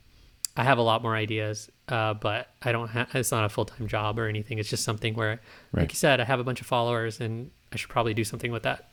[0.61, 3.09] I have a lot more ideas, uh, but I don't have.
[3.15, 4.59] It's not a full time job or anything.
[4.59, 5.41] It's just something where,
[5.73, 5.83] Right.
[5.83, 8.53] like you said, I have a bunch of followers, and I should probably do something
[8.53, 8.91] with that.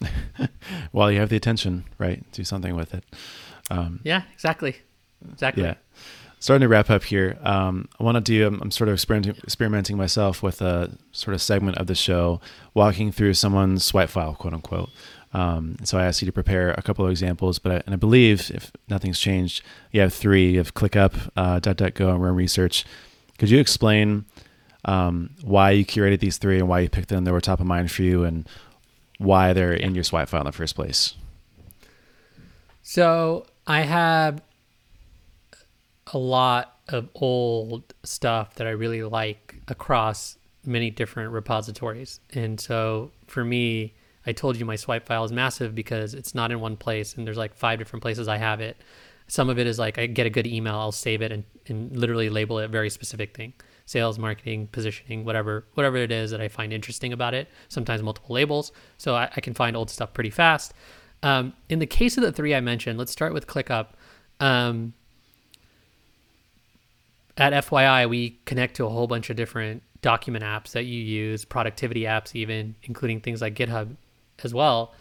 [0.92, 2.22] While you have the attention, right?
[2.32, 3.04] Do something with it.
[3.70, 4.76] Um, Yeah, exactly,
[5.30, 5.64] exactly.
[5.64, 5.74] yeah.
[6.40, 7.36] Starting to wrap up here.
[7.42, 8.46] Um, I want to do.
[8.46, 12.40] I'm, I'm sort of experimenting, experimenting myself with a sort of segment of the show,
[12.74, 14.90] walking through someone's swipe file, quote unquote.
[15.32, 17.96] Um, so I asked you to prepare a couple of examples, but I, and I
[17.96, 20.52] believe if nothing's changed, you have three.
[20.52, 22.84] You have ClickUp, uh, DuckDuckGo, and Roam Research.
[23.38, 24.24] Could you explain
[24.84, 27.24] um, why you curated these three and why you picked them?
[27.24, 28.48] They were top of mind for you, and
[29.18, 31.14] why they're in your swipe file in the first place.
[32.82, 34.40] So I have
[36.12, 42.20] a lot of old stuff that I really like across many different repositories.
[42.32, 43.92] And so for me,
[44.28, 47.26] I told you my swipe file is massive because it's not in one place and
[47.26, 48.76] there's like five different places I have it.
[49.26, 51.96] Some of it is like I get a good email, I'll save it and, and
[51.96, 53.54] literally label it a very specific thing.
[53.86, 57.48] Sales, marketing, positioning, whatever, whatever it is that I find interesting about it.
[57.70, 58.70] Sometimes multiple labels.
[58.98, 60.74] So I, I can find old stuff pretty fast.
[61.22, 63.86] Um, in the case of the three I mentioned, let's start with ClickUp.
[64.40, 64.92] Um,
[67.38, 71.46] at FYI, we connect to a whole bunch of different document apps that you use,
[71.46, 73.96] productivity apps, even including things like GitHub
[74.44, 74.94] as well,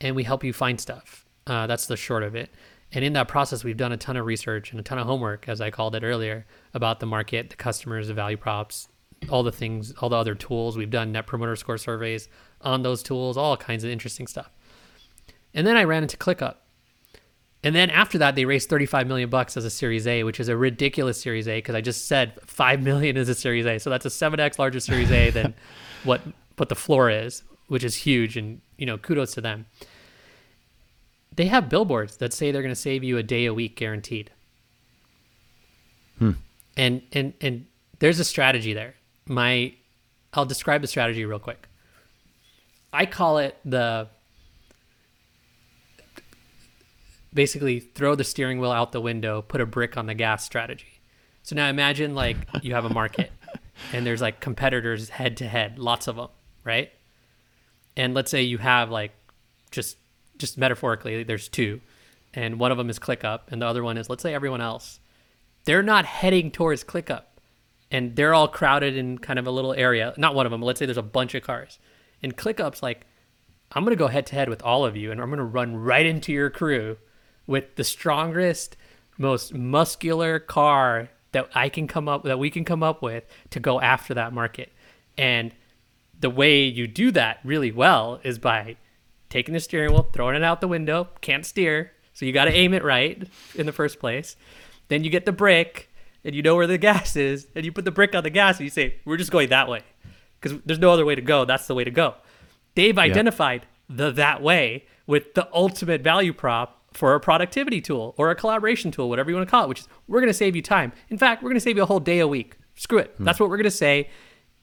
[0.00, 1.26] and we help you find stuff.
[1.46, 2.50] Uh, that's the short of it.
[2.92, 5.48] And in that process, we've done a ton of research and a ton of homework,
[5.48, 8.88] as I called it earlier, about the market, the customers, the value props,
[9.28, 10.76] all the things, all the other tools.
[10.76, 12.28] We've done net promoter score surveys
[12.62, 14.50] on those tools, all kinds of interesting stuff.
[15.52, 16.56] And then I ran into ClickUp.
[17.64, 20.48] And then after that, they raised 35 million bucks as a Series A, which is
[20.48, 23.78] a ridiculous Series A because I just said 5 million is a Series A.
[23.78, 25.54] So that's a 7x larger Series A than
[26.04, 26.22] what
[26.56, 28.36] what the floor is, which is huge.
[28.36, 29.66] And you know, kudos to them.
[31.34, 34.30] They have billboards that say they're going to save you a day a week guaranteed.
[36.18, 36.32] Hmm.
[36.76, 37.66] And and and
[38.00, 38.94] there's a strategy there.
[39.26, 39.74] My
[40.32, 41.68] I'll describe the strategy real quick.
[42.92, 44.08] I call it the
[47.32, 51.00] basically throw the steering wheel out the window, put a brick on the gas strategy.
[51.42, 53.30] So now imagine like you have a market
[53.92, 56.28] and there's like competitors head to head, lots of them,
[56.64, 56.90] right?
[57.98, 59.12] And let's say you have like
[59.70, 59.98] just
[60.38, 61.80] just metaphorically there's two
[62.32, 65.00] and one of them is ClickUp and the other one is let's say everyone else.
[65.64, 67.24] They're not heading towards ClickUp
[67.90, 70.14] and they're all crowded in kind of a little area.
[70.16, 71.80] Not one of them, let's say there's a bunch of cars.
[72.22, 73.04] And ClickUp's like
[73.72, 75.44] I'm going to go head to head with all of you and I'm going to
[75.44, 76.96] run right into your crew
[77.48, 78.76] with the strongest,
[79.18, 83.58] most muscular car that I can come up that we can come up with to
[83.58, 84.72] go after that market.
[85.18, 85.52] And
[86.18, 88.76] the way you do that really well is by
[89.28, 92.52] taking the steering wheel, throwing it out the window, can't steer, so you got to
[92.52, 94.36] aim it right in the first place.
[94.88, 95.90] Then you get the brick
[96.24, 98.58] and you know where the gas is, and you put the brick on the gas
[98.58, 99.82] and you say, "We're just going that way."
[100.40, 101.44] Because there's no other way to go.
[101.44, 102.14] That's the way to go.
[102.74, 103.96] They've identified yeah.
[103.96, 108.90] the that way with the ultimate value prop for a productivity tool or a collaboration
[108.90, 110.92] tool, whatever you want to call it, which is we're going to save you time.
[111.08, 112.56] In fact, we're going to save you a whole day a week.
[112.74, 113.14] Screw it.
[113.16, 113.24] Hmm.
[113.24, 114.08] That's what we're going to say.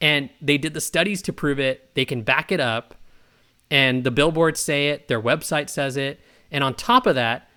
[0.00, 1.94] And they did the studies to prove it.
[1.94, 2.94] They can back it up.
[3.70, 6.20] And the billboards say it, their website says it.
[6.50, 7.48] And on top of that,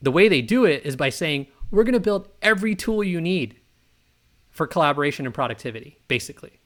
[0.00, 3.20] the way they do it is by saying, we're going to build every tool you
[3.20, 3.56] need
[4.50, 6.60] for collaboration and productivity, basically.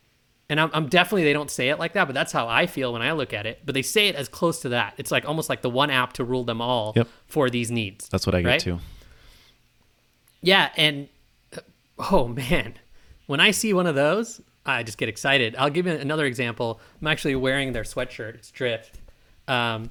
[0.49, 2.93] And I'm, I'm, definitely they don't say it like that, but that's how I feel
[2.93, 3.61] when I look at it.
[3.65, 4.95] But they say it as close to that.
[4.99, 7.09] It's like almost like the one app to rule them all yep.
[7.27, 8.09] for these needs.
[8.09, 8.61] That's what I get right?
[8.61, 8.79] too.
[10.43, 11.09] Yeah, and
[11.99, 12.75] oh man,
[13.27, 15.57] when I see one of those, I just get excited.
[15.57, 16.81] I'll give you another example.
[17.01, 18.35] I'm actually wearing their sweatshirt.
[18.35, 18.99] It's Drift.
[19.49, 19.91] Um,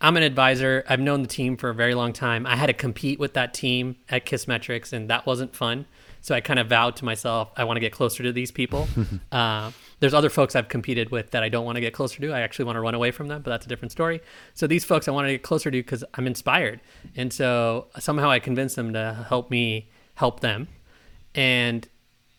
[0.00, 0.84] I'm an advisor.
[0.88, 2.46] I've known the team for a very long time.
[2.46, 5.86] I had to compete with that team at Kissmetrics, and that wasn't fun.
[6.20, 8.88] So I kind of vowed to myself, I want to get closer to these people.
[9.32, 9.70] uh,
[10.00, 12.32] there's other folks I've competed with that I don't want to get closer to.
[12.32, 14.20] I actually want to run away from them, but that's a different story.
[14.54, 16.80] So these folks I want to get closer to because I'm inspired.
[17.14, 20.68] And so somehow I convinced them to help me help them.
[21.34, 21.86] And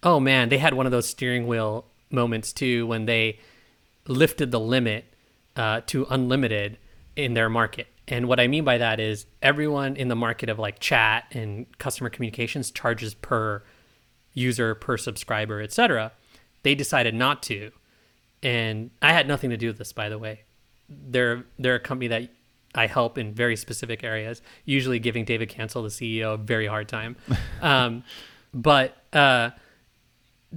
[0.06, 3.40] oh man, they had one of those steering wheel moments too when they
[4.08, 5.06] lifted the limit
[5.56, 6.78] uh, to unlimited
[7.16, 7.88] in their market.
[8.08, 11.66] And what I mean by that is everyone in the market of like chat and
[11.80, 13.64] customer communications charges per
[14.34, 16.12] user per subscriber, etc.
[16.62, 17.72] They decided not to,
[18.44, 20.42] and I had nothing to do with this, by the way.
[20.88, 22.30] They're they're a company that
[22.76, 26.88] I help in very specific areas, usually giving David Cancel, the CEO, a very hard
[26.88, 27.16] time.
[27.62, 28.04] um,
[28.54, 29.52] but uh,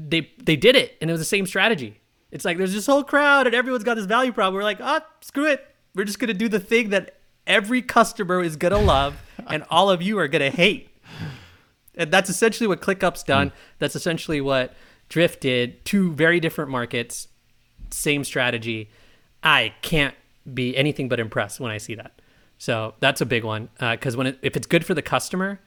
[0.06, 2.00] they they did it, and it was the same strategy.
[2.30, 4.54] It's like there's this whole crowd, and everyone's got this value problem.
[4.54, 5.66] We're like, ah, oh, screw it.
[5.94, 9.16] We're just gonna do the thing that every customer is gonna love,
[9.46, 10.90] and all of you are gonna hate.
[11.94, 13.50] And that's essentially what ClickUp's done.
[13.50, 13.52] Mm.
[13.80, 14.74] That's essentially what
[15.08, 15.84] Drift did.
[15.84, 17.26] Two very different markets,
[17.90, 18.90] same strategy.
[19.42, 20.14] I can't
[20.54, 22.20] be anything but impressed when I see that.
[22.58, 25.60] So that's a big one because uh, when it, if it's good for the customer,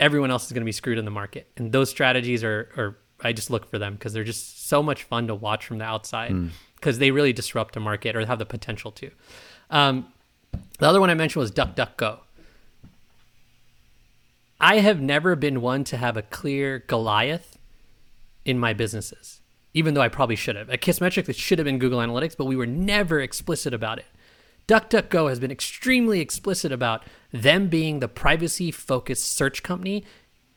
[0.00, 1.50] everyone else is going to be screwed in the market.
[1.56, 5.04] And those strategies are, are I just look for them because they're just so much
[5.04, 7.00] fun to watch from the outside because mm.
[7.00, 9.10] they really disrupt a market or have the potential to.
[9.70, 10.12] Um,
[10.78, 12.18] the other one I mentioned was DuckDuckGo.
[14.60, 17.58] I have never been one to have a clear Goliath
[18.44, 19.40] in my businesses,
[19.72, 20.70] even though I probably should have.
[20.70, 24.06] At Kissmetrics, it should have been Google Analytics, but we were never explicit about it.
[24.66, 30.04] DuckDuckGo has been extremely explicit about them being the privacy focused search company,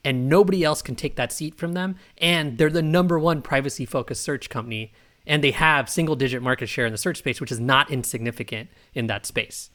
[0.08, 1.98] and nobody else can take that seat from them.
[2.18, 4.94] And they're the number one privacy focused search company,
[5.26, 8.70] and they have single digit market share in the search space, which is not insignificant
[8.94, 9.70] in that space.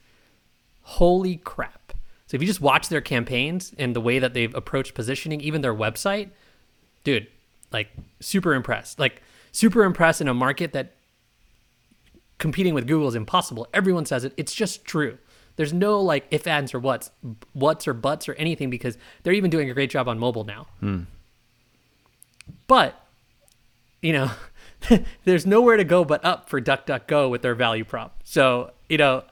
[0.85, 1.93] Holy crap.
[2.27, 5.61] So if you just watch their campaigns and the way that they've approached positioning, even
[5.61, 6.31] their website,
[7.05, 7.27] dude,
[7.71, 7.91] like
[8.21, 8.99] super impressed.
[8.99, 9.21] Like
[9.53, 10.95] super impressed in a market that
[12.39, 13.69] competing with Google is impossible.
[13.75, 14.33] Everyone says it.
[14.39, 15.19] It's just true.
[15.57, 17.11] There's no like if ands or what's,
[17.53, 20.67] what's or buts or anything because they're even doing a great job on mobile now.
[20.81, 21.03] Hmm.
[22.67, 22.99] But
[24.01, 24.31] you know,
[25.25, 28.21] there's nowhere to go but up for DuckDuckGo with their value prop.
[28.25, 29.25] So you know,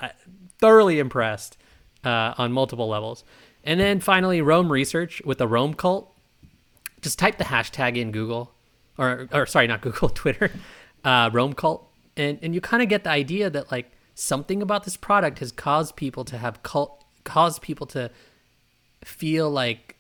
[0.59, 1.59] thoroughly impressed
[2.05, 3.25] uh, on multiple levels.
[3.65, 6.15] And then finally, Roam Research with the Roam Cult.
[7.03, 8.53] Just type the hashtag in Google,
[8.99, 10.51] or or sorry, not Google, Twitter,
[11.03, 13.91] uh, Roam Cult, and and you kind of get the idea that like
[14.21, 18.11] something about this product has caused people to have cult, caused people to
[19.05, 19.97] feel like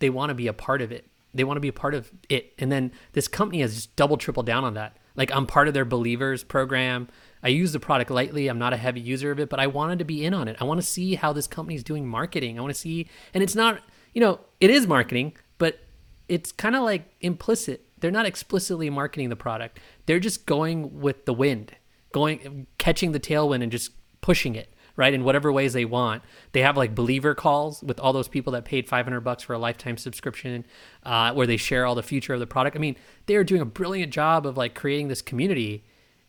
[0.00, 1.06] they want to be a part of it.
[1.32, 4.16] They want to be a part of it, and then this company has just double
[4.16, 4.96] triple down on that.
[5.16, 7.08] Like I'm part of their believers program.
[7.42, 8.48] I use the product lightly.
[8.48, 10.56] I'm not a heavy user of it, but I wanted to be in on it.
[10.60, 12.58] I want to see how this company is doing marketing.
[12.58, 13.82] I want to see, and it's not,
[14.12, 15.80] you know, it is marketing, but
[16.28, 17.86] it's kind of like implicit.
[17.98, 19.80] They're not explicitly marketing the product.
[20.06, 21.74] They're just going with the wind,
[22.14, 26.22] going, catching the tailwind and just pushing it right in whatever ways they want
[26.52, 29.58] they have like believer calls with all those people that paid 500 bucks for a
[29.58, 30.64] lifetime subscription
[31.02, 32.96] uh, where they share all the future of the product i mean
[33.26, 35.84] they are doing a brilliant job of like creating this community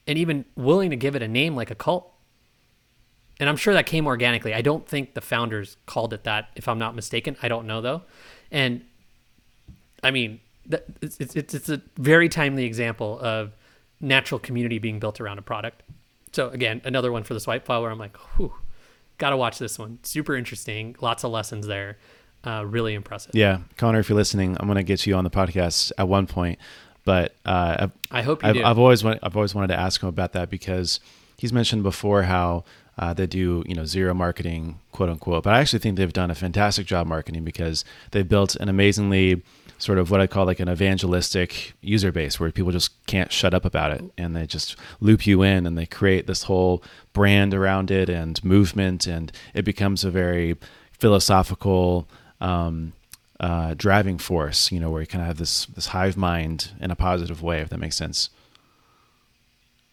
[0.07, 2.11] and even willing to give it a name like a cult.
[3.39, 4.53] And I'm sure that came organically.
[4.53, 7.35] I don't think the founders called it that, if I'm not mistaken.
[7.41, 8.03] I don't know though.
[8.51, 8.85] And
[10.03, 10.39] I mean,
[11.01, 13.53] it's, it's, it's a very timely example of
[13.99, 15.83] natural community being built around a product.
[16.31, 18.53] So again, another one for the swipe file where I'm like, whew,
[19.17, 19.99] gotta watch this one.
[20.03, 20.95] Super interesting.
[21.01, 21.97] Lots of lessons there.
[22.45, 23.33] Uh, really impressive.
[23.33, 26.59] Yeah, Connor, if you're listening, I'm gonna get you on the podcast at one point
[27.05, 28.63] but uh, I hope you I've, do.
[28.63, 30.99] I've always want, I've always wanted to ask him about that because
[31.37, 32.65] he's mentioned before how
[32.97, 35.43] uh, they do you know zero marketing quote unquote.
[35.43, 39.43] But I actually think they've done a fantastic job marketing because they've built an amazingly
[39.77, 43.53] sort of what I call like an evangelistic user base where people just can't shut
[43.53, 46.81] up about it and they just loop you in and they create this whole
[47.13, 50.55] brand around it and movement and it becomes a very
[50.91, 52.07] philosophical
[52.39, 52.93] um,
[53.39, 56.89] uh, driving force, you know, where you kind of have this this hive mind in
[56.89, 58.29] a positive way, if that makes sense.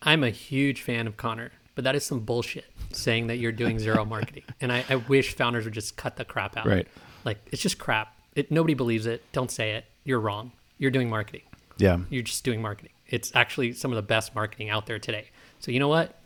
[0.02, 3.78] I'm a huge fan of Connor, but that is some bullshit saying that you're doing
[3.78, 4.42] zero marketing.
[4.60, 6.66] And I, I, wish founders would just cut the crap out.
[6.66, 6.86] Right.
[7.24, 8.14] Like it's just crap.
[8.34, 9.22] It nobody believes it.
[9.32, 9.84] Don't say it.
[10.04, 10.52] You're wrong.
[10.78, 11.42] You're doing marketing.
[11.78, 11.98] Yeah.
[12.10, 12.92] You're just doing marketing.
[13.06, 15.30] It's actually some of the best marketing out there today.
[15.60, 16.18] So you know what?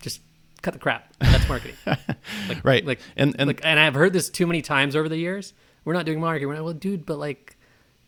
[0.00, 0.20] Just
[0.62, 1.12] cut the crap.
[1.20, 1.76] That's marketing.
[2.48, 2.84] like, right.
[2.84, 5.52] Like and and like, and I've heard this too many times over the years
[5.88, 6.48] we're not doing marketing.
[6.48, 7.56] We're not, well, dude, but like,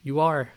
[0.02, 0.50] you are.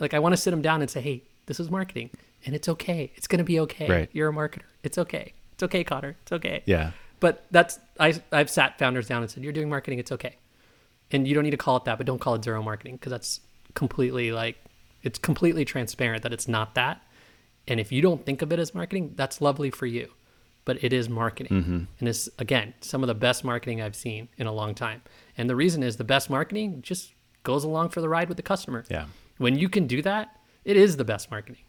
[0.00, 2.10] Like, I want to sit them down and say, hey, this is marketing,
[2.44, 3.12] and it's okay.
[3.14, 3.86] It's gonna be okay.
[3.88, 4.10] Right.
[4.12, 4.62] You're a marketer.
[4.82, 5.32] It's okay.
[5.52, 6.16] It's okay, Connor.
[6.22, 6.64] It's okay.
[6.66, 6.90] Yeah.
[7.20, 10.00] But that's I I've sat founders down and said, you're doing marketing.
[10.00, 10.36] It's okay,
[11.14, 13.10] and you don't need to call it that, but don't call it zero marketing because
[13.10, 13.40] that's
[13.74, 14.56] completely like
[15.04, 17.00] it's completely transparent that it's not that.
[17.68, 20.10] And if you don't think of it as marketing, that's lovely for you.
[20.64, 21.62] But it is marketing.
[21.62, 21.80] Mm-hmm.
[21.98, 25.02] And it's, again, some of the best marketing I've seen in a long time.
[25.36, 27.12] And the reason is the best marketing just
[27.42, 28.84] goes along for the ride with the customer.
[28.90, 29.06] Yeah.
[29.36, 31.62] When you can do that, it is the best marketing.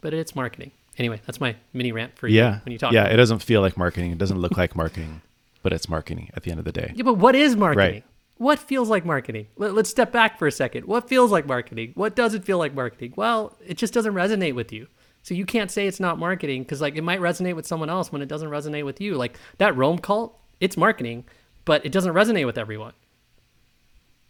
[0.00, 0.70] But it's marketing.
[0.96, 2.60] Anyway, that's my mini rant for you yeah.
[2.64, 2.92] when you talk.
[2.92, 4.12] Yeah, it doesn't feel like marketing.
[4.12, 5.22] It doesn't look like marketing,
[5.62, 6.92] but it's marketing at the end of the day.
[6.94, 7.92] Yeah, but what is marketing?
[7.94, 8.04] Right.
[8.40, 9.48] What feels like marketing?
[9.58, 10.86] Let, us step back for a second.
[10.86, 11.92] What feels like marketing?
[11.94, 13.12] What doesn't feel like marketing?
[13.14, 14.86] Well, it just doesn't resonate with you.
[15.22, 18.10] So you can't say it's not marketing because like it might resonate with someone else
[18.10, 19.16] when it doesn't resonate with you.
[19.16, 21.24] Like that Roam cult, it's marketing,
[21.66, 22.94] but it doesn't resonate with everyone.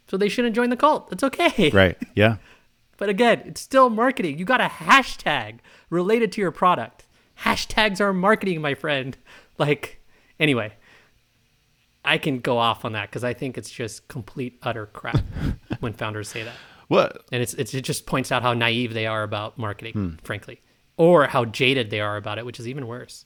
[0.09, 1.07] So they shouldn't join the cult.
[1.13, 1.69] It's okay.
[1.73, 1.97] Right.
[2.13, 2.35] Yeah.
[2.97, 4.37] but again, it's still marketing.
[4.37, 5.59] You got a hashtag
[5.89, 7.05] related to your product.
[7.45, 9.17] Hashtags are marketing, my friend.
[9.57, 10.01] Like,
[10.37, 10.73] anyway,
[12.03, 15.21] I can go off on that because I think it's just complete utter crap
[15.79, 16.55] when founders say that.
[16.87, 17.23] What?
[17.31, 20.09] And it's, it's, it just points out how naive they are about marketing, hmm.
[20.23, 20.61] frankly,
[20.97, 23.25] or how jaded they are about it, which is even worse.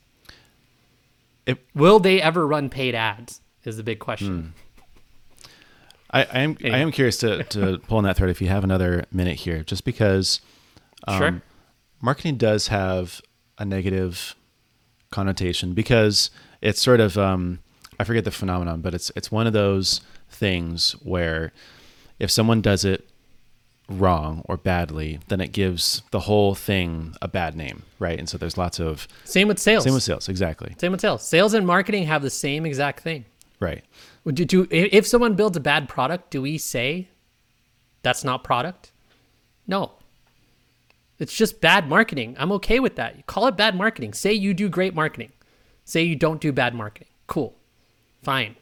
[1.46, 3.40] It, Will they ever run paid ads?
[3.64, 4.54] Is the big question.
[4.54, 5.46] Hmm.
[6.10, 6.76] I, I am anyway.
[6.76, 9.64] I am curious to, to pull on that thread if you have another minute here,
[9.64, 10.40] just because
[11.08, 11.42] um, sure.
[12.00, 13.20] marketing does have
[13.58, 14.36] a negative
[15.10, 16.30] connotation because
[16.60, 17.58] it's sort of um,
[17.98, 21.52] I forget the phenomenon, but it's it's one of those things where
[22.18, 23.08] if someone does it
[23.88, 28.18] wrong or badly, then it gives the whole thing a bad name, right?
[28.18, 29.84] And so there's lots of same with sales.
[29.84, 30.74] Same with sales, exactly.
[30.78, 31.22] Same with sales.
[31.26, 33.24] Sales and marketing have the same exact thing.
[33.60, 33.84] Right.
[34.26, 37.08] Do, do if someone builds a bad product, do we say
[38.02, 38.92] that's not product?
[39.66, 39.92] No.
[41.18, 42.36] It's just bad marketing.
[42.38, 43.16] I'm okay with that.
[43.16, 44.12] You call it bad marketing.
[44.12, 45.32] Say you do great marketing.
[45.84, 47.08] Say you don't do bad marketing.
[47.26, 47.55] Cool.
[48.26, 48.56] Fine.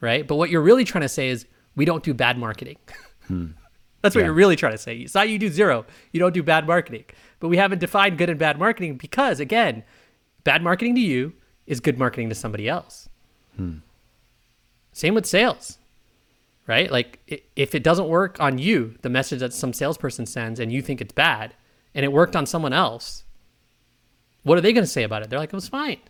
[0.00, 0.26] Right?
[0.26, 1.44] But what you're really trying to say is
[1.76, 2.78] we don't do bad marketing.
[3.28, 3.48] Hmm.
[4.00, 4.28] That's what yeah.
[4.28, 4.96] you're really trying to say.
[4.96, 5.84] It's not you do zero.
[6.12, 7.04] You don't do bad marketing.
[7.38, 9.84] But we haven't defined good and bad marketing because, again,
[10.44, 11.34] bad marketing to you
[11.66, 13.10] is good marketing to somebody else.
[13.56, 13.80] Hmm.
[14.94, 15.76] Same with sales,
[16.66, 16.90] right?
[16.90, 17.18] Like
[17.54, 21.02] if it doesn't work on you, the message that some salesperson sends and you think
[21.02, 21.54] it's bad
[21.94, 23.24] and it worked on someone else,
[24.42, 25.28] what are they going to say about it?
[25.28, 26.00] They're like, it was fine.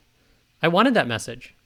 [0.63, 1.57] I wanted that message.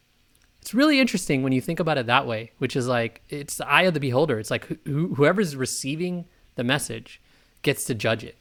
[0.66, 3.68] It's really interesting when you think about it that way, which is like, it's the
[3.68, 4.40] eye of the beholder.
[4.40, 6.24] It's like wh- whoever's receiving
[6.56, 7.20] the message
[7.62, 8.36] gets to judge it.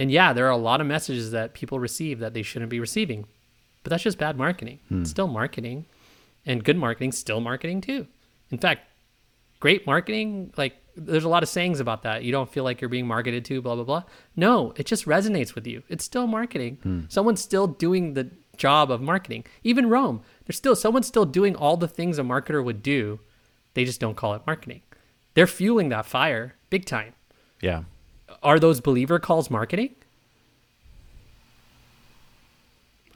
[0.00, 2.80] And yeah, there are a lot of messages that people receive that they shouldn't be
[2.80, 3.26] receiving,
[3.84, 4.80] but that's just bad marketing.
[4.88, 5.02] Hmm.
[5.02, 5.86] It's still marketing,
[6.44, 8.08] and good marketing still marketing too.
[8.50, 8.82] In fact,
[9.60, 12.24] great marketing, like there's a lot of sayings about that.
[12.24, 14.02] You don't feel like you're being marketed to, blah blah blah.
[14.34, 15.84] No, it just resonates with you.
[15.88, 16.78] It's still marketing.
[16.82, 17.00] Hmm.
[17.08, 19.44] Someone's still doing the job of marketing.
[19.62, 23.20] Even Roam, there's still someone's still doing all the things a marketer would do.
[23.74, 24.82] They just don't call it marketing.
[25.34, 27.14] They're fueling that fire big time.
[27.60, 27.84] Yeah.
[28.42, 29.94] Are those believer calls marketing?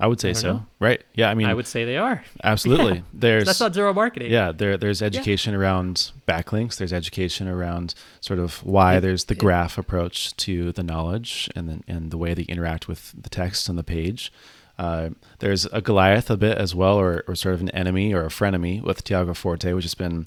[0.01, 0.53] I would say I so.
[0.53, 0.67] Know.
[0.79, 1.03] Right.
[1.15, 1.29] Yeah.
[1.29, 2.23] I mean, I would say they are.
[2.45, 2.99] Absolutely.
[2.99, 3.03] Yeah.
[3.13, 4.31] There's that's not zero marketing.
[4.31, 4.53] Yeah.
[4.53, 5.61] There, there's education yeah.
[5.61, 6.77] around backlinks.
[6.77, 11.51] There's education around sort of why it, there's the it, graph approach to the knowledge
[11.57, 14.33] and then and the way they interact with the text on the page.
[14.79, 15.11] Uh,
[15.41, 18.29] there's a Goliath a bit as well, or, or sort of an enemy or a
[18.29, 20.27] frenemy with Tiago Forte, which has been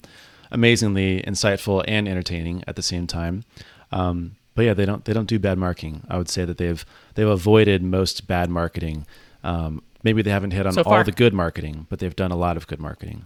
[0.50, 3.44] amazingly insightful and entertaining at the same time.
[3.90, 6.02] Um, but yeah, they don't they don't do bad marketing.
[6.08, 6.84] I would say that they've
[7.14, 9.06] they've avoided most bad marketing
[9.44, 12.36] um, maybe they haven't hit on so all the good marketing, but they've done a
[12.36, 13.24] lot of good marketing.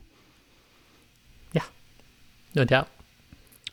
[1.52, 1.62] Yeah,
[2.54, 2.88] no doubt.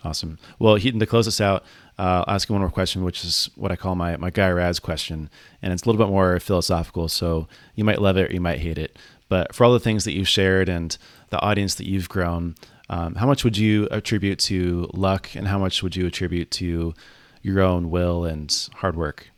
[0.03, 0.38] Awesome.
[0.59, 1.63] Well, Hiten, to close us out,
[1.99, 4.49] uh, I'll ask you one more question, which is what I call my, my Guy
[4.49, 5.30] Raz question.
[5.61, 7.07] And it's a little bit more philosophical.
[7.07, 8.98] So you might love it or you might hate it.
[9.30, 10.98] But for all the things that you've shared and
[11.30, 12.56] the audience that you've grown,
[12.90, 16.94] um, how much would you attribute to luck and how much would you attribute to
[17.41, 19.30] your own will and hard work?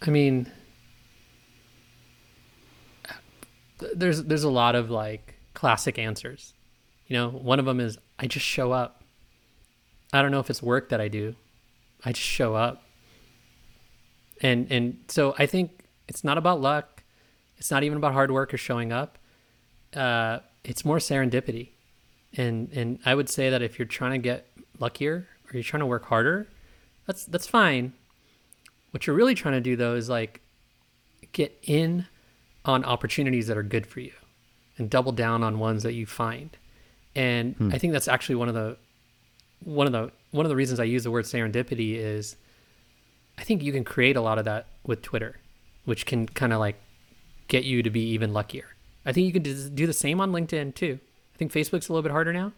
[0.00, 0.50] I mean,
[3.94, 6.54] there's there's a lot of like classic answers.
[7.08, 9.02] You know, one of them is I just show up.
[10.12, 11.34] I don't know if it's work that I do.
[12.04, 12.82] I just show up.
[14.40, 17.02] And and so I think it's not about luck.
[17.56, 19.18] It's not even about hard work or showing up.
[19.94, 21.70] Uh, it's more serendipity.
[22.36, 24.46] And and I would say that if you're trying to get
[24.78, 26.48] luckier or you're trying to work harder,
[27.06, 27.94] that's that's fine.
[28.90, 30.40] What you're really trying to do though is like
[31.32, 32.06] get in
[32.64, 34.12] on opportunities that are good for you
[34.76, 36.56] and double down on ones that you find.
[37.14, 37.70] And hmm.
[37.72, 38.76] I think that's actually one of the
[39.64, 42.36] one of the one of the reasons I use the word serendipity is
[43.36, 45.36] I think you can create a lot of that with Twitter,
[45.84, 46.76] which can kind of like
[47.48, 48.66] get you to be even luckier.
[49.06, 50.98] I think you can do the same on LinkedIn too.
[51.34, 52.52] I think Facebook's a little bit harder now,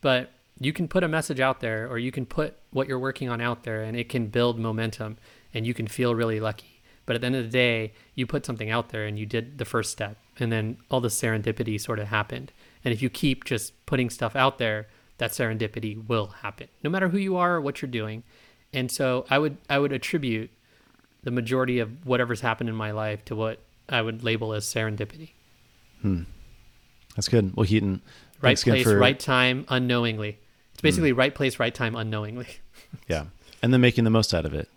[0.00, 0.30] but
[0.60, 3.40] you can put a message out there or you can put what you're working on
[3.40, 5.18] out there and it can build momentum
[5.52, 6.82] and you can feel really lucky.
[7.06, 9.58] But at the end of the day, you put something out there and you did
[9.58, 12.52] the first step, and then all the serendipity sort of happened.
[12.86, 14.86] And if you keep just putting stuff out there,
[15.18, 18.22] that serendipity will happen, no matter who you are or what you're doing.
[18.72, 20.50] And so I would I would attribute
[21.24, 23.58] the majority of whatever's happened in my life to what
[23.88, 25.30] I would label as serendipity.
[26.00, 26.22] Hmm.
[27.16, 27.56] That's good.
[27.56, 28.02] Well, Hiten,
[28.40, 28.96] right place, for...
[28.96, 30.38] right time, unknowingly.
[30.74, 31.18] It's basically hmm.
[31.18, 32.46] right place, right time, unknowingly.
[33.08, 33.24] yeah,
[33.64, 34.68] and then making the most out of it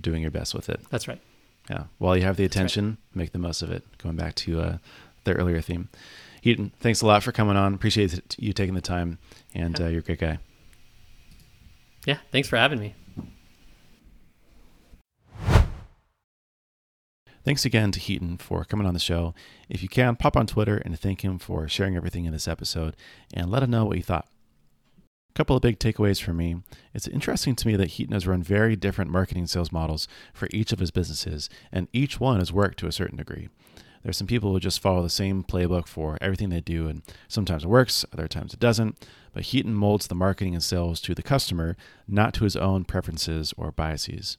[0.00, 0.80] doing your best with it.
[0.88, 1.20] That's right.
[1.68, 1.84] Yeah.
[1.98, 3.16] While you have the attention, right.
[3.16, 3.84] make the most of it.
[3.98, 4.78] Going back to uh,
[5.24, 5.90] the earlier theme.
[6.44, 7.74] Hiten, thanks a lot for coming on.
[7.74, 9.18] Appreciate you taking the time,
[9.54, 10.38] and uh, you're a great guy.
[12.06, 12.18] Yeah.
[12.32, 12.94] Thanks for having me.
[17.44, 19.34] Thanks again to Hiten for coming on the show.
[19.68, 22.96] If you can, pop on Twitter and thank him for sharing everything in this episode
[23.34, 24.28] and let him know what you thought.
[25.30, 26.56] A couple of big takeaways for me.
[26.94, 30.72] It's interesting to me that Hiten has run very different marketing sales models for each
[30.72, 33.48] of his businesses, and each one has worked to a certain degree.
[34.02, 37.64] There's some people who just follow the same playbook for everything they do, and sometimes
[37.64, 39.06] it works, other times it doesn't.
[39.32, 41.76] But Hiten molds the marketing and sales to the customer,
[42.08, 44.38] not to his own preferences or biases.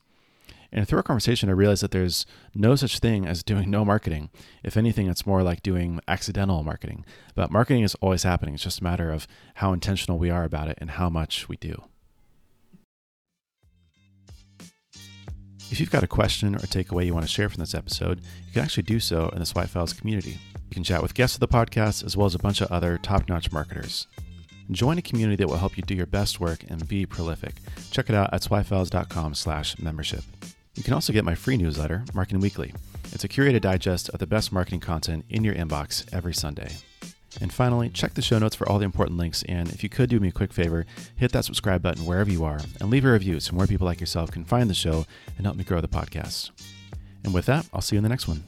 [0.71, 2.25] And through our conversation, I realized that there's
[2.55, 4.31] no such thing as doing no marketing.
[4.63, 7.05] If anything, it's more like doing accidental marketing.
[7.35, 8.55] But marketing is always happening.
[8.55, 11.57] It's just a matter of how intentional we are about it and how much we
[11.57, 11.83] do.
[15.71, 18.53] If you've got a question or takeaway you want to share from this episode, you
[18.53, 20.37] can actually do so in the Swipe Files community.
[20.55, 22.97] You can chat with guests of the podcast as well as a bunch of other
[22.97, 24.07] top notch marketers.
[24.71, 27.55] Join a community that will help you do your best work and be prolific.
[27.91, 30.23] Check it out at swipefiles.com slash membership.
[30.75, 32.73] You can also get my free newsletter, Marketing Weekly.
[33.11, 36.69] It's a curated digest of the best marketing content in your inbox every Sunday.
[37.41, 39.43] And finally, check the show notes for all the important links.
[39.43, 40.85] And if you could do me a quick favor,
[41.15, 43.99] hit that subscribe button wherever you are and leave a review so more people like
[43.99, 45.05] yourself can find the show
[45.37, 46.51] and help me grow the podcast.
[47.23, 48.43] And with that, I'll see you in the next one.